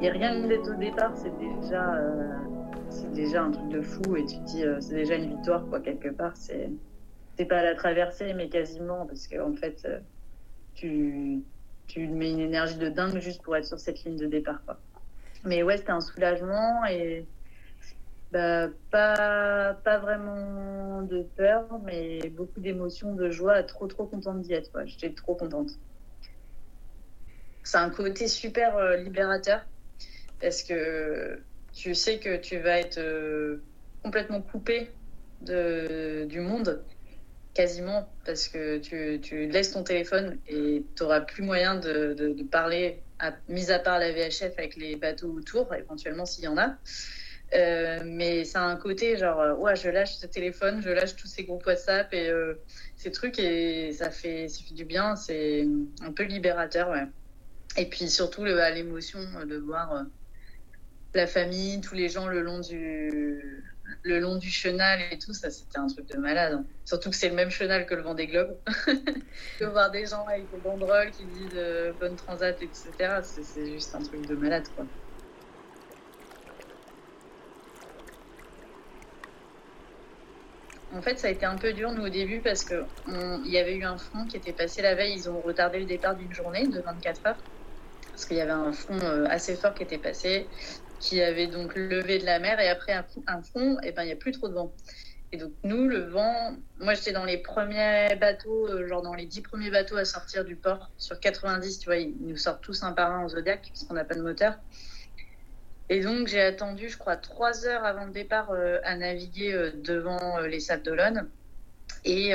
Et 0.02 0.10
rien 0.10 0.42
que 0.42 0.48
d'être 0.48 0.70
au 0.70 0.78
départ 0.78 1.12
c'est 1.14 1.32
déjà 1.38 1.94
euh, 1.94 2.28
déjà 3.14 3.44
un 3.44 3.50
truc 3.50 3.68
de 3.68 3.80
fou 3.80 4.16
et 4.16 4.26
tu 4.26 4.36
te 4.36 4.44
dis 4.44 4.64
c'est 4.80 4.94
déjà 4.94 5.14
une 5.14 5.30
victoire 5.30 5.64
quoi 5.66 5.80
quelque 5.80 6.08
part. 6.08 6.36
C'est 6.36 6.70
c'est 7.38 7.46
pas 7.46 7.58
à 7.58 7.62
la 7.62 7.74
traversée 7.74 8.34
mais 8.34 8.48
quasiment 8.50 9.06
parce 9.06 9.26
que 9.26 9.40
en 9.40 9.54
fait 9.54 9.88
tu 10.74 11.40
tu 11.86 12.06
mets 12.08 12.32
une 12.32 12.40
énergie 12.40 12.76
de 12.76 12.90
dingue 12.90 13.18
juste 13.18 13.40
pour 13.42 13.56
être 13.56 13.64
sur 13.64 13.78
cette 13.78 14.04
ligne 14.04 14.18
de 14.18 14.26
départ 14.26 14.62
quoi. 14.66 14.76
Mais 15.44 15.62
ouais 15.62 15.78
c'était 15.78 15.92
un 15.92 16.02
soulagement 16.02 16.84
et 16.84 17.24
bah, 18.32 18.68
pas, 18.90 19.74
pas 19.84 19.98
vraiment 19.98 21.02
de 21.02 21.22
peur, 21.36 21.66
mais 21.84 22.28
beaucoup 22.30 22.60
d'émotions, 22.60 23.14
de 23.14 23.30
joie, 23.30 23.62
trop 23.62 23.86
trop 23.86 24.06
contente 24.06 24.42
d'y 24.42 24.52
être. 24.52 24.70
J'étais 24.86 25.10
trop 25.10 25.34
contente. 25.34 25.70
C'est 27.62 27.78
un 27.78 27.90
côté 27.90 28.28
super 28.28 28.76
euh, 28.76 28.96
libérateur 28.96 29.60
parce 30.40 30.62
que 30.62 31.40
tu 31.72 31.94
sais 31.94 32.18
que 32.18 32.36
tu 32.36 32.58
vas 32.58 32.78
être 32.78 32.98
euh, 32.98 33.62
complètement 34.02 34.40
coupé 34.40 34.90
du 35.42 36.40
monde, 36.40 36.82
quasiment, 37.54 38.08
parce 38.24 38.48
que 38.48 38.78
tu, 38.78 39.46
laisses 39.48 39.72
ton 39.72 39.82
téléphone 39.82 40.38
et 40.48 40.84
tu 40.96 41.02
n'auras 41.02 41.20
plus 41.20 41.42
moyen 41.42 41.74
de, 41.74 42.42
parler, 42.50 43.02
mis 43.48 43.70
à 43.70 43.78
part 43.78 43.98
la 43.98 44.12
VHF 44.12 44.58
avec 44.58 44.76
les 44.76 44.96
bateaux 44.96 45.32
autour, 45.32 45.72
éventuellement 45.74 46.24
s'il 46.24 46.44
y 46.44 46.48
en 46.48 46.58
a. 46.58 46.76
Euh, 47.54 48.02
mais 48.04 48.44
ça 48.44 48.62
a 48.62 48.66
un 48.66 48.76
côté 48.76 49.16
genre, 49.16 49.40
euh, 49.40 49.54
ouais, 49.54 49.76
je 49.76 49.88
lâche 49.88 50.16
ce 50.16 50.26
téléphone, 50.26 50.82
je 50.82 50.90
lâche 50.90 51.14
tous 51.14 51.28
ces 51.28 51.44
groupes 51.44 51.64
WhatsApp 51.64 52.12
et 52.12 52.28
euh, 52.28 52.54
ces 52.96 53.12
trucs 53.12 53.38
et 53.38 53.92
ça 53.92 54.10
fait, 54.10 54.48
ça 54.48 54.64
fait 54.64 54.74
du 54.74 54.84
bien, 54.84 55.14
c'est 55.14 55.64
un 56.02 56.12
peu 56.12 56.24
libérateur, 56.24 56.90
ouais. 56.90 57.06
Et 57.76 57.88
puis 57.88 58.08
surtout 58.08 58.44
l'émotion 58.44 59.20
de 59.44 59.56
voir 59.58 60.06
la 61.14 61.26
famille, 61.26 61.80
tous 61.80 61.94
les 61.94 62.08
gens 62.08 62.26
le 62.26 62.40
long 62.40 62.58
du, 62.60 63.64
le 64.02 64.18
long 64.18 64.36
du 64.36 64.50
chenal 64.50 65.00
et 65.12 65.18
tout, 65.18 65.32
ça 65.32 65.50
c'était 65.50 65.78
un 65.78 65.86
truc 65.86 66.08
de 66.08 66.18
malade. 66.18 66.54
Hein. 66.54 66.66
Surtout 66.84 67.10
que 67.10 67.16
c'est 67.16 67.28
le 67.28 67.34
même 67.34 67.50
chenal 67.50 67.86
que 67.86 67.94
le 67.94 68.02
Vendée 68.02 68.26
Globe. 68.26 68.58
de 69.60 69.66
voir 69.66 69.90
des 69.90 70.06
gens 70.06 70.24
avec 70.26 70.50
des 70.50 70.58
banderoles 70.58 71.12
qui 71.12 71.26
disent 71.26 71.58
bonne 72.00 72.16
transat, 72.16 72.60
etc., 72.60 73.22
c'est 73.22 73.72
juste 73.72 73.94
un 73.94 74.02
truc 74.02 74.26
de 74.26 74.34
malade, 74.34 74.66
quoi. 74.74 74.86
En 80.96 81.02
fait, 81.02 81.18
ça 81.18 81.28
a 81.28 81.30
été 81.30 81.44
un 81.44 81.58
peu 81.58 81.74
dur, 81.74 81.92
nous, 81.92 82.06
au 82.06 82.08
début, 82.08 82.40
parce 82.40 82.64
qu'il 82.64 82.86
y 83.44 83.58
avait 83.58 83.76
eu 83.76 83.84
un 83.84 83.98
front 83.98 84.26
qui 84.26 84.36
était 84.38 84.54
passé 84.54 84.80
la 84.80 84.94
veille. 84.94 85.14
Ils 85.14 85.28
ont 85.28 85.42
retardé 85.42 85.78
le 85.78 85.84
départ 85.84 86.16
d'une 86.16 86.32
journée 86.32 86.66
de 86.68 86.80
24 86.80 87.26
heures, 87.26 87.44
parce 88.10 88.24
qu'il 88.24 88.38
y 88.38 88.40
avait 88.40 88.50
un 88.50 88.72
front 88.72 88.98
euh, 89.00 89.26
assez 89.28 89.56
fort 89.56 89.74
qui 89.74 89.82
était 89.82 89.98
passé, 89.98 90.48
qui 90.98 91.20
avait 91.20 91.48
donc 91.48 91.74
levé 91.74 92.18
de 92.18 92.24
la 92.24 92.38
mer. 92.38 92.60
Et 92.60 92.68
après 92.68 92.92
un, 92.92 93.42
front, 93.42 93.78
et 93.82 93.88
eh 93.88 93.92
ben, 93.92 94.04
il 94.04 94.06
n'y 94.06 94.12
a 94.12 94.16
plus 94.16 94.32
trop 94.32 94.48
de 94.48 94.54
vent. 94.54 94.72
Et 95.32 95.36
donc, 95.36 95.52
nous, 95.64 95.86
le 95.86 95.98
vent, 95.98 96.56
moi, 96.78 96.94
j'étais 96.94 97.12
dans 97.12 97.26
les 97.26 97.38
premiers 97.38 98.16
bateaux, 98.18 98.66
euh, 98.68 98.86
genre 98.86 99.02
dans 99.02 99.14
les 99.14 99.26
10 99.26 99.42
premiers 99.42 99.70
bateaux 99.70 99.98
à 99.98 100.06
sortir 100.06 100.46
du 100.46 100.56
port. 100.56 100.92
Sur 100.96 101.20
90, 101.20 101.78
tu 101.78 101.90
vois, 101.90 101.98
ils 101.98 102.16
nous 102.20 102.38
sortent 102.38 102.62
tous 102.62 102.82
un 102.84 102.92
par 102.92 103.12
un 103.12 103.24
en 103.24 103.28
Zodiac, 103.28 103.60
puisqu'on 103.70 103.94
n'a 103.94 104.04
pas 104.04 104.14
de 104.14 104.22
moteur. 104.22 104.54
Et 105.88 106.00
donc 106.00 106.26
j'ai 106.26 106.40
attendu, 106.40 106.88
je 106.88 106.98
crois, 106.98 107.16
trois 107.16 107.66
heures 107.66 107.84
avant 107.84 108.06
le 108.06 108.10
départ 108.10 108.50
euh, 108.50 108.80
à 108.82 108.96
naviguer 108.96 109.52
euh, 109.52 109.70
devant 109.72 110.38
euh, 110.38 110.48
les 110.48 110.58
Sables 110.58 110.82
d'Olonne. 110.82 111.28
Et, 112.04 112.32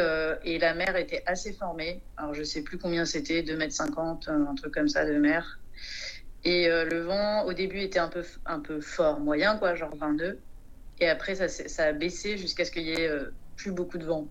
la 0.60 0.74
mer 0.74 0.96
était 0.98 1.24
assez 1.26 1.54
formée. 1.54 2.02
Alors 2.18 2.34
je 2.34 2.44
sais 2.44 2.62
plus 2.62 2.78
combien 2.78 3.06
c'était, 3.06 3.42
2,50 3.42 4.30
m, 4.30 4.48
un 4.50 4.56
truc 4.56 4.74
comme 4.74 4.90
ça 4.90 5.06
de 5.06 5.18
mer. 5.18 5.60
Et 6.44 6.68
le 6.68 7.02
vent 7.02 7.46
au 7.46 7.54
début 7.54 7.80
était 7.80 8.00
un 8.00 8.10
peu, 8.10 8.26
un 8.46 8.60
peu 8.60 8.82
fort, 8.82 9.22
moyen 9.22 9.58
quoi, 9.58 9.76
genre 9.76 9.96
22. 9.96 10.40
Et 11.00 11.08
après 11.08 11.36
ça, 11.36 11.84
a 11.86 11.92
baissé 11.94 12.38
jusqu'à 12.38 12.66
ce 12.66 12.72
qu'il 12.72 12.84
y 12.84 12.92
ait 12.92 13.10
plus 13.56 13.72
beaucoup 13.72 13.98
de 13.98 14.06
vent. 14.06 14.28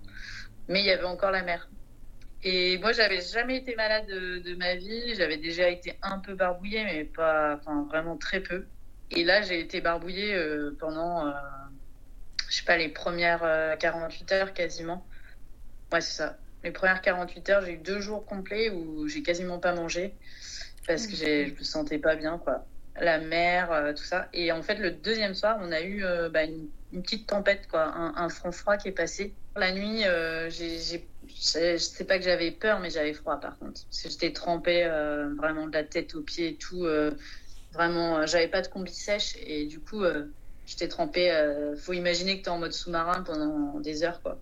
Mais 0.68 0.80
il 0.80 0.86
y 0.86 0.90
avait 0.90 1.04
encore 1.04 1.30
la 1.30 1.42
mer. 1.42 1.70
Et 2.42 2.76
moi, 2.78 2.92
j'avais 2.92 3.22
jamais 3.22 3.56
été 3.58 3.74
malade 3.76 4.06
de, 4.08 4.38
de 4.40 4.54
ma 4.56 4.74
vie. 4.74 5.14
J'avais 5.14 5.38
déjà 5.38 5.70
été 5.70 5.98
un 6.02 6.18
peu 6.18 6.34
barbouillée, 6.34 6.84
mais 6.84 7.04
pas, 7.04 7.56
enfin, 7.56 7.86
vraiment 7.88 8.18
très 8.18 8.40
peu. 8.40 8.66
Et 9.10 9.24
là, 9.24 9.42
j'ai 9.42 9.60
été 9.60 9.80
barbouillée 9.80 10.34
euh, 10.34 10.76
pendant, 10.78 11.26
euh, 11.26 11.32
je 12.48 12.56
sais 12.56 12.64
pas, 12.64 12.76
les 12.76 12.88
premières 12.88 13.76
48 13.78 14.32
euh, 14.32 14.34
heures 14.34 14.54
quasiment. 14.54 15.04
Ouais, 15.92 16.00
c'est 16.00 16.16
ça. 16.16 16.36
Les 16.62 16.70
premières 16.70 17.02
48 17.02 17.50
heures, 17.50 17.64
j'ai 17.64 17.72
eu 17.72 17.78
deux 17.78 18.00
jours 18.00 18.24
complets 18.24 18.70
où 18.70 19.08
j'ai 19.08 19.22
quasiment 19.22 19.58
pas 19.58 19.74
mangé 19.74 20.14
parce 20.86 21.06
que 21.06 21.14
je 21.14 21.54
me 21.54 21.62
sentais 21.62 21.98
pas 21.98 22.16
bien, 22.16 22.38
quoi. 22.38 22.66
la 23.00 23.18
mer, 23.18 23.94
tout 23.96 24.02
ça. 24.02 24.28
Et 24.32 24.50
en 24.52 24.62
fait, 24.62 24.74
le 24.74 24.90
deuxième 24.90 25.34
soir, 25.34 25.58
on 25.62 25.72
a 25.72 25.82
eu 25.82 26.04
bah, 26.30 26.44
une, 26.44 27.02
petite 27.02 27.28
tempête, 27.28 27.66
quoi, 27.68 27.84
un, 27.84 28.14
un 28.16 28.28
franc 28.28 28.52
froid 28.52 28.76
qui 28.76 28.88
est 28.88 28.92
passé. 28.92 29.32
La 29.56 29.72
nuit, 29.72 30.02
j'ai 30.48 31.06
je 31.28 31.76
sais 31.78 32.04
pas 32.04 32.18
que 32.18 32.24
j'avais 32.24 32.50
peur, 32.50 32.80
mais 32.80 32.90
j'avais 32.90 33.14
froid 33.14 33.38
par 33.40 33.58
contre. 33.58 33.80
J'étais 33.90 34.32
trempée 34.32 34.84
vraiment 35.38 35.66
de 35.66 35.72
la 35.72 35.84
tête 35.84 36.14
aux 36.14 36.22
pieds 36.22 36.48
et 36.48 36.56
tout. 36.56 36.86
Vraiment, 37.72 38.26
j'avais 38.26 38.48
pas 38.48 38.62
de 38.62 38.68
combi 38.68 38.92
sèche 38.92 39.36
et 39.40 39.66
du 39.66 39.80
coup, 39.80 40.02
j'étais 40.66 40.88
trempée. 40.88 41.30
faut 41.78 41.92
imaginer 41.92 42.38
que 42.38 42.44
tu 42.44 42.48
es 42.48 42.52
en 42.52 42.58
mode 42.58 42.72
sous-marin 42.72 43.22
pendant 43.22 43.80
des 43.80 44.02
heures, 44.02 44.20
quoi. 44.22 44.40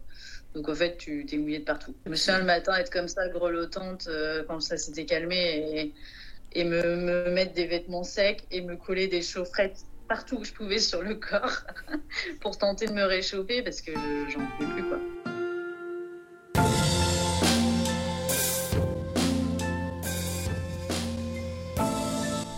Donc 0.54 0.68
en 0.68 0.74
fait, 0.74 0.96
tu 0.96 1.26
t'es 1.26 1.36
mouillée 1.36 1.58
de 1.58 1.64
partout. 1.64 1.94
Je 2.06 2.10
me 2.10 2.16
souviens 2.16 2.38
le 2.38 2.44
matin 2.44 2.74
être 2.76 2.90
comme 2.90 3.08
ça, 3.08 3.28
grelottante, 3.28 4.08
quand 4.46 4.60
ça 4.60 4.76
s'était 4.76 5.04
calmé 5.04 5.94
et, 6.52 6.64
me, 6.64 7.30
mettre 7.30 7.52
des 7.52 7.66
vêtements 7.66 8.04
secs 8.04 8.44
et 8.50 8.62
me 8.62 8.76
coller 8.76 9.08
des 9.08 9.22
chaufferettes 9.22 9.84
partout 10.08 10.38
où 10.38 10.44
je 10.44 10.52
pouvais 10.52 10.78
sur 10.78 11.02
le 11.02 11.14
corps 11.16 11.64
pour 12.40 12.56
tenter 12.56 12.86
de 12.86 12.92
me 12.92 13.04
réchauffer 13.04 13.62
parce 13.62 13.82
que 13.82 13.92
j'en 14.30 14.46
pouvais 14.56 14.72
plus, 14.72 14.88
quoi. 14.88 15.17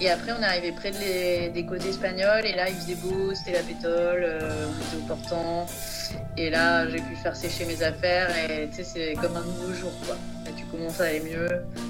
Et 0.02 0.08
après, 0.08 0.32
on 0.32 0.40
est 0.40 0.46
arrivé 0.46 0.72
près 0.72 0.92
des 0.92 1.66
côtes 1.66 1.84
espagnoles 1.84 2.46
et 2.46 2.54
là, 2.54 2.70
il 2.70 2.74
faisait 2.74 2.94
beau, 2.94 3.34
c'était 3.34 3.52
la 3.52 3.62
pétole, 3.62 4.24
euh, 4.24 4.66
on 4.66 4.96
était 4.96 5.04
au 5.04 5.06
portant. 5.06 5.66
Et 6.38 6.48
là, 6.48 6.88
j'ai 6.88 7.00
pu 7.02 7.14
faire 7.16 7.36
sécher 7.36 7.66
mes 7.66 7.82
affaires 7.82 8.34
et 8.34 8.68
tu 8.70 8.76
sais, 8.76 8.84
c'est 8.84 9.12
comme 9.14 9.36
un 9.36 9.44
nouveau 9.44 9.74
jour, 9.74 9.92
quoi. 10.06 10.16
tu 10.56 10.64
commences 10.66 11.02
à 11.02 11.04
aller 11.04 11.20
mieux, 11.20 11.48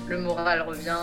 le 0.08 0.18
moral 0.18 0.62
revient, 0.62 0.96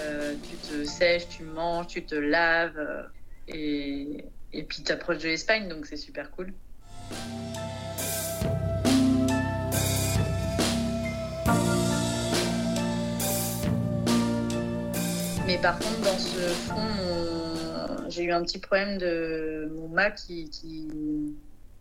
euh, 0.00 0.34
tu 0.42 0.56
te 0.56 0.84
sèches, 0.84 1.28
tu 1.28 1.42
manges, 1.42 1.88
tu 1.88 2.02
te 2.02 2.14
laves 2.14 2.78
euh, 2.78 3.02
et, 3.48 4.24
et 4.54 4.62
puis 4.62 4.82
tu 4.82 4.90
approches 4.90 5.18
de 5.18 5.28
l'Espagne, 5.28 5.68
donc 5.68 5.84
c'est 5.84 5.98
super 5.98 6.30
cool. 6.30 6.54
Mais 15.48 15.56
par 15.56 15.78
contre, 15.78 16.00
dans 16.02 16.18
ce 16.18 16.40
fond, 16.68 18.10
j'ai 18.10 18.24
eu 18.24 18.32
un 18.32 18.42
petit 18.42 18.58
problème 18.58 18.98
de 18.98 19.72
mon 19.74 19.88
mât 19.88 20.10
qui, 20.10 20.50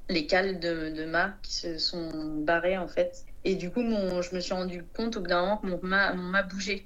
les 0.08 0.26
cales 0.26 0.62
de, 0.62 0.90
de 0.90 1.04
mât 1.04 1.34
qui 1.44 1.54
se 1.54 1.78
sont 1.78 2.38
barrées 2.38 2.78
en 2.78 2.88
fait. 2.88 3.26
Et 3.44 3.56
du 3.56 3.70
coup, 3.70 3.82
mon, 3.82 4.22
je 4.22 4.34
me 4.34 4.40
suis 4.40 4.54
rendu 4.54 4.86
compte 4.96 5.18
au 5.18 5.20
bout 5.20 5.28
d'un 5.28 5.42
moment 5.42 5.58
que 5.58 5.68
mon 5.68 5.80
mât, 5.84 6.14
mon 6.14 6.24
mât 6.24 6.44
bougeait. 6.44 6.86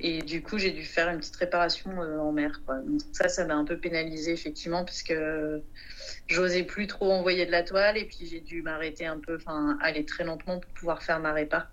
Et 0.00 0.22
du 0.22 0.42
coup, 0.42 0.58
j'ai 0.58 0.72
dû 0.72 0.82
faire 0.82 1.08
une 1.10 1.18
petite 1.18 1.36
réparation 1.36 1.92
euh, 2.02 2.18
en 2.18 2.32
mer. 2.32 2.60
Donc 2.66 3.00
ça, 3.12 3.28
ça 3.28 3.44
m'a 3.44 3.54
un 3.54 3.64
peu 3.64 3.78
pénalisé 3.78 4.32
effectivement 4.32 4.84
parce 4.84 5.04
que 5.04 5.62
j'osais 6.26 6.64
plus 6.64 6.88
trop 6.88 7.12
envoyer 7.12 7.46
de 7.46 7.52
la 7.52 7.62
toile 7.62 7.96
et 7.96 8.06
puis 8.06 8.26
j'ai 8.26 8.40
dû 8.40 8.62
m'arrêter 8.62 9.06
un 9.06 9.20
peu, 9.20 9.36
enfin 9.36 9.78
aller 9.80 10.04
très 10.04 10.24
lentement 10.24 10.58
pour 10.58 10.72
pouvoir 10.72 11.04
faire 11.04 11.20
ma 11.20 11.32
répa. 11.32 11.68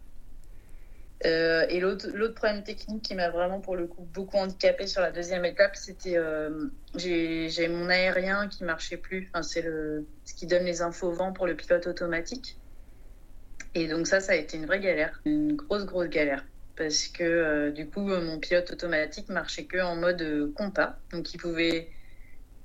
Euh, 1.26 1.65
et 1.67 1.82
l'autre 1.82 2.07
problème 2.30 2.63
technique 2.63 3.03
qui 3.03 3.15
m'a 3.15 3.30
vraiment 3.30 3.59
pour 3.59 3.76
le 3.76 3.88
coup 3.88 4.07
beaucoup 4.13 4.38
handicapé 4.38 4.88
sur 4.88 5.01
la 5.01 5.11
deuxième 5.11 5.43
étape, 5.43 5.76
c'était 5.76 6.15
euh, 6.15 6.67
j'ai 6.95 7.67
mon 7.67 7.89
aérien 7.89 8.47
qui 8.47 8.63
marchait 8.63 8.97
plus. 8.97 9.30
C'est 9.41 9.63
ce 9.63 10.34
qui 10.34 10.47
donne 10.47 10.63
les 10.63 10.82
infos 10.82 11.11
vent 11.11 11.34
pour 11.34 11.45
le 11.45 11.55
pilote 11.55 11.88
automatique. 11.88 12.57
Et 13.76 13.88
donc 13.88 14.07
ça, 14.07 14.22
ça 14.22 14.32
a 14.32 14.36
été 14.36 14.57
une 14.57 14.65
vraie 14.65 14.80
galère, 14.80 15.22
une 15.26 15.55
grosse 15.55 15.86
grosse 15.86 16.07
galère, 16.07 16.45
parce 16.76 17.07
que 17.07 17.24
euh, 17.24 17.72
du 17.72 17.88
coup 17.88 18.01
mon 18.01 18.39
pilote 18.39 18.72
automatique 18.72 19.28
marchait 19.30 19.65
que 19.65 19.78
en 19.78 19.95
mode 19.97 20.53
compas, 20.55 20.97
donc 21.11 21.34
il 21.34 21.38
pouvait 21.38 21.89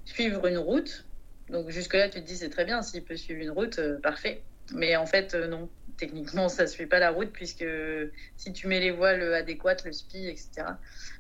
suivre 0.05 0.47
une 0.47 0.59
route. 0.59 1.05
Donc 1.51 1.71
jusque 1.71 1.95
là, 1.95 2.09
tu 2.09 2.23
te 2.23 2.27
dis 2.27 2.37
c'est 2.37 2.51
très 2.51 2.65
bien, 2.65 2.83
s'il 2.83 3.03
peut 3.03 3.17
suivre 3.17 3.43
une 3.43 3.51
route, 3.51 3.81
parfait. 4.01 4.43
Mais 4.73 4.97
en 4.97 5.07
fait, 5.07 5.35
non 5.35 5.69
techniquement, 5.97 6.49
ça 6.49 6.65
ne 6.65 6.69
suit 6.69 6.87
pas 6.87 6.99
la 6.99 7.11
route 7.11 7.31
puisque 7.33 7.67
si 8.37 8.53
tu 8.53 8.67
mets 8.67 8.81
les 8.81 8.91
voiles 8.91 9.35
adéquates, 9.35 9.85
le 9.85 9.93
SPI, 9.93 10.29
etc., 10.29 10.51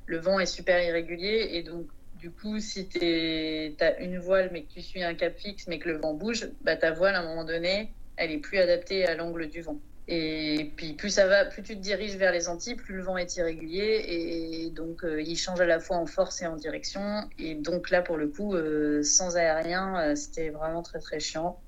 le 0.07 0.18
vent 0.18 0.39
est 0.39 0.47
super 0.47 0.83
irrégulier 0.83 1.51
et 1.53 1.62
donc 1.62 1.87
du 2.16 2.31
coup, 2.31 2.59
si 2.59 2.89
tu 2.89 3.77
as 3.81 3.99
une 4.01 4.18
voile 4.18 4.51
mais 4.53 4.62
que 4.62 4.72
tu 4.72 4.83
suis 4.83 5.03
un 5.03 5.14
cap 5.14 5.39
fixe 5.39 5.66
mais 5.68 5.79
que 5.79 5.89
le 5.89 5.99
vent 5.99 6.14
bouge, 6.14 6.49
bah, 6.62 6.77
ta 6.77 6.91
voile 6.91 7.14
à 7.14 7.20
un 7.20 7.25
moment 7.25 7.45
donné, 7.45 7.93
elle 8.16 8.31
est 8.31 8.39
plus 8.39 8.59
adaptée 8.59 9.07
à 9.07 9.14
l'angle 9.14 9.49
du 9.49 9.61
vent. 9.61 9.79
Et 10.07 10.72
puis 10.77 10.93
plus 10.93 11.11
ça 11.11 11.27
va, 11.27 11.47
plus 11.47 11.62
tu 11.62 11.77
te 11.77 11.81
diriges 11.81 12.16
vers 12.16 12.33
les 12.33 12.49
Antilles, 12.49 12.75
plus 12.75 12.97
le 12.97 13.03
vent 13.03 13.16
est 13.16 13.37
irrégulier 13.37 14.05
et 14.07 14.70
donc 14.70 15.03
euh, 15.03 15.22
il 15.22 15.37
change 15.37 15.61
à 15.61 15.66
la 15.66 15.81
fois 15.81 15.97
en 15.97 16.05
force 16.07 16.43
et 16.43 16.47
en 16.47 16.57
direction. 16.57 17.22
Et 17.39 17.55
donc 17.55 17.91
là 17.91 18.03
pour 18.03 18.18
le 18.18 18.29
coup, 18.29 18.55
euh, 18.55 19.03
sans 19.03 19.37
aérien, 19.37 19.99
euh, 19.99 20.14
c'était 20.14 20.51
vraiment 20.51 20.83
très 20.83 20.99
très 20.99 21.20
chiant. 21.20 21.59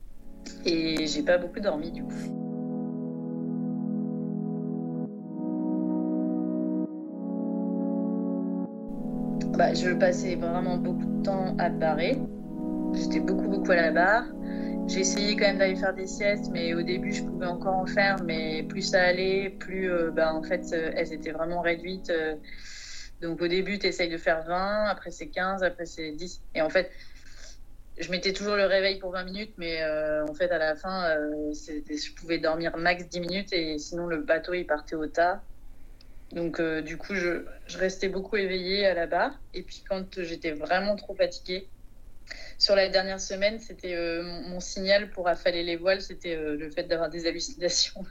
Et 0.67 1.07
j'ai 1.07 1.23
pas 1.23 1.39
beaucoup 1.39 1.61
dormi 1.61 1.91
du 1.91 2.03
coup. 2.03 2.56
Bah, 9.57 9.73
je 9.73 9.91
passais 9.91 10.35
vraiment 10.35 10.77
beaucoup 10.77 11.07
de 11.07 11.23
temps 11.23 11.57
à 11.59 11.71
barrer. 11.71 12.19
J'étais 12.95 13.21
beaucoup, 13.21 13.49
beaucoup 13.49 13.71
à 13.71 13.77
la 13.77 13.91
barre. 13.91 14.25
Essayé 14.89 15.35
quand 15.35 15.47
même 15.47 15.59
d'aller 15.59 15.77
faire 15.77 15.95
des 15.95 16.07
siestes, 16.07 16.51
mais 16.53 16.75
au 16.75 16.83
début, 16.83 17.13
je 17.13 17.23
pouvais 17.23 17.47
encore 17.47 17.75
en 17.75 17.87
faire. 17.87 18.23
Mais 18.25 18.63
plus 18.65 18.83
ça 18.83 19.03
allait, 19.03 19.51
plus 19.51 19.91
euh, 19.91 20.11
bah, 20.11 20.35
en 20.35 20.43
fait, 20.43 20.63
euh, 20.73 20.93
elles 20.95 21.13
étaient 21.13 21.33
vraiment 21.33 21.61
réduites. 21.61 22.11
Euh. 22.11 22.37
donc 23.23 23.41
au 23.41 23.49
début, 23.49 23.79
tu 23.79 23.87
essayes 23.87 24.11
de 24.11 24.19
faire 24.19 24.45
20, 24.45 24.85
après 24.85 25.11
c'est 25.11 25.29
15, 25.29 25.63
après 25.63 25.87
c'est 25.87 26.13
10. 26.13 26.43
Et 26.55 26.61
en 26.61 26.69
fait, 26.69 26.91
je 27.99 28.11
mettais 28.11 28.35
toujours 28.35 28.57
le 28.57 28.67
réveil 28.67 28.99
pour 28.99 29.13
20 29.13 29.25
minutes, 29.25 29.55
mais 29.57 29.83
en 30.29 30.35
fait, 30.35 30.51
à 30.51 30.59
la 30.59 30.77
fin, 30.77 31.17
je 31.53 32.15
pouvais 32.15 32.39
dormir 32.39 32.77
max 32.77 33.09
10 33.09 33.21
minutes 33.21 33.53
et 33.55 33.79
sinon 33.79 34.07
le 34.07 34.19
bateau 34.19 34.53
il 34.53 34.67
partait 34.67 34.97
au 34.97 35.07
tas. 35.07 35.43
Donc, 36.33 36.59
euh, 36.59 36.83
du 36.83 36.97
coup, 36.97 37.15
je, 37.15 37.45
restais 37.77 38.09
beaucoup 38.09 38.37
éveillée 38.37 38.87
à 38.87 38.95
la 38.95 39.07
barre. 39.07 39.41
Et 39.55 39.63
puis, 39.63 39.85
quand 39.89 40.21
j'étais 40.21 40.53
vraiment 40.53 40.97
trop 40.97 41.15
fatiguée, 41.15 41.69
sur 42.59 42.75
la 42.75 42.89
dernière 42.89 43.21
semaine, 43.21 43.61
c'était 43.61 43.95
euh, 43.95 44.23
mon, 44.49 44.59
signal 44.59 45.11
pour 45.11 45.29
affaler 45.29 45.63
les 45.63 45.77
voiles, 45.77 46.01
c'était 46.01 46.35
euh, 46.35 46.57
le 46.57 46.71
fait 46.71 46.85
d'avoir 46.85 47.11
des 47.11 47.27
hallucinations. 47.27 48.05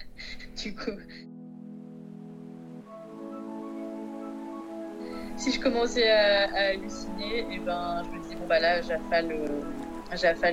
du 0.62 0.74
coup. 0.74 0.90
Si 5.36 5.52
je 5.52 5.60
commençais 5.60 6.10
à, 6.10 6.70
halluciner, 6.70 7.38
et 7.38 7.46
eh 7.52 7.58
ben, 7.58 8.02
je 8.04 8.16
me 8.16 8.22
disais, 8.22 8.36
bon, 8.36 8.46
bah 8.46 8.60
là, 8.60 8.80
j'affale, 8.82 9.28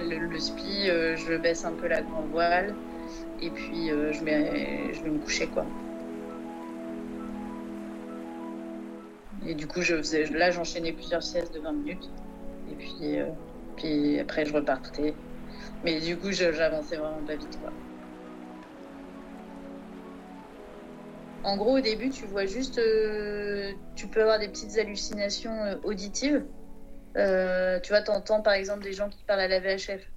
le, 0.07 0.28
le, 0.28 0.39
spi, 0.39 0.86
je 0.86 1.38
baisse 1.38 1.66
un 1.66 1.74
peu 1.74 1.88
la 1.88 2.01
grande 2.01 2.30
voile, 2.30 2.76
et 3.41 3.49
puis 3.49 3.89
je, 3.89 4.14
je 4.14 4.24
vais 4.24 5.10
me 5.10 5.20
coucher, 5.20 5.47
quoi. 5.47 5.66
Et 9.50 9.56
du 9.56 9.66
coup, 9.66 9.82
je 9.82 9.97
faisais, 9.97 10.26
là, 10.28 10.52
j'enchaînais 10.52 10.93
plusieurs 10.93 11.24
siestes 11.24 11.56
de 11.56 11.60
20 11.60 11.74
minutes. 11.74 12.08
Et 12.68 12.76
puis, 12.76 13.20
euh, 13.20 13.26
puis 13.78 14.20
après, 14.20 14.45
je 14.45 14.54
repartais. 14.54 15.16
Mais 15.84 16.00
du 16.00 16.20
coup, 16.20 16.32
j'avançais 16.32 16.97
vraiment 16.97 17.26
pas 17.26 17.36
vite. 17.36 17.60
Quoi. 17.60 17.74
En 21.43 21.58
gros, 21.58 21.80
au 21.80 21.82
début, 21.82 22.12
tu 22.12 22.28
vois 22.28 22.45
juste. 22.45 22.78
Euh, 22.78 23.74
tu 23.95 24.06
peux 24.06 24.22
avoir 24.22 24.38
des 24.38 24.50
petites 24.50 24.78
hallucinations 24.78 25.64
euh, 25.64 25.78
auditives. 25.82 26.45
tu 27.16 27.89
vois, 27.89 28.04
t'entends 28.04 28.43
par 28.43 28.54
exemple 28.54 28.84
des 28.84 28.93
gens 28.93 29.10
qui 29.10 29.24
parlent 29.24 29.39
à 29.39 29.47
la 29.47 29.60
VHF. 29.60 30.14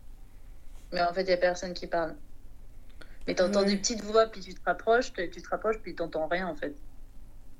Mais 0.92 1.00
en 1.00 1.14
fait, 1.14 1.22
il 1.22 1.28
n'y 1.28 1.32
a 1.32 1.38
personne 1.38 1.72
qui 1.72 1.86
parle. 1.86 2.18
Mais 3.26 3.34
t'entends 3.34 3.62
des 3.62 3.78
petites 3.78 4.02
voix, 4.02 4.26
puis 4.26 4.42
tu 4.42 4.52
te 4.52 4.60
rapproches, 4.66 5.10
tu 5.14 5.30
te 5.30 5.48
rapproches, 5.48 5.78
puis 5.78 5.94
t'entends 5.94 6.28
rien 6.28 6.48
en 6.48 6.54
fait. 6.54 6.76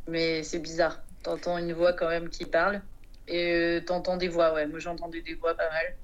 Mais 0.06 0.42
c'est 0.42 0.58
bizarre. 0.58 1.02
T'entends 1.22 1.58
une 1.58 1.72
voix 1.72 1.92
quand 1.92 2.08
même 2.08 2.28
qui 2.28 2.44
parle. 2.44 2.82
Et 3.28 3.52
euh, 3.52 3.80
t'entends 3.80 4.16
des 4.16 4.28
voix, 4.28 4.54
ouais. 4.54 4.66
Moi, 4.66 4.78
j'entendais 4.78 5.22
des 5.22 5.34
voix 5.34 5.54
pas 5.54 5.68
mal. 5.70 5.96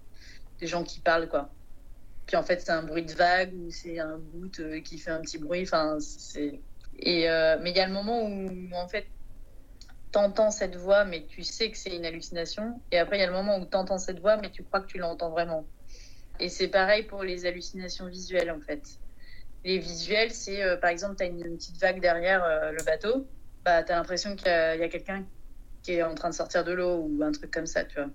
Des 0.60 0.66
gens 0.66 0.84
qui 0.84 1.00
parlent, 1.00 1.28
quoi. 1.28 1.50
Puis 2.26 2.36
en 2.36 2.42
fait, 2.42 2.60
c'est 2.60 2.72
un 2.72 2.82
bruit 2.82 3.04
de 3.04 3.12
vague 3.12 3.54
ou 3.54 3.70
c'est 3.70 3.98
un 3.98 4.18
bout 4.18 4.60
euh, 4.60 4.80
qui 4.80 4.98
fait 4.98 5.10
un 5.10 5.20
petit 5.20 5.38
bruit. 5.38 5.62
Enfin, 5.62 5.98
c'est. 6.00 6.60
Et, 7.00 7.28
euh, 7.28 7.58
mais 7.62 7.70
il 7.70 7.76
y 7.76 7.80
a 7.80 7.86
le 7.86 7.92
moment 7.92 8.22
où, 8.22 8.74
en 8.74 8.88
fait, 8.88 9.06
t'entends 10.12 10.50
cette 10.50 10.76
voix, 10.76 11.04
mais 11.04 11.24
tu 11.26 11.42
sais 11.42 11.70
que 11.70 11.76
c'est 11.76 11.94
une 11.94 12.04
hallucination. 12.04 12.80
Et 12.92 12.98
après, 12.98 13.18
il 13.18 13.20
y 13.20 13.24
a 13.24 13.26
le 13.26 13.32
moment 13.32 13.58
où 13.58 13.64
t'entends 13.64 13.98
cette 13.98 14.20
voix, 14.20 14.36
mais 14.36 14.50
tu 14.50 14.62
crois 14.62 14.80
que 14.80 14.86
tu 14.86 14.98
l'entends 14.98 15.30
vraiment. 15.30 15.64
Et 16.40 16.48
c'est 16.48 16.68
pareil 16.68 17.04
pour 17.04 17.24
les 17.24 17.46
hallucinations 17.46 18.06
visuelles, 18.06 18.50
en 18.50 18.60
fait. 18.60 18.82
Les 19.64 19.78
visuels, 19.78 20.32
c'est 20.32 20.78
par 20.80 20.90
exemple, 20.90 21.16
tu 21.16 21.24
as 21.24 21.26
une, 21.26 21.56
petite 21.56 21.80
vague 21.80 22.00
derrière 22.00 22.72
le 22.72 22.82
bateau 22.84 23.26
bah, 23.64 23.82
tu 23.82 23.92
as 23.92 23.96
l'impression 23.96 24.36
qu'il 24.36 24.48
y 24.48 24.50
a, 24.50 24.88
quelqu'un 24.88 25.24
qui 25.82 25.92
est 25.92 26.02
en 26.02 26.14
train 26.14 26.30
de 26.30 26.34
sortir 26.34 26.64
de 26.64 26.72
l'eau 26.72 26.96
ou 27.08 27.22
un 27.22 27.32
truc 27.32 27.50
comme 27.50 27.66
ça, 27.66 27.84
tu 27.84 27.96
vois. 27.96 28.10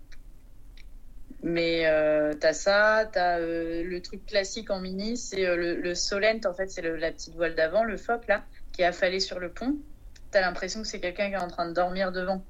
Mais 1.43 1.85
euh, 1.87 2.33
tu 2.39 2.47
as 2.47 2.53
ça, 2.53 3.09
tu 3.11 3.19
as 3.19 3.37
euh, 3.37 3.83
le 3.83 4.01
truc 4.01 4.25
classique 4.25 4.69
en 4.69 4.79
mini, 4.79 5.17
c'est 5.17 5.45
euh, 5.45 5.57
le, 5.57 5.75
le, 5.75 5.93
solent, 5.93 6.39
en 6.45 6.53
fait, 6.53 6.67
c'est 6.67 6.81
la 6.81 7.11
petite 7.11 7.35
voile 7.35 7.53
d'avant, 7.53 7.83
le 7.83 7.97
foc, 7.97 8.27
là, 8.27 8.45
qui 8.71 8.81
est 8.81 8.85
affalé 8.85 9.19
sur 9.19 9.39
le 9.39 9.51
pont. 9.51 9.75
Tu 10.31 10.37
as 10.37 10.41
l'impression 10.41 10.81
que 10.81 10.87
c'est 10.87 11.01
quelqu'un 11.01 11.27
qui 11.27 11.33
est 11.33 11.43
en 11.43 11.49
train 11.49 11.67
de 11.67 11.73
dormir 11.73 12.13
devant. 12.13 12.45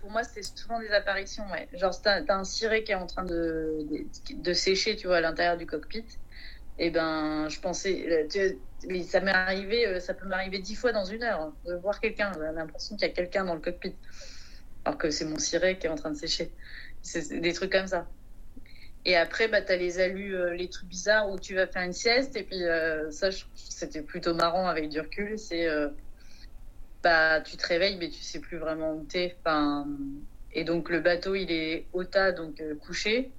pour 0.00 0.10
moi, 0.12 0.22
c'est 0.22 0.44
souvent 0.44 0.78
des 0.78 0.90
apparitions. 0.90 1.44
Ouais. 1.50 1.68
Genre, 1.72 2.00
t'as 2.00 2.22
as 2.28 2.34
un 2.36 2.44
ciré 2.44 2.84
qui 2.84 2.92
est 2.92 2.96
en 2.96 3.06
train 3.06 3.24
de, 3.24 3.86
de, 4.30 4.52
sécher, 4.52 4.94
tu 4.94 5.08
vois, 5.08 5.16
à 5.16 5.20
l'intérieur 5.20 5.56
du 5.56 5.66
cockpit. 5.66 6.04
Et 6.76 6.86
eh 6.86 6.90
ben, 6.90 7.48
je 7.48 7.60
pensais, 7.60 8.04
euh, 8.10 9.02
ça 9.04 9.20
m'est 9.20 9.30
arrivé, 9.30 9.86
euh, 9.86 10.00
ça 10.00 10.12
peut 10.12 10.26
m'arriver 10.26 10.58
dix 10.58 10.74
fois 10.74 10.90
dans 10.90 11.04
une 11.04 11.22
heure 11.22 11.40
hein, 11.40 11.56
de 11.64 11.74
voir 11.74 12.00
quelqu'un. 12.00 12.32
J'ai 12.34 12.40
l'impression 12.40 12.96
qu'il 12.96 13.06
y 13.06 13.10
a 13.10 13.14
quelqu'un 13.14 13.44
dans 13.44 13.54
le 13.54 13.60
cockpit, 13.60 13.96
alors 14.84 14.98
que 14.98 15.10
c'est 15.10 15.24
mon 15.24 15.38
ciré 15.38 15.78
qui 15.78 15.86
est 15.86 15.90
en 15.90 15.94
train 15.94 16.10
de 16.10 16.16
sécher. 16.16 16.52
C'est 17.00 17.38
des 17.38 17.52
trucs 17.52 17.70
comme 17.70 17.86
ça. 17.86 18.10
Et 19.04 19.14
après, 19.14 19.46
bah, 19.46 19.60
as 19.68 19.76
les 19.76 20.00
alus, 20.00 20.34
euh, 20.34 20.54
les 20.54 20.68
trucs 20.68 20.88
bizarres 20.88 21.30
où 21.30 21.38
tu 21.38 21.54
vas 21.54 21.68
faire 21.68 21.82
une 21.82 21.92
sieste. 21.92 22.34
Et 22.34 22.42
puis, 22.42 22.62
ça, 23.10 23.28
c'était 23.54 24.02
plutôt 24.02 24.34
marrant 24.34 24.66
avec 24.66 24.88
du 24.88 24.98
recul. 24.98 25.38
C'est 25.38 25.68
bah, 27.04 27.40
tu 27.42 27.56
te 27.56 27.66
réveilles, 27.68 27.98
mais 27.98 28.08
tu 28.08 28.22
sais 28.22 28.40
plus 28.40 28.56
vraiment 28.56 28.94
où 28.94 29.04
t'es. 29.04 29.36
Enfin, 29.44 29.86
et 30.50 30.64
donc 30.64 30.88
le 30.88 31.00
bateau, 31.00 31.36
il 31.36 31.52
est 31.52 31.88
au 31.92 32.02
tas, 32.02 32.32
donc 32.32 32.60
couché. 32.80 33.32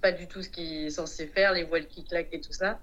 Pas 0.00 0.12
du 0.12 0.26
tout 0.28 0.42
ce 0.42 0.48
qu'il 0.48 0.86
est 0.86 0.90
censé 0.90 1.26
faire, 1.26 1.52
les 1.52 1.64
voiles 1.64 1.86
qui 1.86 2.04
claquent 2.04 2.32
et 2.32 2.40
tout 2.40 2.52
ça. 2.52 2.80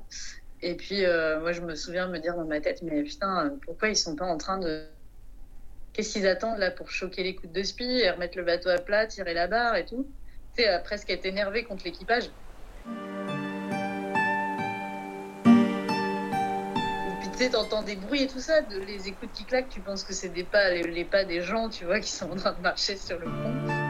Et 0.62 0.76
puis, 0.76 1.06
euh, 1.06 1.40
moi, 1.40 1.52
je 1.52 1.62
me 1.62 1.76
souviens 1.76 2.08
me 2.08 2.20
dire 2.20 2.36
dans 2.36 2.46
ma 2.46 2.60
tête, 2.60 2.82
mais 2.82 3.04
putain, 3.04 3.58
pourquoi 3.66 3.90
ils 3.90 3.96
sont 3.96 4.16
pas 4.16 4.26
en 4.26 4.38
train 4.38 4.58
de. 4.58 4.86
Qu'est-ce 5.94 6.14
qu'ils 6.14 6.28
attendent 6.28 6.60
là 6.60 6.72
pour 6.72 6.92
choquer 6.92 7.24
les 7.24 7.36
coups 7.36 7.52
de 7.52 7.64
spi 7.64 7.84
et 7.84 8.10
remettre 8.12 8.38
le 8.38 8.44
bateau 8.44 8.70
à 8.70 8.78
plat, 8.78 9.08
tirer 9.08 9.34
la 9.34 9.48
barre 9.48 9.76
et 9.76 9.86
tout 9.86 10.12
Tu 10.56 10.64
sais, 10.64 10.82
presque 10.84 11.10
être 11.10 11.26
énervé 11.26 11.64
contre 11.64 11.86
l'équipage. 11.86 12.30
tu 17.48 17.56
entends 17.56 17.84
des 17.84 17.96
bruits 17.96 18.24
et 18.24 18.28
tout 18.28 18.40
ça, 18.40 18.62
de, 18.62 18.80
les 18.80 19.08
écoutes 19.08 19.32
qui 19.32 19.46
claquent, 19.46 19.70
tu 19.70 19.82
penses 19.82 20.04
que 20.04 20.14
c'est 20.14 20.30
des 20.30 20.44
pas, 20.44 20.72
les, 20.72 21.06
pas 21.06 21.24
des 21.24 21.42
gens, 21.42 21.70
tu 21.70 21.86
vois, 21.86 22.00
qui 22.00 22.12
sont 22.12 22.30
en 22.30 22.36
train 22.36 22.54
de 22.54 22.62
marcher 22.62 22.98
sur 22.98 23.18
le 23.18 23.26
pont. 23.26 23.89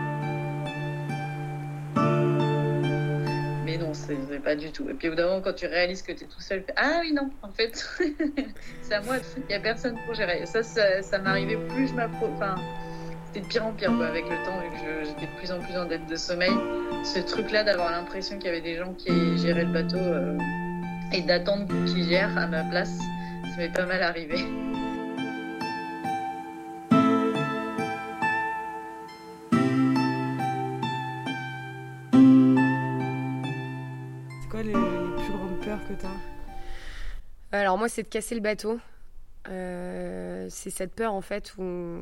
Mais 3.70 3.78
non, 3.78 3.94
c'est 3.94 4.44
pas 4.44 4.56
du 4.56 4.72
tout. 4.72 4.90
Et 4.90 4.94
puis 4.94 5.10
au 5.10 5.16
bout 5.16 5.22
moment, 5.22 5.42
quand 5.42 5.54
tu 5.54 5.68
réalises 5.68 6.02
que 6.02 6.12
tu 6.12 6.24
es 6.24 6.28
tout 6.28 6.42
seul, 6.42 6.64
ah 6.76 7.02
oui, 7.02 7.14
non, 7.14 7.30
en 7.44 7.52
fait, 7.52 7.88
c'est 8.82 8.96
à 8.96 9.02
moi, 9.02 9.18
il 9.38 9.46
n'y 9.48 9.54
a 9.54 9.60
personne 9.60 9.96
pour 10.06 10.16
gérer. 10.16 10.44
Ça, 10.48 10.64
ça, 10.64 11.18
m'arrivait 11.20 11.58
plus 11.68 11.88
je 11.88 11.94
m'approche. 11.94 12.32
Enfin, 12.36 12.56
c'était 13.28 13.42
de 13.42 13.46
pire 13.46 13.66
en 13.66 13.74
pire 13.74 13.92
avec 14.02 14.24
le 14.24 14.44
temps, 14.44 14.60
vu 14.60 14.70
que 14.72 15.06
j'étais 15.06 15.32
de 15.32 15.38
plus 15.38 15.52
en 15.52 15.60
plus 15.60 15.78
en 15.78 15.86
dette 15.86 16.08
de 16.08 16.16
sommeil. 16.16 16.54
Ce 17.04 17.20
truc-là 17.20 17.64
d'avoir 17.64 17.92
l'impression 17.92 18.38
qu'il 18.38 18.48
y 18.48 18.50
avait 18.50 18.62
des 18.62 18.76
gens 18.76 18.94
qui 18.94 19.38
géraient 19.38 19.66
le 19.66 19.72
bateau 19.72 19.98
euh, 19.98 20.36
et 21.14 21.22
d'attendre 21.22 21.68
qu'ils 21.86 22.10
gèrent 22.10 22.36
à 22.40 22.48
ma 22.48 22.64
place 22.64 22.98
m'est 23.60 23.68
pas 23.68 23.86
mal 23.86 24.02
arrivé. 24.02 24.38
Alors 37.52 37.78
moi 37.78 37.90
c'est 37.90 38.04
de 38.04 38.08
casser 38.08 38.36
le 38.36 38.42
bateau. 38.42 38.80
Euh, 39.48 40.48
c'est 40.50 40.70
cette 40.70 40.94
peur 40.94 41.14
en 41.14 41.22
fait 41.22 41.56
où 41.58 42.02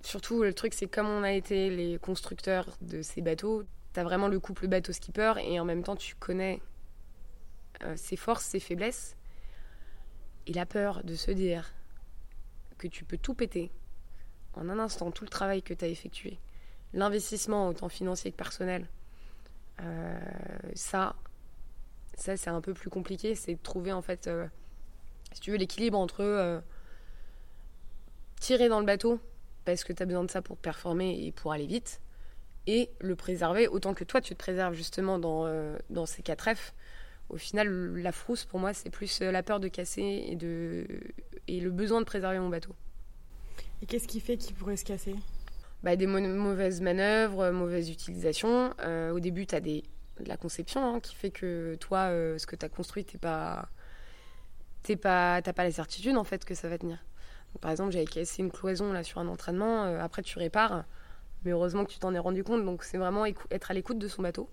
surtout 0.00 0.42
le 0.42 0.52
truc 0.52 0.74
c'est 0.74 0.86
comme 0.86 1.08
on 1.08 1.22
a 1.22 1.32
été 1.32 1.70
les 1.70 1.98
constructeurs 1.98 2.76
de 2.80 3.02
ces 3.02 3.20
bateaux, 3.20 3.64
tu 3.92 4.00
as 4.00 4.04
vraiment 4.04 4.28
le 4.28 4.40
couple 4.40 4.66
bateau-skipper 4.66 5.34
et 5.42 5.60
en 5.60 5.64
même 5.64 5.82
temps 5.82 5.96
tu 5.96 6.14
connais 6.16 6.60
euh, 7.82 7.94
ses 7.96 8.16
forces, 8.16 8.44
ses 8.44 8.60
faiblesses 8.60 9.16
et 10.46 10.52
la 10.52 10.66
peur 10.66 11.04
de 11.04 11.14
se 11.14 11.30
dire 11.30 11.72
que 12.78 12.88
tu 12.88 13.04
peux 13.04 13.18
tout 13.18 13.34
péter 13.34 13.70
en 14.54 14.68
un 14.68 14.78
instant, 14.78 15.10
tout 15.10 15.24
le 15.24 15.30
travail 15.30 15.62
que 15.62 15.74
tu 15.74 15.84
as 15.84 15.88
effectué, 15.88 16.38
l'investissement 16.92 17.68
autant 17.68 17.88
financier 17.88 18.30
que 18.30 18.36
personnel, 18.36 18.86
euh, 19.80 20.18
ça, 20.74 21.16
ça 22.16 22.36
c'est 22.36 22.50
un 22.50 22.60
peu 22.60 22.74
plus 22.74 22.90
compliqué. 22.90 23.34
C'est 23.34 23.54
de 23.54 23.62
trouver 23.62 23.92
en 23.92 24.02
fait, 24.02 24.26
euh, 24.26 24.46
si 25.32 25.40
tu 25.40 25.50
veux, 25.50 25.56
l'équilibre 25.56 25.98
entre 25.98 26.22
euh, 26.22 26.60
tirer 28.40 28.68
dans 28.68 28.80
le 28.80 28.86
bateau 28.86 29.20
parce 29.64 29.84
que 29.84 29.92
tu 29.92 30.02
as 30.02 30.06
besoin 30.06 30.24
de 30.24 30.30
ça 30.30 30.42
pour 30.42 30.58
performer 30.58 31.24
et 31.26 31.32
pour 31.32 31.52
aller 31.52 31.66
vite, 31.66 32.02
et 32.66 32.90
le 33.00 33.16
préserver 33.16 33.66
autant 33.66 33.94
que 33.94 34.04
toi 34.04 34.20
tu 34.20 34.34
te 34.34 34.38
préserves 34.38 34.74
justement 34.74 35.18
dans, 35.18 35.48
dans 35.88 36.04
ces 36.04 36.22
4 36.22 36.54
F 36.54 36.74
au 37.28 37.36
final, 37.36 37.96
la 37.96 38.12
frousse, 38.12 38.44
pour 38.44 38.60
moi, 38.60 38.74
c'est 38.74 38.90
plus 38.90 39.20
euh, 39.22 39.30
la 39.30 39.42
peur 39.42 39.60
de 39.60 39.68
casser 39.68 40.24
et, 40.28 40.36
de... 40.36 40.86
et 41.48 41.60
le 41.60 41.70
besoin 41.70 42.00
de 42.00 42.06
préserver 42.06 42.38
mon 42.38 42.48
bateau. 42.48 42.74
Et 43.82 43.86
qu'est-ce 43.86 44.06
qui 44.06 44.20
fait 44.20 44.36
qu'il 44.36 44.54
pourrait 44.54 44.76
se 44.76 44.84
casser? 44.84 45.14
Bah, 45.82 45.96
Des 45.96 46.06
mauvaises 46.06 46.80
manœuvres, 46.80 47.40
euh, 47.40 47.52
mauvaise 47.52 47.90
utilisation. 47.90 48.74
Euh, 48.80 49.10
au 49.12 49.20
début, 49.20 49.46
tu 49.46 49.54
as 49.54 49.60
des... 49.60 49.84
de 50.20 50.28
la 50.28 50.36
conception 50.36 50.94
hein, 50.94 51.00
qui 51.00 51.14
fait 51.14 51.30
que 51.30 51.76
toi, 51.76 52.08
ce 52.38 52.46
que 52.46 52.56
tu 52.56 52.64
as 52.64 52.68
construit, 52.68 53.04
tu 53.04 53.18
pas... 53.18 53.68
T'es 54.82 54.96
pas... 54.96 55.42
pas 55.42 55.64
la 55.64 55.72
certitude 55.72 56.16
en 56.16 56.24
fait 56.24 56.44
que 56.44 56.54
ça 56.54 56.68
va 56.68 56.78
tenir. 56.78 56.98
par 57.60 57.70
exemple, 57.70 57.92
j'avais 57.92 58.04
cassé 58.04 58.42
une 58.42 58.50
cloison 58.50 58.92
là 58.92 59.02
sur 59.02 59.18
un 59.20 59.28
entraînement. 59.28 59.84
après, 60.00 60.22
tu 60.22 60.38
répares. 60.38 60.84
Mais 61.44 61.50
heureusement 61.50 61.84
que 61.84 61.90
tu 61.90 61.98
t'en 61.98 62.14
es 62.14 62.18
rendu 62.18 62.44
compte. 62.44 62.64
Donc, 62.64 62.84
c'est 62.84 62.98
vraiment 62.98 63.26
être 63.26 63.70
à 63.70 63.74
l'écoute 63.74 63.98
de 63.98 64.08
son 64.08 64.22
bateau. 64.22 64.48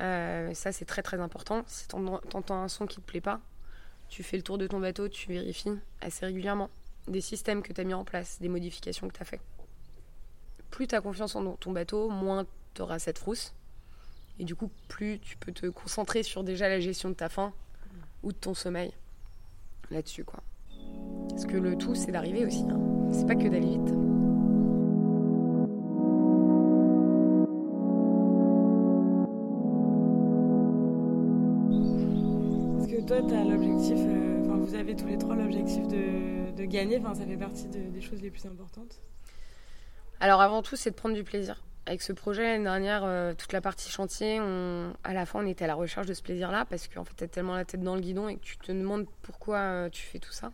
Euh, 0.00 0.52
ça, 0.54 0.72
c'est 0.72 0.84
très 0.84 1.02
très 1.02 1.20
important. 1.20 1.62
Si 1.66 1.88
tu 1.88 1.96
entends 1.96 2.62
un 2.62 2.68
son 2.68 2.86
qui 2.86 2.96
te 2.96 3.06
plaît 3.06 3.20
pas, 3.20 3.40
tu 4.08 4.22
fais 4.22 4.36
le 4.36 4.42
tour 4.42 4.58
de 4.58 4.66
ton 4.66 4.80
bateau, 4.80 5.08
tu 5.08 5.28
vérifies 5.28 5.78
assez 6.00 6.26
régulièrement 6.26 6.70
des 7.08 7.20
systèmes 7.20 7.62
que 7.62 7.72
tu 7.72 7.80
as 7.80 7.84
mis 7.84 7.94
en 7.94 8.04
place, 8.04 8.40
des 8.40 8.48
modifications 8.48 9.08
que 9.08 9.14
tu 9.14 9.22
as 9.22 9.24
fait. 9.24 9.40
Plus 10.70 10.86
tu 10.86 10.94
as 10.94 11.00
confiance 11.00 11.36
en 11.36 11.54
ton 11.54 11.72
bateau, 11.72 12.08
moins 12.08 12.46
tu 12.74 12.82
auras 12.82 12.98
cette 12.98 13.18
frousse. 13.18 13.54
Et 14.38 14.44
du 14.44 14.54
coup, 14.54 14.70
plus 14.88 15.18
tu 15.20 15.36
peux 15.36 15.52
te 15.52 15.66
concentrer 15.66 16.22
sur 16.22 16.44
déjà 16.44 16.68
la 16.68 16.80
gestion 16.80 17.08
de 17.08 17.14
ta 17.14 17.28
faim 17.28 17.52
ou 18.22 18.32
de 18.32 18.36
ton 18.36 18.54
sommeil 18.54 18.92
là-dessus. 19.90 20.24
quoi. 20.24 20.42
Parce 21.30 21.46
que 21.46 21.56
le 21.56 21.76
tout, 21.76 21.94
c'est 21.94 22.12
d'arriver 22.12 22.44
aussi. 22.44 22.64
Hein. 22.68 22.80
C'est 23.12 23.26
pas 23.26 23.34
que 23.34 23.48
d'aller 23.48 23.78
vite. 23.78 23.94
toi, 33.06 33.22
tu 33.22 33.34
as 33.34 33.44
l'objectif, 33.44 33.98
euh, 33.98 34.42
enfin, 34.44 34.56
vous 34.56 34.74
avez 34.74 34.96
tous 34.96 35.06
les 35.06 35.16
trois 35.16 35.36
l'objectif 35.36 35.86
de, 35.86 36.50
de, 36.50 36.64
gagner, 36.64 36.98
enfin, 36.98 37.14
ça 37.14 37.24
fait 37.24 37.36
partie 37.36 37.68
des 37.68 38.00
choses 38.00 38.20
les 38.20 38.30
plus 38.30 38.44
importantes 38.46 39.00
Alors, 40.18 40.40
avant 40.40 40.62
tout, 40.62 40.74
c'est 40.74 40.90
de 40.90 40.96
prendre 40.96 41.14
du 41.14 41.22
plaisir. 41.22 41.62
Avec 41.86 42.02
ce 42.02 42.12
projet, 42.12 42.42
l'année 42.42 42.64
dernière, 42.64 43.04
euh, 43.04 43.32
toute 43.34 43.52
la 43.52 43.60
partie 43.60 43.90
chantier, 43.90 44.40
on, 44.40 44.92
à 45.04 45.12
la 45.12 45.24
fin, 45.24 45.42
on 45.42 45.46
était 45.46 45.64
à 45.64 45.68
la 45.68 45.76
recherche 45.76 46.06
de 46.06 46.14
ce 46.14 46.22
plaisir-là 46.22 46.64
parce 46.64 46.88
qu'en 46.88 47.04
fait, 47.04 47.14
tu 47.16 47.24
as 47.24 47.28
tellement 47.28 47.54
la 47.54 47.64
tête 47.64 47.82
dans 47.82 47.94
le 47.94 48.00
guidon 48.00 48.28
et 48.28 48.36
que 48.36 48.44
tu 48.44 48.56
te 48.58 48.72
demandes 48.72 49.06
pourquoi 49.22 49.58
euh, 49.58 49.88
tu 49.88 50.02
fais 50.02 50.18
tout 50.18 50.32
ça. 50.32 50.52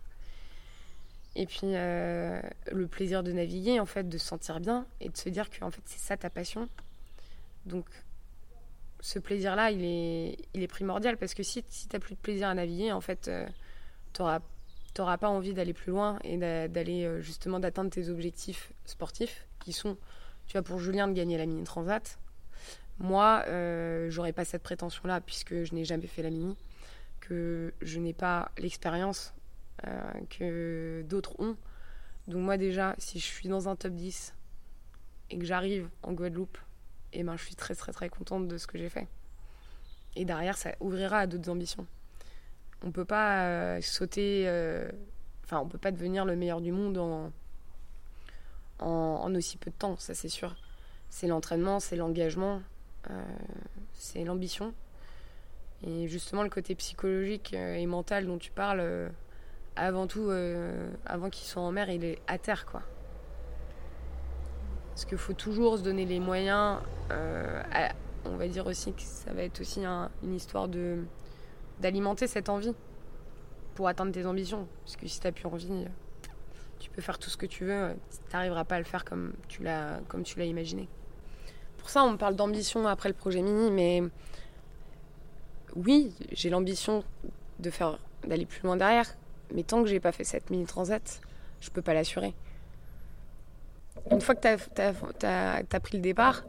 Et 1.34 1.46
puis, 1.46 1.60
le 1.62 2.86
plaisir 2.90 3.22
de 3.22 3.32
naviguer, 3.32 3.80
en 3.80 3.86
fait, 3.86 4.06
de 4.06 4.18
se 4.18 4.26
sentir 4.26 4.60
bien 4.60 4.86
et 5.00 5.08
de 5.08 5.16
se 5.16 5.30
dire 5.30 5.48
que 5.48 5.64
en 5.64 5.70
fait, 5.70 5.80
c'est 5.86 5.98
ça 5.98 6.18
ta 6.18 6.28
passion. 6.28 6.68
Donc, 7.64 7.86
ce 9.02 9.18
plaisir-là, 9.18 9.70
il 9.72 9.84
est, 9.84 10.66
primordial 10.68 11.16
parce 11.16 11.34
que 11.34 11.42
si, 11.42 11.64
si 11.68 11.88
tu 11.88 11.96
n'as 11.96 12.00
plus 12.00 12.14
de 12.14 12.20
plaisir 12.20 12.48
à 12.48 12.54
naviguer, 12.54 12.92
en 12.92 13.00
fait, 13.00 13.28
euh, 13.28 13.46
tu 14.12 14.22
n'auras 14.22 15.18
pas 15.18 15.28
envie 15.28 15.54
d'aller 15.54 15.72
plus 15.72 15.90
loin 15.90 16.18
et 16.22 16.36
d'aller 16.36 17.04
euh, 17.04 17.20
justement 17.20 17.58
d'atteindre 17.58 17.90
tes 17.90 18.08
objectifs 18.08 18.72
sportifs 18.86 19.46
qui 19.58 19.72
sont, 19.72 19.96
tu 20.46 20.52
vois, 20.52 20.62
pour 20.62 20.78
Julien 20.78 21.08
de 21.08 21.12
gagner 21.12 21.38
la 21.38 21.46
Mini 21.46 21.64
Transat. 21.64 22.18
Moi, 22.98 23.44
euh, 23.48 24.10
j'aurais 24.10 24.32
pas 24.32 24.44
cette 24.44 24.62
prétention-là 24.62 25.20
puisque 25.20 25.64
je 25.64 25.74
n'ai 25.74 25.84
jamais 25.84 26.06
fait 26.06 26.22
la 26.22 26.30
Mini, 26.30 26.56
que 27.20 27.72
je 27.80 27.98
n'ai 27.98 28.12
pas 28.12 28.50
l'expérience 28.58 29.34
euh, 29.86 30.12
que 30.30 31.02
d'autres 31.08 31.34
ont. 31.40 31.56
Donc 32.28 32.42
moi 32.42 32.56
déjà, 32.56 32.94
si 32.98 33.18
je 33.18 33.24
suis 33.24 33.48
dans 33.48 33.68
un 33.68 33.74
top 33.74 33.94
10 33.94 34.34
et 35.30 35.38
que 35.38 35.44
j'arrive 35.44 35.88
en 36.02 36.12
Guadeloupe 36.12 36.58
et 37.12 37.24
ben 37.24 37.36
je 37.36 37.44
suis 37.44 37.54
très 37.54 37.74
très 37.74 37.92
très 37.92 38.08
contente 38.08 38.48
de 38.48 38.58
ce 38.58 38.66
que 38.66 38.78
j'ai 38.78 38.88
fait. 38.88 39.08
Et 40.14 40.24
derrière, 40.24 40.56
ça 40.56 40.72
ouvrira 40.80 41.18
à 41.18 41.26
d'autres 41.26 41.50
ambitions. 41.50 41.86
On 42.84 42.92
peut 42.92 43.04
pas 43.04 43.46
euh, 43.46 43.80
sauter, 43.80 44.44
euh, 44.46 44.90
enfin 45.44 45.60
on 45.60 45.68
peut 45.68 45.78
pas 45.78 45.90
devenir 45.90 46.24
le 46.24 46.36
meilleur 46.36 46.60
du 46.60 46.72
monde 46.72 46.98
en, 46.98 47.32
en, 48.82 49.34
aussi 49.34 49.56
peu 49.56 49.70
de 49.70 49.76
temps, 49.76 49.96
ça 49.98 50.14
c'est 50.14 50.28
sûr. 50.28 50.56
C'est 51.08 51.26
l'entraînement, 51.26 51.80
c'est 51.80 51.96
l'engagement, 51.96 52.62
euh, 53.10 53.22
c'est 53.94 54.24
l'ambition. 54.24 54.74
Et 55.84 56.08
justement, 56.08 56.42
le 56.42 56.48
côté 56.48 56.74
psychologique 56.74 57.54
et 57.54 57.84
mental 57.86 58.26
dont 58.26 58.38
tu 58.38 58.52
parles, 58.52 59.10
avant 59.74 60.06
tout, 60.06 60.30
avant 61.06 61.28
qu'ils 61.28 61.46
soient 61.46 61.62
en 61.62 61.72
mer, 61.72 61.90
il 61.90 62.04
est 62.04 62.20
à 62.28 62.38
terre, 62.38 62.66
quoi. 62.66 62.82
Parce 64.92 65.06
qu'il 65.06 65.16
faut 65.18 65.32
toujours 65.32 65.78
se 65.78 65.82
donner 65.82 66.04
les 66.04 66.20
moyens. 66.20 66.78
Euh, 67.10 67.62
on 68.26 68.36
va 68.36 68.46
dire 68.46 68.66
aussi 68.66 68.92
que 68.92 69.00
ça 69.00 69.32
va 69.32 69.42
être 69.42 69.60
aussi 69.60 69.82
une 69.84 70.34
histoire 70.34 70.68
de 70.68 71.04
d'alimenter 71.80 72.26
cette 72.26 72.48
envie 72.48 72.74
pour 73.74 73.88
atteindre 73.88 74.12
tes 74.12 74.26
ambitions. 74.26 74.68
Parce 74.84 74.96
que 74.96 75.08
si 75.08 75.18
tu 75.18 75.26
n'as 75.26 75.32
plus 75.32 75.46
envie, 75.46 75.86
tu 76.82 76.90
peux 76.90 77.00
faire 77.00 77.18
tout 77.18 77.30
ce 77.30 77.36
que 77.36 77.46
tu 77.46 77.64
veux, 77.64 77.94
tu 78.10 78.32
n'arriveras 78.32 78.64
pas 78.64 78.74
à 78.74 78.78
le 78.78 78.84
faire 78.84 79.04
comme 79.04 79.32
tu 79.48 79.62
l'as 79.62 80.00
imaginé. 80.44 80.88
Pour 81.78 81.90
ça, 81.90 82.02
on 82.02 82.16
parle 82.16 82.34
d'ambition 82.34 82.86
après 82.88 83.08
le 83.08 83.14
projet 83.14 83.40
mini, 83.40 83.70
mais 83.70 84.02
oui, 85.76 86.12
j'ai 86.32 86.50
l'ambition 86.50 87.04
de 87.60 87.70
faire 87.70 88.00
d'aller 88.26 88.46
plus 88.46 88.62
loin 88.62 88.76
derrière, 88.76 89.14
mais 89.54 89.62
tant 89.62 89.80
que 89.82 89.88
j'ai 89.88 90.00
pas 90.00 90.10
fait 90.10 90.24
cette 90.24 90.50
mini 90.50 90.66
transat, 90.66 91.20
je 91.60 91.70
peux 91.70 91.82
pas 91.82 91.94
l'assurer. 91.94 92.34
Une 94.10 94.20
fois 94.20 94.34
que 94.34 94.40
tu 94.40 95.26
as, 95.26 95.80
pris 95.80 95.96
le 95.96 96.02
départ, 96.02 96.44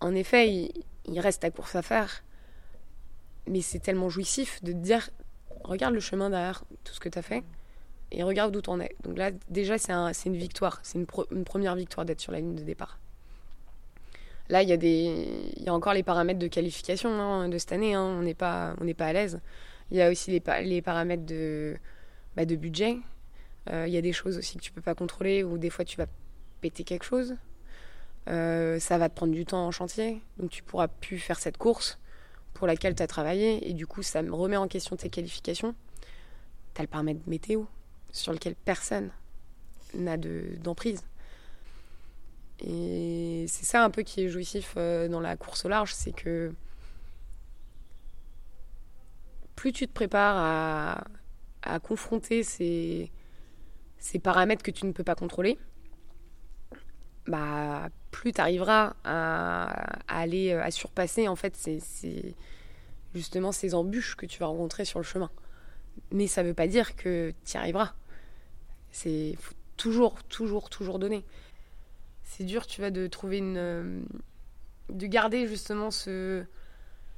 en 0.00 0.14
effet, 0.14 0.50
il, 0.50 0.84
il 1.04 1.20
reste 1.20 1.42
ta 1.42 1.50
course 1.50 1.74
à 1.74 1.82
faire, 1.82 2.22
mais 3.46 3.60
c'est 3.60 3.80
tellement 3.80 4.08
jouissif 4.08 4.62
de 4.62 4.72
te 4.72 4.78
dire 4.78 5.10
regarde 5.64 5.92
le 5.92 6.00
chemin 6.00 6.30
derrière 6.30 6.64
tout 6.84 6.94
ce 6.94 7.00
que 7.00 7.10
tu 7.10 7.18
as 7.18 7.22
fait 7.22 7.44
et 8.10 8.22
regarde 8.22 8.52
d'où 8.52 8.62
tu 8.62 8.70
en 8.70 8.80
es. 8.80 8.94
Donc 9.02 9.18
là, 9.18 9.30
déjà, 9.48 9.76
c'est 9.78 9.92
une 10.26 10.36
victoire. 10.36 10.80
C'est 10.82 10.98
une, 10.98 11.44
première 11.44 11.74
victoire 11.74 12.04
d'être 12.04 12.20
sur 12.20 12.32
la 12.32 12.40
ligne 12.40 12.54
de 12.54 12.62
départ. 12.62 12.98
Là, 14.48 14.62
il 14.62 14.68
y, 14.70 15.68
a 15.68 15.74
encore 15.74 15.92
les 15.92 16.02
paramètres 16.02 16.38
de 16.38 16.46
qualification 16.46 17.10
hein, 17.10 17.48
de 17.50 17.58
cette 17.58 17.72
année. 17.72 17.94
Hein. 17.94 18.16
On 18.18 18.22
n'est 18.22 18.34
pas, 18.34 18.74
à 18.98 19.12
l'aise. 19.12 19.40
Il 19.90 19.98
y 19.98 20.02
a 20.02 20.10
aussi 20.10 20.30
les, 20.30 20.80
paramètres 20.80 21.26
de, 21.26 21.76
bah, 22.34 22.46
budget. 22.46 22.96
Euh, 23.70 23.86
il 23.86 23.92
y 23.92 23.98
a 23.98 24.00
des 24.00 24.14
choses 24.14 24.38
aussi 24.38 24.56
que 24.56 24.62
tu 24.62 24.72
peux 24.72 24.80
pas 24.80 24.94
contrôler 24.94 25.44
ou 25.44 25.58
des 25.58 25.68
fois 25.68 25.84
tu 25.84 25.98
vas 25.98 26.06
péter 26.62 26.84
quelque 26.84 27.04
chose. 27.04 27.36
Euh, 28.30 28.78
ça 28.78 28.96
va 28.96 29.10
te 29.10 29.14
prendre 29.14 29.34
du 29.34 29.44
temps 29.44 29.66
en 29.66 29.70
chantier. 29.70 30.22
Donc 30.38 30.50
tu 30.50 30.62
pourras 30.62 30.88
plus 30.88 31.18
faire 31.18 31.38
cette 31.38 31.58
course 31.58 31.98
pour 32.54 32.66
laquelle 32.66 32.94
tu 32.94 33.02
as 33.02 33.06
travaillé. 33.06 33.68
Et 33.68 33.74
du 33.74 33.86
coup, 33.86 34.02
ça 34.02 34.22
me 34.22 34.32
remet 34.32 34.56
en 34.56 34.66
question 34.66 34.96
tes 34.96 35.10
qualifications. 35.10 35.74
Tu 36.72 36.80
as 36.80 36.84
le 36.84 36.88
paramètre 36.88 37.20
météo 37.26 37.64
sur 38.12 38.32
lequel 38.32 38.54
personne 38.54 39.10
n'a 39.94 40.16
d'emprise. 40.16 41.02
et 42.60 43.46
c'est 43.48 43.64
ça 43.64 43.84
un 43.84 43.90
peu 43.90 44.02
qui 44.02 44.22
est 44.24 44.28
jouissif 44.28 44.74
euh, 44.76 45.08
dans 45.08 45.20
la 45.20 45.36
course 45.36 45.64
au 45.64 45.68
large, 45.68 45.94
c'est 45.94 46.12
que 46.12 46.52
plus 49.56 49.72
tu 49.72 49.86
te 49.88 49.92
prépares 49.92 50.36
à, 50.36 51.04
à 51.62 51.80
confronter 51.80 52.42
ces, 52.42 53.10
ces, 53.98 54.18
paramètres 54.18 54.62
que 54.62 54.70
tu 54.70 54.86
ne 54.86 54.92
peux 54.92 55.04
pas 55.04 55.14
contrôler, 55.14 55.58
bah, 57.26 57.88
plus 58.10 58.32
tu 58.32 58.40
arriveras 58.40 58.94
à, 59.04 59.98
aller 60.08 60.52
à 60.52 60.70
surpasser 60.70 61.28
en 61.28 61.36
fait 61.36 61.56
ces, 61.56 62.34
justement 63.14 63.52
ces 63.52 63.74
embûches 63.74 64.16
que 64.16 64.26
tu 64.26 64.38
vas 64.38 64.46
rencontrer 64.46 64.84
sur 64.84 64.98
le 64.98 65.04
chemin. 65.04 65.30
Mais 66.12 66.26
ça 66.26 66.42
ne 66.42 66.48
veut 66.48 66.54
pas 66.54 66.66
dire 66.66 66.96
que 66.96 67.32
tu 67.44 67.54
y 67.54 67.56
arriveras. 67.56 67.94
C'est 68.90 69.34
faut 69.38 69.54
toujours, 69.76 70.22
toujours, 70.24 70.70
toujours 70.70 70.98
donner. 70.98 71.24
C'est 72.24 72.44
dur, 72.44 72.66
tu 72.66 72.80
vas 72.80 72.90
de 72.90 73.06
trouver 73.06 73.38
une, 73.38 73.56
euh, 73.56 74.00
de 74.90 75.06
garder 75.06 75.46
justement 75.46 75.90
ce, 75.90 76.44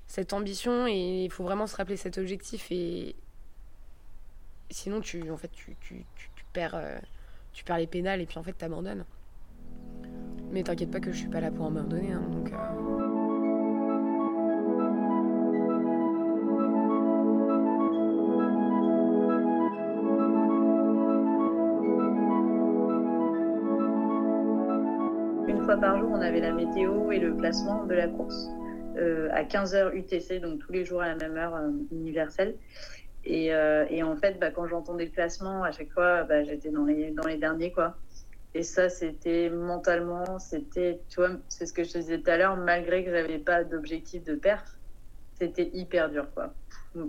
cette 0.06 0.32
ambition 0.32 0.86
et 0.86 1.24
il 1.24 1.30
faut 1.30 1.44
vraiment 1.44 1.66
se 1.66 1.76
rappeler 1.76 1.96
cet 1.96 2.18
objectif 2.18 2.70
et 2.70 3.16
sinon 4.70 5.00
tu, 5.00 5.30
en 5.30 5.36
fait, 5.36 5.50
tu, 5.52 5.76
perds, 6.52 6.74
euh, 6.74 6.98
tu 7.52 7.64
perds 7.64 7.78
les 7.78 7.86
pénales 7.86 8.20
et 8.20 8.26
puis 8.26 8.38
en 8.38 8.42
fait 8.42 8.52
t'abandonnes. 8.52 9.04
Mais 10.50 10.62
t'inquiète 10.62 10.90
pas 10.90 11.00
que 11.00 11.12
je 11.12 11.18
suis 11.18 11.28
pas 11.28 11.40
là 11.40 11.50
pour 11.50 11.66
abandonner, 11.66 12.12
hein. 12.12 12.22
Euh, 12.28 12.89
par 25.76 25.98
jour, 25.98 26.10
on 26.10 26.20
avait 26.20 26.40
la 26.40 26.52
météo 26.52 27.12
et 27.12 27.18
le 27.18 27.34
classement 27.34 27.84
de 27.84 27.94
la 27.94 28.08
course 28.08 28.48
euh, 28.96 29.28
à 29.32 29.44
15h 29.44 29.94
UTC, 29.94 30.40
donc 30.40 30.60
tous 30.60 30.72
les 30.72 30.84
jours 30.84 31.00
à 31.00 31.08
la 31.08 31.14
même 31.14 31.36
heure 31.36 31.54
euh, 31.54 31.70
universelle. 31.92 32.56
Et, 33.24 33.54
euh, 33.54 33.84
et, 33.90 34.02
en 34.02 34.16
fait, 34.16 34.38
bah, 34.38 34.50
quand 34.50 34.66
j'entendais 34.66 35.04
le 35.04 35.10
classement, 35.10 35.62
à 35.62 35.70
chaque 35.70 35.90
fois, 35.90 36.24
bah, 36.24 36.42
j'étais 36.42 36.70
dans 36.70 36.84
les, 36.84 37.10
dans 37.10 37.26
les 37.26 37.36
derniers. 37.36 37.70
quoi. 37.70 37.96
Et 38.54 38.62
ça, 38.62 38.88
c'était 38.88 39.48
mentalement, 39.50 40.38
c'était, 40.38 41.00
tu 41.08 41.20
vois, 41.20 41.30
c'est 41.48 41.66
ce 41.66 41.72
que 41.72 41.84
je 41.84 41.92
te 41.92 41.98
disais 41.98 42.18
tout 42.18 42.30
à 42.30 42.36
l'heure, 42.36 42.56
malgré 42.56 43.04
que 43.04 43.10
j'avais 43.10 43.38
pas 43.38 43.62
d'objectif 43.62 44.24
de 44.24 44.34
perf, 44.34 44.64
c'était 45.34 45.70
hyper 45.72 46.10
dur, 46.10 46.26
quoi. 46.34 46.54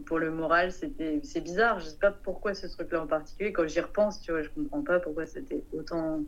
pour 0.06 0.20
le 0.20 0.32
moral, 0.32 0.72
c'était, 0.72 1.20
c'est 1.24 1.42
bizarre. 1.42 1.80
Je 1.80 1.86
sais 1.86 1.98
pas 2.00 2.12
pourquoi 2.12 2.54
ce 2.54 2.68
truc-là 2.68 3.02
en 3.02 3.08
particulier. 3.08 3.52
Quand 3.54 3.68
j'y 3.68 3.80
repense, 3.80 4.22
tu 4.22 4.32
vois, 4.32 4.42
je 4.42 4.50
comprends 4.50 4.84
pas 4.84 5.00
pourquoi 5.00 5.26
c'était 5.26 5.64
autant 5.74 6.22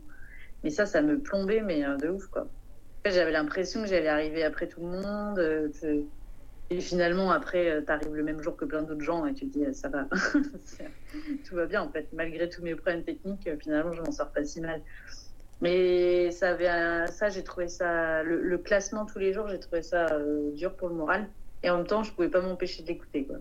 mais 0.64 0.70
ça, 0.70 0.86
ça 0.86 1.02
me 1.02 1.20
plombait, 1.20 1.60
mais 1.60 1.84
euh, 1.84 1.96
de 1.98 2.08
ouf, 2.08 2.26
quoi. 2.28 2.48
J'avais 3.04 3.32
l'impression 3.32 3.82
que 3.82 3.88
j'allais 3.88 4.08
arriver 4.08 4.42
après 4.42 4.66
tout 4.66 4.80
le 4.80 4.86
monde. 4.86 5.38
Euh, 5.38 5.68
et 6.70 6.80
finalement, 6.80 7.30
après, 7.30 7.68
euh, 7.68 7.82
tu 7.82 7.92
arrives 7.92 8.14
le 8.14 8.22
même 8.22 8.42
jour 8.42 8.56
que 8.56 8.64
plein 8.64 8.82
d'autres 8.82 9.02
gens 9.02 9.26
et 9.26 9.34
tu 9.34 9.46
te 9.46 9.58
dis, 9.58 9.74
ça 9.74 9.90
va. 9.90 10.08
tout 11.46 11.54
va 11.54 11.66
bien, 11.66 11.82
en 11.82 11.90
fait. 11.90 12.08
Malgré 12.14 12.48
tous 12.48 12.62
mes 12.62 12.74
problèmes 12.74 13.04
techniques, 13.04 13.46
finalement, 13.60 13.92
je 13.92 14.00
m'en 14.00 14.10
sors 14.10 14.32
pas 14.32 14.42
si 14.42 14.62
mal. 14.62 14.80
Mais 15.60 16.30
ça, 16.30 16.56
ça 17.08 17.28
j'ai 17.28 17.44
trouvé 17.44 17.68
ça. 17.68 18.22
Le, 18.22 18.56
classement 18.56 19.04
tous 19.04 19.18
les 19.18 19.34
jours, 19.34 19.48
j'ai 19.48 19.60
trouvé 19.60 19.82
ça 19.82 20.06
dur 20.54 20.74
pour 20.74 20.88
le 20.88 20.94
moral. 20.94 21.28
Et 21.62 21.68
en 21.68 21.76
même 21.76 21.86
temps, 21.86 22.02
je 22.02 22.12
pouvais 22.12 22.30
pas 22.30 22.40
m'empêcher 22.40 22.82
d'écouter, 22.82 23.26
quoi. 23.26 23.36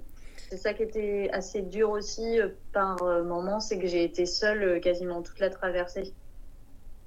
C'est 0.49 0.57
ça 0.57 0.74
qui 0.74 0.84
était 0.84 1.30
assez 1.32 1.61
dur 1.61 1.89
aussi 1.89 2.39
par 2.74 3.01
moment, 3.24 3.59
c'est 3.59 3.80
que 3.80 3.88
j'ai 3.88 4.03
été 4.03 4.26
seule 4.26 4.80
quasiment 4.82 5.21
toute 5.21 5.39
la 5.39 5.49
traversée 5.49 6.13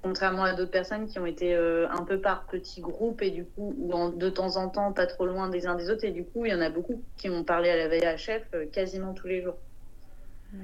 contrairement 0.07 0.43
à 0.43 0.53
d'autres 0.53 0.71
personnes 0.71 1.05
qui 1.05 1.19
ont 1.19 1.25
été 1.25 1.53
euh, 1.53 1.85
un 1.89 2.03
peu 2.05 2.21
par 2.21 2.45
petits 2.45 2.79
groupes 2.79 3.21
et 3.21 3.29
du 3.29 3.43
coup, 3.43 3.75
ou 3.77 4.11
de 4.11 4.29
temps 4.29 4.55
en 4.55 4.69
temps, 4.69 4.93
pas 4.93 5.05
trop 5.05 5.25
loin 5.25 5.49
des 5.49 5.67
uns 5.67 5.75
des 5.75 5.89
autres. 5.89 6.05
Et 6.05 6.11
du 6.11 6.23
coup, 6.23 6.45
il 6.45 6.51
y 6.53 6.55
en 6.55 6.61
a 6.61 6.69
beaucoup 6.69 7.03
qui 7.17 7.29
ont 7.29 7.43
parlé 7.43 7.69
à 7.69 7.75
la 7.75 7.89
VHF 7.89 8.43
euh, 8.53 8.65
quasiment 8.71 9.13
tous 9.13 9.27
les 9.27 9.41
jours 9.41 9.57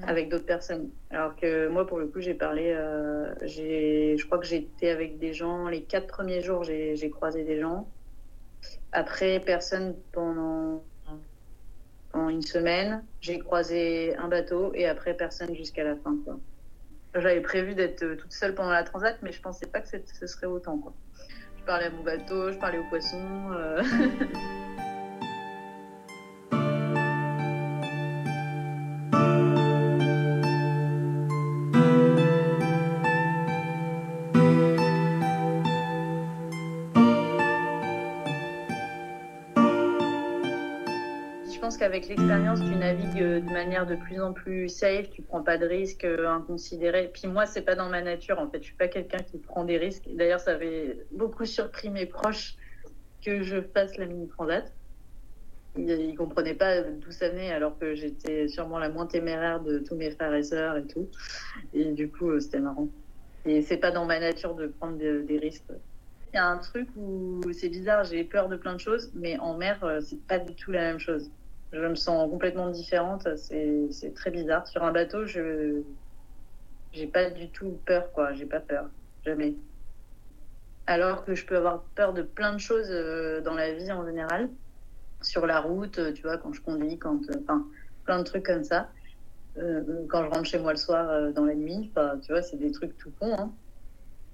avec 0.07 0.29
d'autres 0.29 0.45
personnes. 0.45 0.89
Alors 1.09 1.35
que 1.35 1.67
moi, 1.67 1.85
pour 1.85 1.99
le 1.99 2.07
coup, 2.07 2.21
j'ai 2.21 2.33
parlé, 2.33 2.71
euh, 2.73 3.33
j'ai, 3.41 4.15
je 4.17 4.25
crois 4.25 4.37
que 4.37 4.45
j'étais 4.45 4.89
avec 4.89 5.19
des 5.19 5.33
gens, 5.33 5.67
les 5.67 5.81
quatre 5.81 6.07
premiers 6.07 6.39
jours, 6.39 6.63
j'ai, 6.63 7.09
croisé 7.09 7.43
des 7.43 7.59
gens. 7.59 7.89
Après, 8.93 9.41
personne 9.41 9.93
pendant, 10.13 10.85
pendant 12.13 12.29
une 12.29 12.41
semaine. 12.41 13.03
J'ai 13.19 13.39
croisé 13.39 14.15
un 14.15 14.29
bateau 14.29 14.71
et 14.73 14.87
après, 14.87 15.15
personne 15.15 15.53
jusqu'à 15.53 15.83
la 15.83 15.97
fin. 15.97 16.15
Quoi. 16.23 16.39
J'avais 17.15 17.41
prévu 17.41 17.75
d'être 17.75 18.03
euh, 18.03 18.15
toute 18.15 18.31
seule 18.31 18.55
pendant 18.55 18.71
la 18.71 18.83
transat, 18.83 19.17
mais 19.21 19.31
je 19.31 19.41
pensais 19.41 19.67
pas 19.67 19.81
que 19.81 19.87
ce 19.87 20.27
serait 20.27 20.47
autant. 20.47 20.79
Je 21.59 21.63
parlais 21.63 21.85
à 21.85 21.89
mon 21.91 22.03
bateau, 22.03 22.51
je 22.51 22.57
parlais 22.57 22.79
aux 22.79 22.89
poissons. 22.89 23.51
Avec 41.83 42.07
l'expérience, 42.07 42.61
tu 42.61 42.75
navigues 42.77 43.21
euh, 43.21 43.39
de 43.41 43.51
manière 43.51 43.85
de 43.85 43.95
plus 43.95 44.21
en 44.21 44.31
plus 44.31 44.69
safe, 44.69 45.09
tu 45.09 45.21
prends 45.21 45.43
pas 45.43 45.57
de 45.57 45.65
risques 45.65 46.05
euh, 46.05 46.29
inconsidérés. 46.29 47.11
Puis 47.13 47.27
moi, 47.27 47.45
c'est 47.45 47.61
pas 47.61 47.75
dans 47.75 47.89
ma 47.89 48.01
nature, 48.01 48.39
en 48.39 48.49
fait. 48.49 48.59
Je 48.59 48.67
suis 48.67 48.75
pas 48.75 48.87
quelqu'un 48.87 49.17
qui 49.17 49.37
prend 49.37 49.65
des 49.65 49.77
risques. 49.77 50.05
D'ailleurs, 50.15 50.39
ça 50.39 50.51
avait 50.51 50.97
beaucoup 51.11 51.43
surpris 51.43 51.89
mes 51.89 52.05
proches 52.05 52.55
que 53.21 53.43
je 53.43 53.61
fasse 53.61 53.97
la 53.97 54.05
mini 54.05 54.29
transat. 54.29 54.71
Ils, 55.75 56.11
ne 56.11 56.15
comprenaient 56.15 56.53
pas 56.53 56.83
d'où 56.83 57.11
ça 57.11 57.27
venait, 57.27 57.51
alors 57.51 57.77
que 57.77 57.95
j'étais 57.95 58.47
sûrement 58.47 58.79
la 58.79 58.87
moins 58.87 59.05
téméraire 59.05 59.59
de 59.59 59.79
tous 59.79 59.95
mes 59.95 60.11
frères 60.11 60.33
et 60.33 60.43
sœurs 60.43 60.77
et 60.77 60.87
tout. 60.87 61.09
Et 61.73 61.91
du 61.91 62.09
coup, 62.09 62.29
euh, 62.29 62.39
c'était 62.39 62.61
marrant. 62.61 62.87
Et 63.45 63.61
c'est 63.61 63.77
pas 63.77 63.91
dans 63.91 64.05
ma 64.05 64.21
nature 64.21 64.55
de 64.55 64.67
prendre 64.67 64.97
des 64.97 65.37
risques. 65.37 65.65
Il 66.33 66.37
y 66.37 66.39
a 66.39 66.47
un 66.47 66.59
truc 66.59 66.87
où 66.95 67.41
c'est 67.51 67.67
bizarre, 67.67 68.05
j'ai 68.05 68.23
peur 68.23 68.47
de 68.47 68.55
plein 68.55 68.73
de 68.73 68.79
choses, 68.79 69.11
mais 69.15 69.37
en 69.39 69.57
mer, 69.57 69.99
c'est 69.99 70.25
pas 70.25 70.39
du 70.39 70.55
tout 70.55 70.71
la 70.71 70.79
même 70.79 70.99
chose 70.99 71.29
je 71.73 71.85
me 71.85 71.95
sens 71.95 72.29
complètement 72.29 72.69
différente. 72.69 73.27
C'est 73.35 74.13
très 74.15 74.31
bizarre. 74.31 74.67
Sur 74.67 74.83
un 74.83 74.91
bateau, 74.91 75.25
je 75.25 75.81
j'ai 76.93 77.07
pas 77.07 77.29
du 77.31 77.49
tout 77.49 77.79
peur, 77.85 78.11
quoi. 78.11 78.33
J'ai 78.33 78.45
pas 78.45 78.59
peur, 78.59 78.85
jamais. 79.25 79.55
Alors 80.85 81.25
que 81.25 81.33
je 81.33 81.45
peux 81.45 81.57
avoir 81.57 81.81
peur 81.95 82.13
de 82.13 82.21
plein 82.21 82.53
de 82.53 82.59
choses 82.59 82.89
euh, 82.89 83.41
dans 83.41 83.55
la 83.55 83.73
vie 83.73 83.91
en 83.91 84.05
général, 84.05 84.49
sur 85.21 85.47
la 85.47 85.59
route, 85.59 85.97
euh, 85.97 86.13
tu 86.13 86.21
vois, 86.21 86.37
quand 86.37 86.53
je 86.53 86.61
conduis, 86.61 86.99
quand, 86.99 87.21
euh, 87.29 87.39
enfin, 87.41 87.65
plein 88.05 88.19
de 88.19 88.23
trucs 88.23 88.45
comme 88.45 88.63
ça. 88.63 88.89
quand 89.55 90.23
je 90.23 90.29
rentre 90.29 90.45
chez 90.45 90.59
moi 90.59 90.71
le 90.71 90.77
soir 90.77 91.31
dans 91.33 91.45
la 91.45 91.55
nuit, 91.55 91.91
tu 92.23 92.31
vois, 92.31 92.41
c'est 92.41 92.57
des 92.57 92.71
trucs 92.71 92.97
tout 92.97 93.11
cons. 93.19 93.35
Hein. 93.37 93.51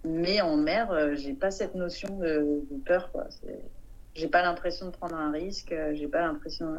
Mais 0.04 0.42
en 0.42 0.56
mer, 0.58 1.16
j'ai 1.16 1.34
pas 1.34 1.52
cette 1.52 1.76
notion 1.76 2.18
de, 2.20 2.62
peur, 2.86 3.12
quoi. 3.12 3.28
J'ai 4.16 4.28
pas 4.28 4.42
l'impression 4.42 4.88
de 4.88 4.92
prendre 4.92 5.16
un 5.16 5.32
risque. 5.32 5.76
J'ai 5.94 6.08
pas 6.08 6.22
l'impression. 6.22 6.74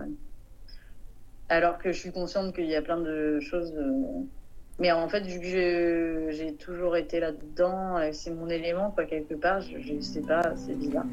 Alors 1.52 1.78
que 1.78 1.90
je 1.90 1.98
suis 1.98 2.12
consciente 2.12 2.54
qu'il 2.54 2.66
y 2.66 2.76
a 2.76 2.80
plein 2.80 3.00
de 3.00 3.40
choses 3.40 3.74
euh, 3.76 4.22
Mais 4.78 4.92
en 4.92 5.08
fait, 5.08 5.26
vu 5.26 5.40
que 5.40 6.28
j'ai 6.30 6.54
toujours 6.54 6.96
été 6.96 7.18
là-dedans, 7.18 7.96
c'est 8.12 8.30
mon 8.30 8.48
élément, 8.48 8.92
quoi, 8.92 9.04
quelque 9.04 9.34
part, 9.34 9.60
je, 9.60 9.78
je 9.80 10.00
sais 10.00 10.20
pas, 10.20 10.54
c'est 10.54 10.78
bizarre. 10.78 11.06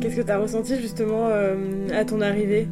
Qu'est-ce 0.00 0.16
que 0.16 0.22
tu 0.22 0.30
as 0.32 0.38
ressenti 0.38 0.80
justement 0.80 1.28
euh, 1.28 1.88
à 1.94 2.04
ton 2.04 2.20
arrivée? 2.20 2.66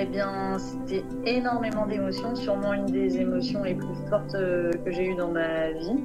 Eh 0.00 0.06
bien, 0.06 0.58
c'était 0.58 1.02
énormément 1.24 1.84
d'émotions, 1.84 2.36
sûrement 2.36 2.72
une 2.72 2.86
des 2.86 3.18
émotions 3.18 3.64
les 3.64 3.74
plus 3.74 3.96
fortes 4.08 4.36
euh, 4.36 4.70
que 4.84 4.92
j'ai 4.92 5.08
eues 5.08 5.16
dans 5.16 5.32
ma 5.32 5.72
vie. 5.72 5.96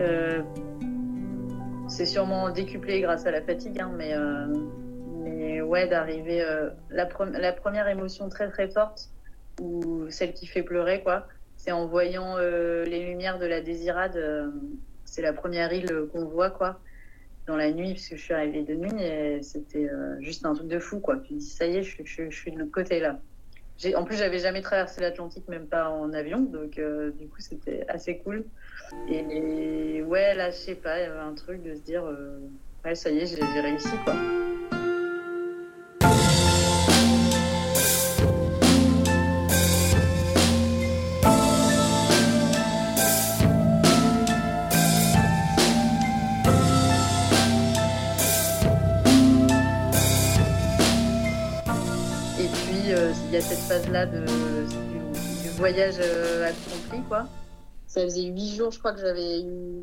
Euh, 0.00 0.42
c'est 1.88 2.04
sûrement 2.04 2.50
décuplé 2.50 3.00
grâce 3.00 3.24
à 3.24 3.30
la 3.30 3.40
fatigue, 3.40 3.80
hein, 3.80 3.90
mais, 3.96 4.14
mais 5.24 5.62
ouais, 5.62 5.88
d'arriver. 5.88 6.44
La, 6.90 7.08
la, 7.38 7.52
première 7.52 7.88
émotion 7.88 8.28
très 8.28 8.50
très 8.50 8.68
forte, 8.68 9.08
ou 9.62 10.04
celle 10.10 10.34
qui 10.34 10.46
fait 10.46 10.62
pleurer, 10.62 11.02
quoi, 11.02 11.26
c'est 11.56 11.72
en 11.72 11.86
voyant 11.86 12.36
les 12.36 13.06
lumières 13.06 13.38
de 13.38 13.46
la 13.46 13.62
Désirade. 13.62 14.18
c'est 15.06 15.22
la 15.22 15.32
première 15.32 15.72
île 15.72 16.06
qu'on 16.12 16.26
voit, 16.26 16.50
quoi 16.50 16.78
dans 17.46 17.56
la 17.56 17.72
nuit, 17.72 17.94
parce 17.94 18.08
que 18.08 18.16
je 18.16 18.22
suis 18.22 18.34
arrivée 18.34 18.62
de 18.62 18.74
nuit, 18.74 19.02
et 19.02 19.42
c'était 19.42 19.88
euh, 19.88 20.20
juste 20.20 20.44
un 20.46 20.54
truc 20.54 20.68
de 20.68 20.78
fou, 20.78 21.00
quoi. 21.00 21.16
Puis 21.16 21.40
ça 21.40 21.66
y 21.66 21.76
est, 21.76 21.82
je 21.82 22.30
suis 22.30 22.52
de 22.52 22.58
l'autre 22.58 22.72
côté, 22.72 23.00
là. 23.00 23.20
En 23.96 24.04
plus, 24.04 24.16
j'avais 24.16 24.38
jamais 24.38 24.60
traversé 24.60 25.00
l'Atlantique, 25.00 25.48
même 25.48 25.66
pas 25.66 25.88
en 25.88 26.12
avion, 26.12 26.40
donc 26.40 26.78
euh, 26.78 27.12
du 27.12 27.28
coup, 27.28 27.40
c'était 27.40 27.84
assez 27.88 28.18
cool. 28.18 28.44
Et, 29.08 30.02
ouais, 30.02 30.34
là, 30.34 30.50
je 30.50 30.56
sais 30.56 30.74
pas, 30.74 30.98
il 30.98 31.02
y 31.02 31.06
avait 31.06 31.18
un 31.18 31.34
truc 31.34 31.62
de 31.62 31.74
se 31.74 31.80
dire, 31.80 32.04
euh, 32.04 32.38
ouais, 32.84 32.94
ça 32.94 33.10
y 33.10 33.18
est, 33.18 33.26
j'ai 33.26 33.60
réussi, 33.60 33.96
quoi. 34.04 34.14
Cette 53.40 53.58
phase-là 53.58 54.06
du, 54.06 54.18
voyage 55.56 55.96
euh, 56.00 56.48
accompli, 56.48 57.02
quoi. 57.08 57.26
Ça 57.86 58.02
faisait 58.02 58.24
huit 58.24 58.54
jours, 58.54 58.70
je 58.70 58.78
crois, 58.78 58.92
que 58.92 59.00
j'avais 59.00 59.42
eu 59.42 59.82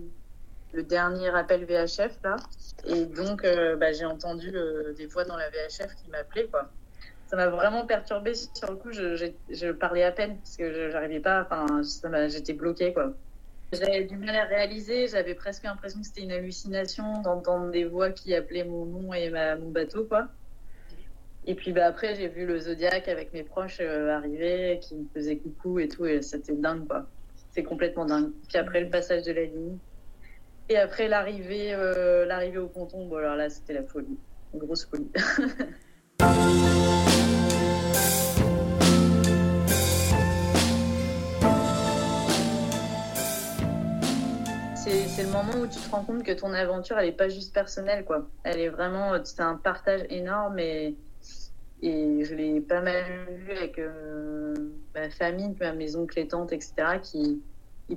le 0.74 0.84
dernier 0.84 1.30
appel 1.30 1.66
VHF, 1.66 2.20
là. 2.24 2.36
Et 2.86 3.06
donc, 3.06 3.44
euh, 3.44 3.76
bah, 3.76 3.92
j'ai 3.92 4.06
entendu 4.06 4.52
euh, 4.56 4.94
des 4.94 5.06
voix 5.06 5.24
dans 5.24 5.38
la 5.38 5.50
VHF 5.50 5.96
qui 5.96 6.10
m'appelaient, 6.10 6.48
quoi. 6.48 6.70
Ça 7.28 7.36
m'a 7.36 7.48
vraiment 7.48 7.86
perturbée. 7.86 8.34
Sur 8.36 8.72
le 8.72 8.78
coup, 8.78 8.92
je, 8.92 9.72
parlais 9.72 10.04
à 10.04 10.12
peine 10.12 10.38
parce 10.38 10.58
que 10.58 10.90
j'arrivais 10.90 11.20
pas, 11.20 11.42
enfin, 11.50 11.82
j'étais 12.28 12.54
bloquée, 12.54 12.94
quoi. 12.94 13.14
J'avais 13.74 14.06
du 14.06 14.18
mal 14.18 14.36
à 14.36 14.46
réaliser, 14.46 15.08
j'avais 15.08 15.36
presque 15.36 15.64
l'impression 15.64 16.00
que 16.00 16.06
c'était 16.06 16.22
une 16.22 16.32
hallucination 16.32 17.22
d'entendre 17.22 17.70
des 17.70 17.84
voix 17.84 18.12
qui 18.12 18.34
appelaient 18.34 18.64
mon 18.64 18.86
nom 18.86 19.14
et 19.14 19.30
mon 19.30 19.70
bateau, 19.72 20.06
quoi. 20.06 20.30
Et 21.50 21.56
puis 21.56 21.72
bah, 21.72 21.86
après, 21.86 22.14
j'ai 22.16 22.28
vu 22.28 22.46
le 22.46 22.60
Zodiac 22.60 23.08
avec 23.08 23.32
mes 23.34 23.44
proches 23.44 23.78
euh, 23.80 24.10
arriver, 24.10 24.80
qui 24.82 24.96
me 24.96 25.06
faisaient 25.14 25.38
coucou 25.38 25.80
et 25.80 25.88
tout, 25.88 26.06
et 26.06 26.22
c'était 26.22 26.54
dingue, 26.54 26.86
quoi. 26.86 27.08
C'est 27.52 27.64
complètement 27.64 28.06
dingue. 28.06 28.32
Puis 28.50 28.58
après, 28.58 28.82
le 28.82 28.90
passage 28.90 29.24
de 29.24 29.32
la 29.32 29.46
ligne. 29.46 29.78
Et 30.68 30.76
après, 30.78 31.08
l'arrivée 31.08 31.74
euh, 31.74 32.26
l'arrivée 32.26 32.58
au 32.58 32.68
ponton, 32.68 33.08
bon, 33.08 33.16
alors 33.16 33.38
là, 33.38 33.50
c'était 33.50 33.74
la 33.74 33.84
folie. 33.84 34.18
Une 34.54 34.60
grosse 34.60 34.86
folie. 34.86 35.10
c'est 45.18 45.24
le 45.24 45.30
moment 45.30 45.54
où 45.64 45.68
tu 45.68 45.80
te 45.80 45.90
rends 45.90 46.04
compte 46.04 46.24
que 46.24 46.32
ton 46.32 46.54
aventure, 46.54 47.00
elle 47.00 47.08
n'est 47.08 47.12
pas 47.12 47.30
juste 47.30 47.54
personnelle, 47.54 48.06
quoi. 48.06 48.28
Elle 48.44 48.60
est 48.60 48.70
vraiment, 48.70 49.14
c'est 49.24 49.42
un 49.42 49.56
partage 49.56 50.02
énorme 50.10 50.60
et 50.60 50.96
et 51.82 52.24
je 52.26 52.34
l'ai 52.34 52.60
pas 52.60 52.82
mal 52.82 53.04
vu 53.30 53.52
avec 53.52 53.78
euh, 53.78 54.56
ma 54.96 55.10
famille, 55.10 55.56
mes 55.76 55.96
oncles 55.96 56.20
et 56.20 56.28
tantes, 56.28 56.52
etc., 56.52 56.74
qui, 57.02 57.42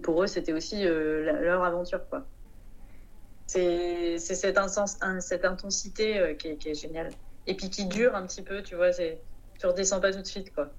pour 0.02 0.22
eux, 0.22 0.26
c'était 0.26 0.52
aussi 0.52 0.86
euh, 0.86 1.40
leur 1.42 1.64
aventure. 1.64 2.06
quoi. 2.08 2.26
C'est 3.46 4.18
cette, 4.18 4.58
intensité 4.58 6.18
euh, 6.18 6.34
qui, 6.34 6.48
est, 6.48 6.56
qui, 6.56 6.68
est, 6.68 6.74
géniale. 6.74 7.10
Et 7.46 7.54
puis 7.54 7.70
qui 7.70 7.86
dure 7.86 8.14
un 8.14 8.26
petit 8.26 8.42
peu, 8.42 8.62
tu 8.62 8.74
vois, 8.74 8.90
tu 8.92 9.66
redescends 9.66 10.00
pas 10.00 10.12
tout 10.12 10.20
de 10.20 10.26
suite. 10.26 10.54
quoi. 10.54 10.70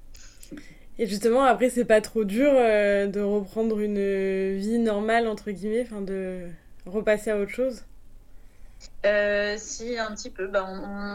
Et 1.00 1.08
justement, 1.08 1.44
après, 1.44 1.70
c'est 1.70 1.86
pas 1.86 2.02
trop 2.02 2.24
dur 2.24 2.52
de 2.52 3.20
reprendre 3.20 3.80
une 3.80 4.56
vie 4.56 4.78
normale, 4.78 5.28
entre 5.28 5.50
guillemets, 5.50 5.82
enfin 5.82 6.02
de 6.02 6.46
repasser 6.86 7.32
à 7.32 7.40
autre 7.40 7.52
chose? 7.52 7.84
Euh, 9.06 9.56
si, 9.58 9.98
un 9.98 10.14
petit 10.14 10.30
peu. 10.30 10.48
Bah, 10.48 10.68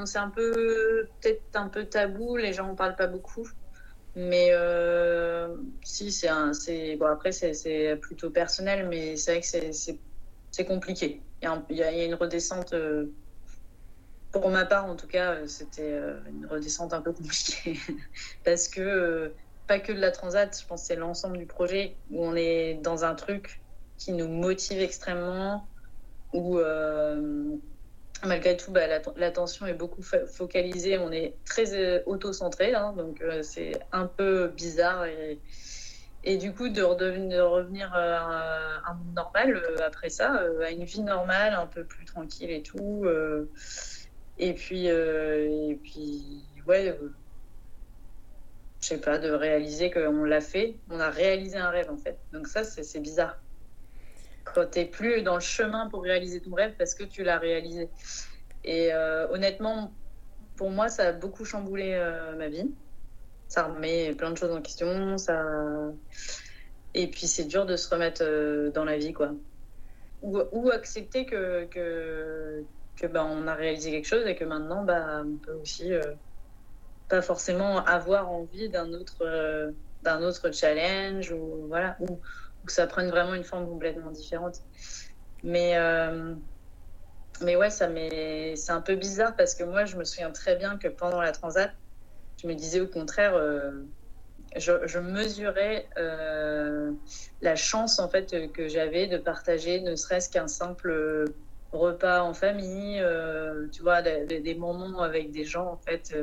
c'est 0.04 0.18
un 0.18 0.30
peu, 0.30 1.08
peut-être 1.20 1.42
un 1.54 1.68
peu 1.68 1.84
tabou, 1.84 2.36
les 2.36 2.52
gens 2.52 2.70
en 2.70 2.74
parlent 2.74 2.96
pas 2.96 3.06
beaucoup. 3.06 3.48
Mais 4.14 4.48
euh, 4.52 5.54
si, 5.82 6.10
c'est 6.10 6.28
après, 6.28 7.32
c'est 7.32 7.96
plutôt 8.00 8.30
personnel, 8.30 8.88
mais 8.88 9.16
c'est 9.16 9.32
vrai 9.32 9.40
que 9.40 9.72
c'est 10.50 10.64
compliqué. 10.64 11.20
Il 11.42 11.44
y, 11.44 11.48
a, 11.48 11.62
il 11.70 11.76
y, 11.76 11.82
a, 11.82 12.04
une 12.04 12.14
redescente. 12.14 12.72
Euh, 12.72 13.06
pour 14.32 14.50
ma 14.50 14.64
part, 14.64 14.86
en 14.86 14.96
tout 14.96 15.06
cas, 15.06 15.46
c'était 15.46 15.98
une 16.28 16.46
redescente 16.46 16.92
un 16.92 17.00
peu 17.00 17.12
compliquée. 17.12 17.78
Parce 18.44 18.68
que, 18.68 19.32
pas 19.66 19.78
que 19.80 19.92
de 19.92 20.00
la 20.00 20.10
transat, 20.10 20.58
je 20.58 20.66
pense 20.66 20.82
que 20.82 20.86
c'est 20.88 20.96
l'ensemble 20.96 21.38
du 21.38 21.46
projet 21.46 21.96
où 22.10 22.24
on 22.24 22.34
est 22.34 22.74
dans 22.82 23.04
un 23.04 23.14
truc 23.14 23.60
qui 23.98 24.12
nous 24.12 24.28
motive 24.28 24.80
extrêmement, 24.80 25.66
où 26.36 26.60
malgré 28.24 28.56
tout, 28.56 28.70
bah, 28.70 28.86
l'attention 29.16 29.66
est 29.66 29.74
beaucoup 29.74 30.02
focalisée. 30.02 30.98
On 30.98 31.12
est 31.12 31.34
très 31.44 31.74
euh, 31.74 32.02
auto-centré, 32.06 32.74
hein, 32.74 32.94
donc 32.96 33.20
euh, 33.20 33.42
c'est 33.42 33.78
un 33.92 34.06
peu 34.06 34.48
bizarre. 34.48 35.04
Et, 36.24 36.38
du 36.38 36.52
coup, 36.52 36.68
de, 36.68 36.82
revenir 36.82 37.92
à 37.94 38.90
un 38.90 38.94
monde 38.94 39.14
normal 39.14 39.62
après 39.84 40.08
ça, 40.08 40.42
à 40.64 40.70
une 40.70 40.84
vie 40.84 41.02
normale, 41.02 41.54
un 41.54 41.66
peu 41.66 41.84
plus 41.84 42.04
tranquille 42.04 42.50
et 42.50 42.62
tout. 42.62 43.06
et 44.38 44.52
puis, 44.54 44.86
et 44.86 45.78
puis 45.80 46.42
ouais, 46.66 46.98
je 48.80 48.86
sais 48.88 49.00
pas, 49.00 49.18
de 49.18 49.30
réaliser 49.30 49.92
qu'on 49.92 50.24
l'a 50.24 50.40
fait. 50.40 50.74
On 50.90 50.98
a 50.98 51.10
réalisé 51.10 51.58
un 51.58 51.70
rêve 51.70 51.90
en 51.92 51.96
fait. 51.96 52.18
Donc 52.32 52.48
ça, 52.48 52.64
c'est 52.64 53.00
bizarre 53.00 53.38
quand 54.54 54.70
tu 54.70 54.86
plus 54.86 55.22
dans 55.22 55.34
le 55.34 55.40
chemin 55.40 55.88
pour 55.88 56.02
réaliser 56.02 56.40
ton 56.40 56.54
rêve 56.54 56.74
parce 56.78 56.94
que 56.94 57.04
tu 57.04 57.22
l'as 57.22 57.38
réalisé. 57.38 57.88
Et 58.64 58.92
euh, 58.92 59.28
honnêtement, 59.30 59.92
pour 60.56 60.70
moi, 60.70 60.88
ça 60.88 61.08
a 61.08 61.12
beaucoup 61.12 61.44
chamboulé 61.44 61.92
euh, 61.94 62.36
ma 62.36 62.48
vie. 62.48 62.70
Ça 63.48 63.64
remet 63.64 64.14
plein 64.14 64.30
de 64.30 64.36
choses 64.36 64.50
en 64.50 64.62
question. 64.62 65.18
Ça... 65.18 65.44
Et 66.94 67.08
puis, 67.08 67.26
c'est 67.26 67.44
dur 67.44 67.66
de 67.66 67.76
se 67.76 67.88
remettre 67.90 68.22
euh, 68.24 68.70
dans 68.70 68.84
la 68.84 68.96
vie, 68.96 69.12
quoi. 69.12 69.32
Ou, 70.22 70.70
accepter 70.70 71.26
que, 71.26 71.66
que, 71.66 72.64
que 72.96 73.06
bah, 73.06 73.24
on 73.24 73.46
a 73.46 73.54
réalisé 73.54 73.92
quelque 73.92 74.08
chose 74.08 74.26
et 74.26 74.34
que 74.34 74.44
maintenant, 74.44 74.82
bah, 74.82 75.22
on 75.24 75.36
peut 75.36 75.52
aussi 75.52 75.92
pas 77.08 77.22
forcément 77.22 77.84
avoir 77.84 78.32
envie 78.32 78.68
d'un 78.68 78.92
autre, 78.92 79.72
d'un 80.02 80.22
autre 80.22 80.50
challenge 80.52 81.30
ou 81.30 81.66
voilà. 81.68 81.96
Que 82.66 82.72
ça 82.72 82.86
prenne 82.86 83.08
vraiment 83.08 83.34
une 83.34 83.44
forme 83.44 83.66
complètement 83.66 84.10
différente. 84.10 84.56
Mais, 85.42 85.76
euh, 85.76 86.34
mais 87.42 87.56
ouais, 87.56 87.70
ça 87.70 87.88
c'est 88.56 88.72
un 88.72 88.80
peu 88.80 88.96
bizarre 88.96 89.36
parce 89.36 89.54
que 89.54 89.64
moi, 89.64 89.84
je 89.84 89.96
me 89.96 90.04
souviens 90.04 90.30
très 90.30 90.56
bien 90.56 90.76
que 90.76 90.88
pendant 90.88 91.20
la 91.20 91.32
transat, 91.32 91.72
je 92.42 92.46
me 92.46 92.54
disais 92.54 92.80
au 92.80 92.88
contraire, 92.88 93.34
euh, 93.34 93.70
je, 94.56 94.98
mesurais 94.98 95.88
euh, 95.98 96.92
la 97.40 97.56
chance 97.56 97.98
en 97.98 98.08
fait 98.08 98.52
que 98.52 98.68
j'avais 98.68 99.06
de 99.06 99.18
partager 99.18 99.80
ne 99.80 99.94
serait-ce 99.94 100.28
qu'un 100.28 100.48
simple 100.48 101.24
repas 101.72 102.22
en 102.22 102.34
famille, 102.34 103.02
tu 103.72 103.82
vois, 103.82 104.02
des, 104.02 104.40
des, 104.40 104.54
moments 104.54 105.00
avec 105.00 105.30
des 105.30 105.44
gens 105.44 105.66
en 105.66 105.76
fait 105.76 106.14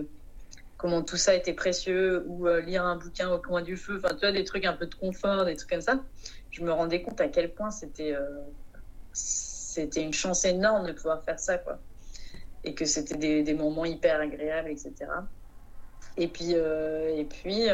comment 0.84 1.01
tout 1.01 1.15
ça 1.15 1.34
était 1.34 1.53
précieux, 1.53 2.25
ou 2.27 2.45
euh, 2.45 2.59
lire 2.59 2.84
un 2.84 2.97
bouquin 2.97 3.31
au 3.31 3.39
coin 3.39 3.61
du 3.61 3.77
feu, 3.77 4.01
enfin, 4.03 4.13
tu 4.15 4.19
vois, 4.19 4.34
des 4.34 4.43
trucs 4.43 4.65
un 4.65 4.73
peu 4.73 4.86
de 4.86 4.93
confort, 4.93 5.45
des 5.45 5.55
trucs 5.55 5.69
comme 5.69 5.79
ça. 5.79 6.03
Je 6.51 6.61
me 6.61 6.73
rendais 6.73 7.01
compte 7.01 7.21
à 7.21 7.29
quel 7.29 7.53
point 7.53 7.71
c'était 7.71 8.13
euh, 8.13 8.41
une 9.95 10.11
chance 10.11 10.43
énorme 10.43 10.86
de 10.86 10.91
pouvoir 10.91 11.23
faire 11.23 11.39
ça, 11.39 11.57
quoi. 11.57 11.79
Et 12.65 12.75
que 12.75 12.84
c'était 12.84 13.15
des, 13.15 13.43
des, 13.43 13.53
moments 13.53 13.86
hyper 13.86 14.19
agréables, 14.19 14.71
etc. 14.71 14.93
Et 16.17 16.27
puis, 16.27 16.51
euh, 16.53 17.15
et 17.15 17.23
puis 17.23 17.67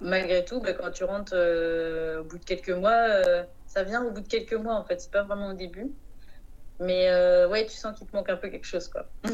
malgré 0.00 0.44
tout, 0.44 0.60
bah, 0.60 0.74
quand 0.74 0.92
tu 0.92 1.02
rentres 1.02 1.34
au 1.34 2.22
bout 2.22 2.38
de 2.38 2.44
quelques 2.44 2.70
mois, 2.70 3.20
ça 3.66 3.82
vient 3.82 4.04
au 4.04 4.12
bout 4.12 4.20
de 4.20 4.28
quelques 4.28 4.54
mois 4.54 4.76
en 4.76 4.84
fait, 4.84 5.00
c'est 5.00 5.10
pas 5.10 5.24
vraiment 5.24 5.48
au 5.48 5.54
début. 5.54 5.90
Mais 6.78 7.10
ouais, 7.46 7.66
tu 7.66 7.76
sens 7.76 7.98
qu'il 7.98 8.06
te 8.06 8.14
manque 8.14 8.30
un 8.30 8.36
peu 8.36 8.48
quelque 8.48 8.68
chose 8.68 8.86
quoi. 8.86 9.10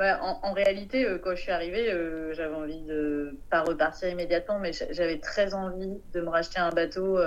Bah, 0.00 0.18
en, 0.22 0.52
réalité, 0.54 1.06
quand 1.22 1.36
je 1.36 1.42
suis 1.42 1.52
arrivée, 1.52 1.86
j'avais 2.32 2.54
envie 2.54 2.80
de 2.82 3.38
pas 3.50 3.60
repartir 3.60 4.08
immédiatement, 4.08 4.58
mais 4.58 4.72
j'avais 4.72 5.18
très 5.18 5.52
envie 5.52 6.00
de 6.14 6.20
me 6.22 6.28
racheter 6.30 6.58
un 6.58 6.70
bateau 6.70 7.18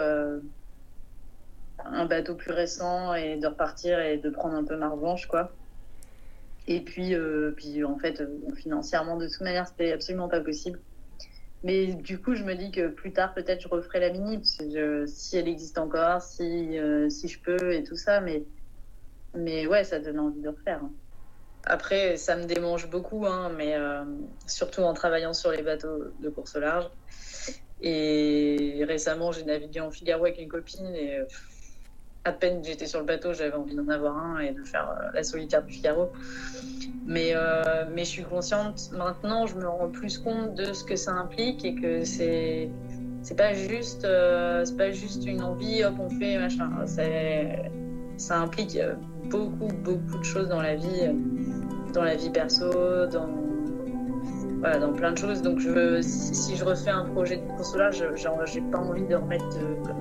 un 1.86 2.06
bateau 2.06 2.36
plus 2.36 2.52
récent 2.52 3.14
et 3.14 3.38
de 3.38 3.48
repartir 3.48 4.00
et 4.00 4.18
de 4.18 4.30
prendre 4.30 4.56
un 4.56 4.64
peu 4.64 4.76
ma 4.76 4.90
revanche, 4.90 5.28
quoi. 5.28 5.52
Et 6.68 6.82
puis, 6.82 7.14
euh, 7.14 7.52
puis 7.56 7.84
en 7.84 7.98
fait, 7.98 8.22
euh, 8.22 8.40
financièrement, 8.56 9.18
de 9.18 9.28
toute 9.28 9.42
manière, 9.42 9.68
c'était 9.68 9.92
absolument 9.92 10.30
pas 10.30 10.40
possible. 10.40 10.80
Mais 11.64 11.88
du 11.88 12.20
coup, 12.20 12.36
je 12.36 12.44
me 12.44 12.56
dis 12.56 12.72
que 12.72 12.88
plus 12.88 13.12
tard, 13.12 13.34
peut-être, 13.34 13.62
je 13.62 13.68
referai 13.68 14.00
la 14.00 14.12
mini, 14.12 14.40
si 14.44 15.38
elle 15.38 15.48
existe 15.48 15.78
encore, 15.78 16.22
si, 16.22 16.78
euh, 16.78 17.10
si 17.10 17.28
je 17.28 17.40
peux 17.40 17.74
et 17.74 17.84
tout 17.84 17.96
ça. 17.96 18.22
Mais, 18.22 18.44
mais 19.34 19.68
ouais, 19.68 19.84
ça 19.84 20.00
donne 20.00 20.20
envie 20.20 20.42
de 20.42 20.50
refaire. 20.50 20.82
Hein. 20.84 20.92
Après, 21.66 22.18
ça 22.18 22.36
me 22.36 22.46
démange 22.46 22.90
beaucoup, 22.90 23.26
hein, 23.26 23.52
mais 23.56 23.76
surtout 24.48 24.82
en 24.82 24.94
travaillant 24.94 25.34
sur 25.34 25.52
les 25.52 25.64
bateaux 25.64 26.04
de 26.20 26.30
course 26.30 26.56
au 26.56 26.60
large. 26.60 26.90
Et 27.82 28.84
récemment, 28.88 29.32
j'ai 29.32 29.44
navigué 29.44 29.80
en 29.80 29.92
Figaro 29.92 30.26
avec 30.26 30.40
une 30.40 30.50
copine 30.50 30.94
et 30.96 31.22
à 32.26 32.32
peine 32.32 32.64
j'étais 32.64 32.86
sur 32.86 33.00
le 33.00 33.06
bateau, 33.06 33.34
j'avais 33.34 33.56
envie 33.56 33.76
d'en 33.76 33.88
avoir 33.90 34.18
un 34.18 34.40
et 34.40 34.52
de 34.52 34.64
faire 34.64 34.90
euh, 34.90 35.12
la 35.14 35.24
solitaire 35.24 35.64
du 35.64 35.74
Figaro. 35.74 36.12
Mais, 37.06 37.32
euh, 37.36 37.86
mais 37.94 38.06
je 38.06 38.10
suis 38.10 38.24
consciente, 38.24 38.92
maintenant, 38.94 39.46
je 39.46 39.56
me 39.56 39.68
rends 39.68 39.90
plus 39.90 40.18
compte 40.18 40.56
de 40.56 40.72
ce 40.72 40.84
que 40.84 40.96
ça 40.96 41.12
implique 41.12 41.66
et 41.66 41.76
que 41.76 42.04
c'est. 42.04 42.70
C'est 43.26 43.38
pas 43.38 43.54
juste, 43.54 44.04
euh, 44.04 44.66
c'est 44.66 44.76
pas 44.76 44.92
juste 44.92 45.26
une 45.26 45.42
envie, 45.42 45.82
hop, 45.86 45.94
on 45.98 46.10
fait 46.10 46.38
machin. 46.38 46.70
Ça 48.18 48.38
implique 48.38 48.78
beaucoup, 49.30 49.68
beaucoup 49.68 50.18
de 50.18 50.24
choses 50.26 50.50
dans 50.50 50.62
la 50.62 50.76
vie, 50.76 51.10
dans 51.94 52.04
la 52.04 52.16
vie 52.16 52.30
perso, 52.30 52.70
dans, 53.12 53.30
voilà, 54.60 54.80
dans 54.80 54.94
plein 54.94 55.12
de 55.12 55.18
choses. 55.18 55.42
Donc, 55.42 55.60
je, 55.60 56.02
si, 56.02 56.56
je 56.56 56.64
refais 56.64 56.90
un 56.90 57.06
projet 57.06 57.38
de 57.38 57.48
course 57.56 57.76
là, 57.76 57.92
j'ai 57.92 58.62
pas 58.62 58.80
envie 58.80 59.06
de 59.06 59.16
remettre, 59.16 59.46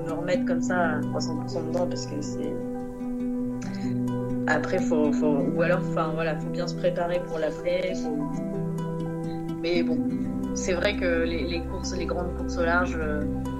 me 0.06 0.12
remettre 0.12 0.44
comme 0.46 0.62
ça 0.62 0.76
à 0.78 1.00
300% 1.00 1.68
dedans 1.68 1.86
parce 1.86 2.06
que 2.06 2.20
c'est. 2.20 2.52
Après, 4.48 4.78
faut, 4.78 5.12
faut, 5.12 5.38
ou 5.54 5.62
alors, 5.62 5.80
enfin 5.80 6.10
voilà, 6.14 6.38
faut 6.38 6.50
bien 6.50 6.66
se 6.66 6.74
préparer 6.74 7.20
pour 7.26 7.38
l'après. 7.38 7.92
Mais 9.62 9.82
bon, 9.82 9.98
c'est 10.54 10.74
vrai 10.74 10.96
que 10.96 11.22
les, 11.24 11.62
courses, 11.70 11.96
les 11.96 12.06
grandes 12.06 12.36
courses 12.36 12.58
au 12.58 12.64
large, 12.64 12.98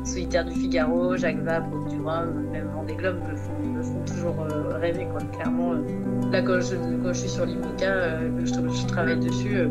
Solitaire 0.05 0.45
du 0.45 0.53
Figaro, 0.53 1.17
Jacques 1.17 1.43
Vabre, 1.43 1.89
du 1.89 2.01
Rhum, 2.01 2.49
même 2.51 2.69
Vendée 2.75 2.95
Globe 2.95 3.19
me 3.29 3.37
font, 3.37 3.62
font 3.83 4.05
toujours 4.07 4.41
euh, 4.41 4.79
rêver, 4.79 5.07
quoi. 5.13 5.21
Clairement, 5.33 5.73
euh, 5.73 6.31
là, 6.31 6.43
quand 6.43 6.61
je, 6.61 6.77
quand 7.03 7.13
je 7.13 7.19
suis 7.19 7.29
sur 7.29 7.47
l'IMOCA, 7.47 8.21
je, 8.39 8.47
je, 8.47 8.87
travaille 8.87 9.21
dessus 9.21 9.69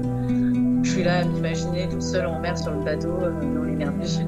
je 0.84 0.90
suis 0.90 1.04
là 1.04 1.20
à 1.20 1.24
m'imaginer 1.24 1.88
toute 1.90 2.02
seule 2.02 2.26
en 2.26 2.40
mer 2.40 2.58
sur 2.58 2.72
le 2.72 2.84
bateau 2.84 3.16
euh, 3.22 3.32
dans 3.56 3.64
les 3.64 3.76
mers 3.76 3.94
du 3.94 4.08
Sud. 4.08 4.28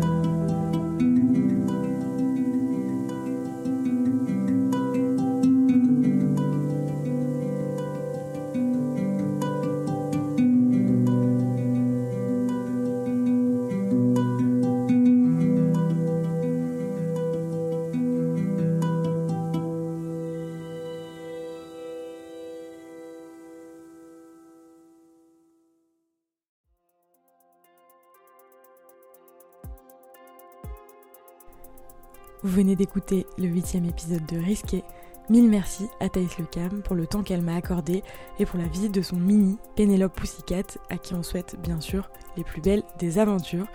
Vous 32.43 32.49
venez 32.49 32.75
d'écouter 32.75 33.25
le 33.37 33.45
huitième 33.45 33.85
épisode 33.85 34.25
de 34.25 34.37
Risqué. 34.37 34.83
Mille 35.29 35.47
merci 35.47 35.87
à 36.01 36.09
Thaïs 36.09 36.37
Lecam 36.37 36.81
pour 36.81 36.93
le 36.93 37.07
temps 37.07 37.23
qu'elle 37.23 37.41
m'a 37.41 37.55
accordé 37.55 38.03
et 38.37 38.45
pour 38.45 38.59
la 38.59 38.67
visite 38.67 38.93
de 38.93 39.01
son 39.01 39.15
mini 39.15 39.57
Pénélope 39.77 40.13
Pussycat, 40.13 40.77
à 40.89 40.97
qui 40.97 41.13
on 41.13 41.23
souhaite 41.23 41.55
bien 41.61 41.79
sûr 41.79 42.09
les 42.35 42.43
plus 42.43 42.59
belles 42.59 42.83
des 42.99 43.17
aventures. 43.17 43.67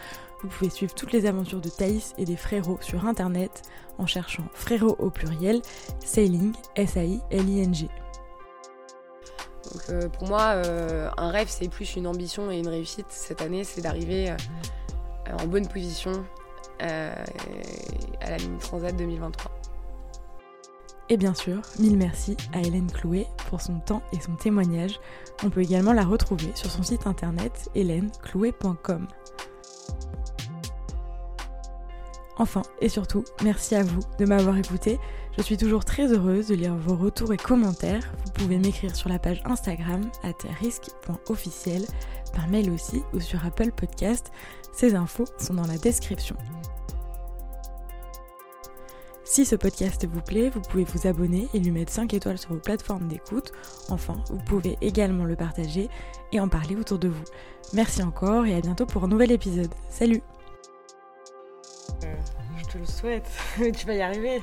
Vous 0.43 0.49
pouvez 0.49 0.69
suivre 0.69 0.95
toutes 0.95 1.13
les 1.13 1.25
aventures 1.25 1.63
de 1.63 1.71
Thaïs 1.71 2.13
et 2.19 2.27
des 2.27 2.37
frérots 2.37 2.77
sur 2.83 3.07
internet 3.07 3.63
en 3.97 4.05
cherchant 4.05 4.45
frérots 4.53 4.97
au 4.99 5.09
pluriel, 5.09 5.63
sailing, 6.05 6.53
S-A-I-L-I-N-G. 6.77 7.89
Euh, 9.89 10.11
pour 10.11 10.29
moi, 10.29 10.43
euh, 10.57 11.09
un 11.17 11.31
rêve, 11.31 11.49
c'est 11.49 11.69
plus 11.69 11.97
une 11.97 12.07
ambition 12.07 12.51
et 12.51 12.59
une 12.59 12.69
réussite. 12.69 13.07
Cette 13.09 13.41
année, 13.41 13.65
c'est 13.65 13.81
d'arriver 13.81 14.29
euh, 14.29 14.37
en 15.43 15.47
bonne 15.47 15.67
position 15.67 16.13
à 16.81 18.31
la 18.31 18.37
Mini 18.39 18.59
Transat 18.59 18.97
2023. 18.97 19.51
Et 21.11 21.17
bien 21.17 21.35
sûr, 21.35 21.63
mille 21.79 21.97
merci 21.97 22.37
à 22.53 22.61
Hélène 22.61 22.91
Clouet 22.91 23.27
pour 23.49 23.63
son 23.63 23.79
temps 23.79 24.03
et 24.13 24.21
son 24.21 24.35
témoignage. 24.35 25.01
On 25.43 25.49
peut 25.49 25.63
également 25.63 25.95
la 25.95 26.05
retrouver 26.05 26.51
sur 26.55 26.71
son 26.71 26.83
site 26.83 27.07
internet 27.07 27.71
hélèneclouet.com. 27.75 29.09
Enfin 32.37 32.63
et 32.81 32.89
surtout, 32.89 33.25
merci 33.43 33.75
à 33.75 33.83
vous 33.83 34.01
de 34.19 34.27
m'avoir 34.27 34.57
écouté. 34.59 34.99
Je 35.37 35.43
suis 35.43 35.57
toujours 35.57 35.85
très 35.85 36.13
heureuse 36.13 36.49
de 36.49 36.55
lire 36.55 36.77
vos 36.77 36.97
retours 36.97 37.33
et 37.33 37.37
commentaires. 37.37 38.13
Vous 38.27 38.33
pouvez 38.33 38.59
m'écrire 38.59 38.95
sur 38.95 39.09
la 39.09 39.19
page 39.19 39.41
Instagram 39.45 40.03
at 40.23 40.35
risque.officiel, 40.61 41.85
par 42.35 42.49
mail 42.49 42.71
aussi 42.71 43.03
ou 43.15 43.21
sur 43.21 43.45
Apple 43.47 43.73
Podcast. 43.73 44.31
Ces 44.73 44.95
infos 44.95 45.27
sont 45.39 45.55
dans 45.55 45.67
la 45.67 45.79
description. 45.79 46.37
Si 49.31 49.45
ce 49.45 49.57
podcast 49.57 50.07
vous 50.11 50.23
plaît, 50.23 50.49
vous 50.49 50.63
pouvez 50.63 50.85
vous 50.85 51.07
abonner 51.07 51.49
et 51.53 51.59
lui 51.59 51.71
mettre 51.71 51.93
5 51.93 52.15
étoiles 52.15 52.39
sur 52.39 52.55
vos 52.55 52.61
plateformes 52.61 53.09
d'écoute. 53.09 53.53
Enfin, 53.91 54.17
vous 54.31 54.39
pouvez 54.39 54.79
également 54.81 55.27
le 55.27 55.37
partager 55.37 55.91
et 56.33 56.41
en 56.41 56.49
parler 56.49 56.75
autour 56.77 56.99
de 56.99 57.09
vous. 57.09 57.25
Merci 57.75 58.03
encore 58.03 58.47
et 58.47 58.55
à 58.55 58.63
bientôt 58.63 58.87
pour 58.87 59.05
un 59.05 59.09
nouvel 59.09 59.31
épisode. 59.31 59.69
Salut 59.91 60.23
euh, 62.05 62.15
Je 62.57 62.65
te 62.73 62.79
le 62.79 62.87
souhaite, 62.87 63.29
tu 63.77 63.87
vas 63.87 63.93
y 63.93 64.01
arriver. 64.01 64.43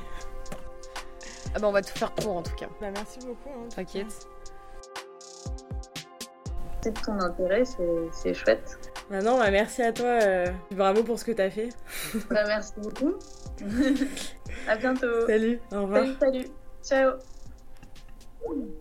Ah 1.56 1.60
bah 1.60 1.68
on 1.68 1.72
va 1.72 1.82
tout 1.82 1.98
faire 1.98 2.12
pour 2.12 2.38
en 2.38 2.44
tout 2.44 2.56
cas. 2.56 2.68
Bah 2.80 2.92
merci 2.94 3.18
beaucoup. 3.26 3.50
Hein, 3.50 3.68
T'inquiète. 3.76 4.28
C'est 6.84 6.92
de 6.92 7.02
ton 7.02 7.20
intérêt, 7.20 7.64
c'est 8.12 8.36
chouette. 8.36 8.78
Bah 9.10 9.24
non, 9.24 9.40
bah 9.40 9.50
merci 9.50 9.82
à 9.82 9.92
toi. 9.92 10.06
Euh, 10.06 10.46
bravo 10.70 11.02
pour 11.02 11.18
ce 11.18 11.26
que 11.26 11.32
t'as 11.32 11.50
fait. 11.50 11.70
Bah 12.30 12.44
merci 12.46 12.74
beaucoup. 12.78 13.16
à 14.68 14.76
bientôt. 14.76 15.28
Salut, 15.28 15.60
au 15.72 15.84
revoir. 15.84 16.04
Salut, 16.04 16.16
salut. 16.20 16.48
Ciao. 16.84 18.76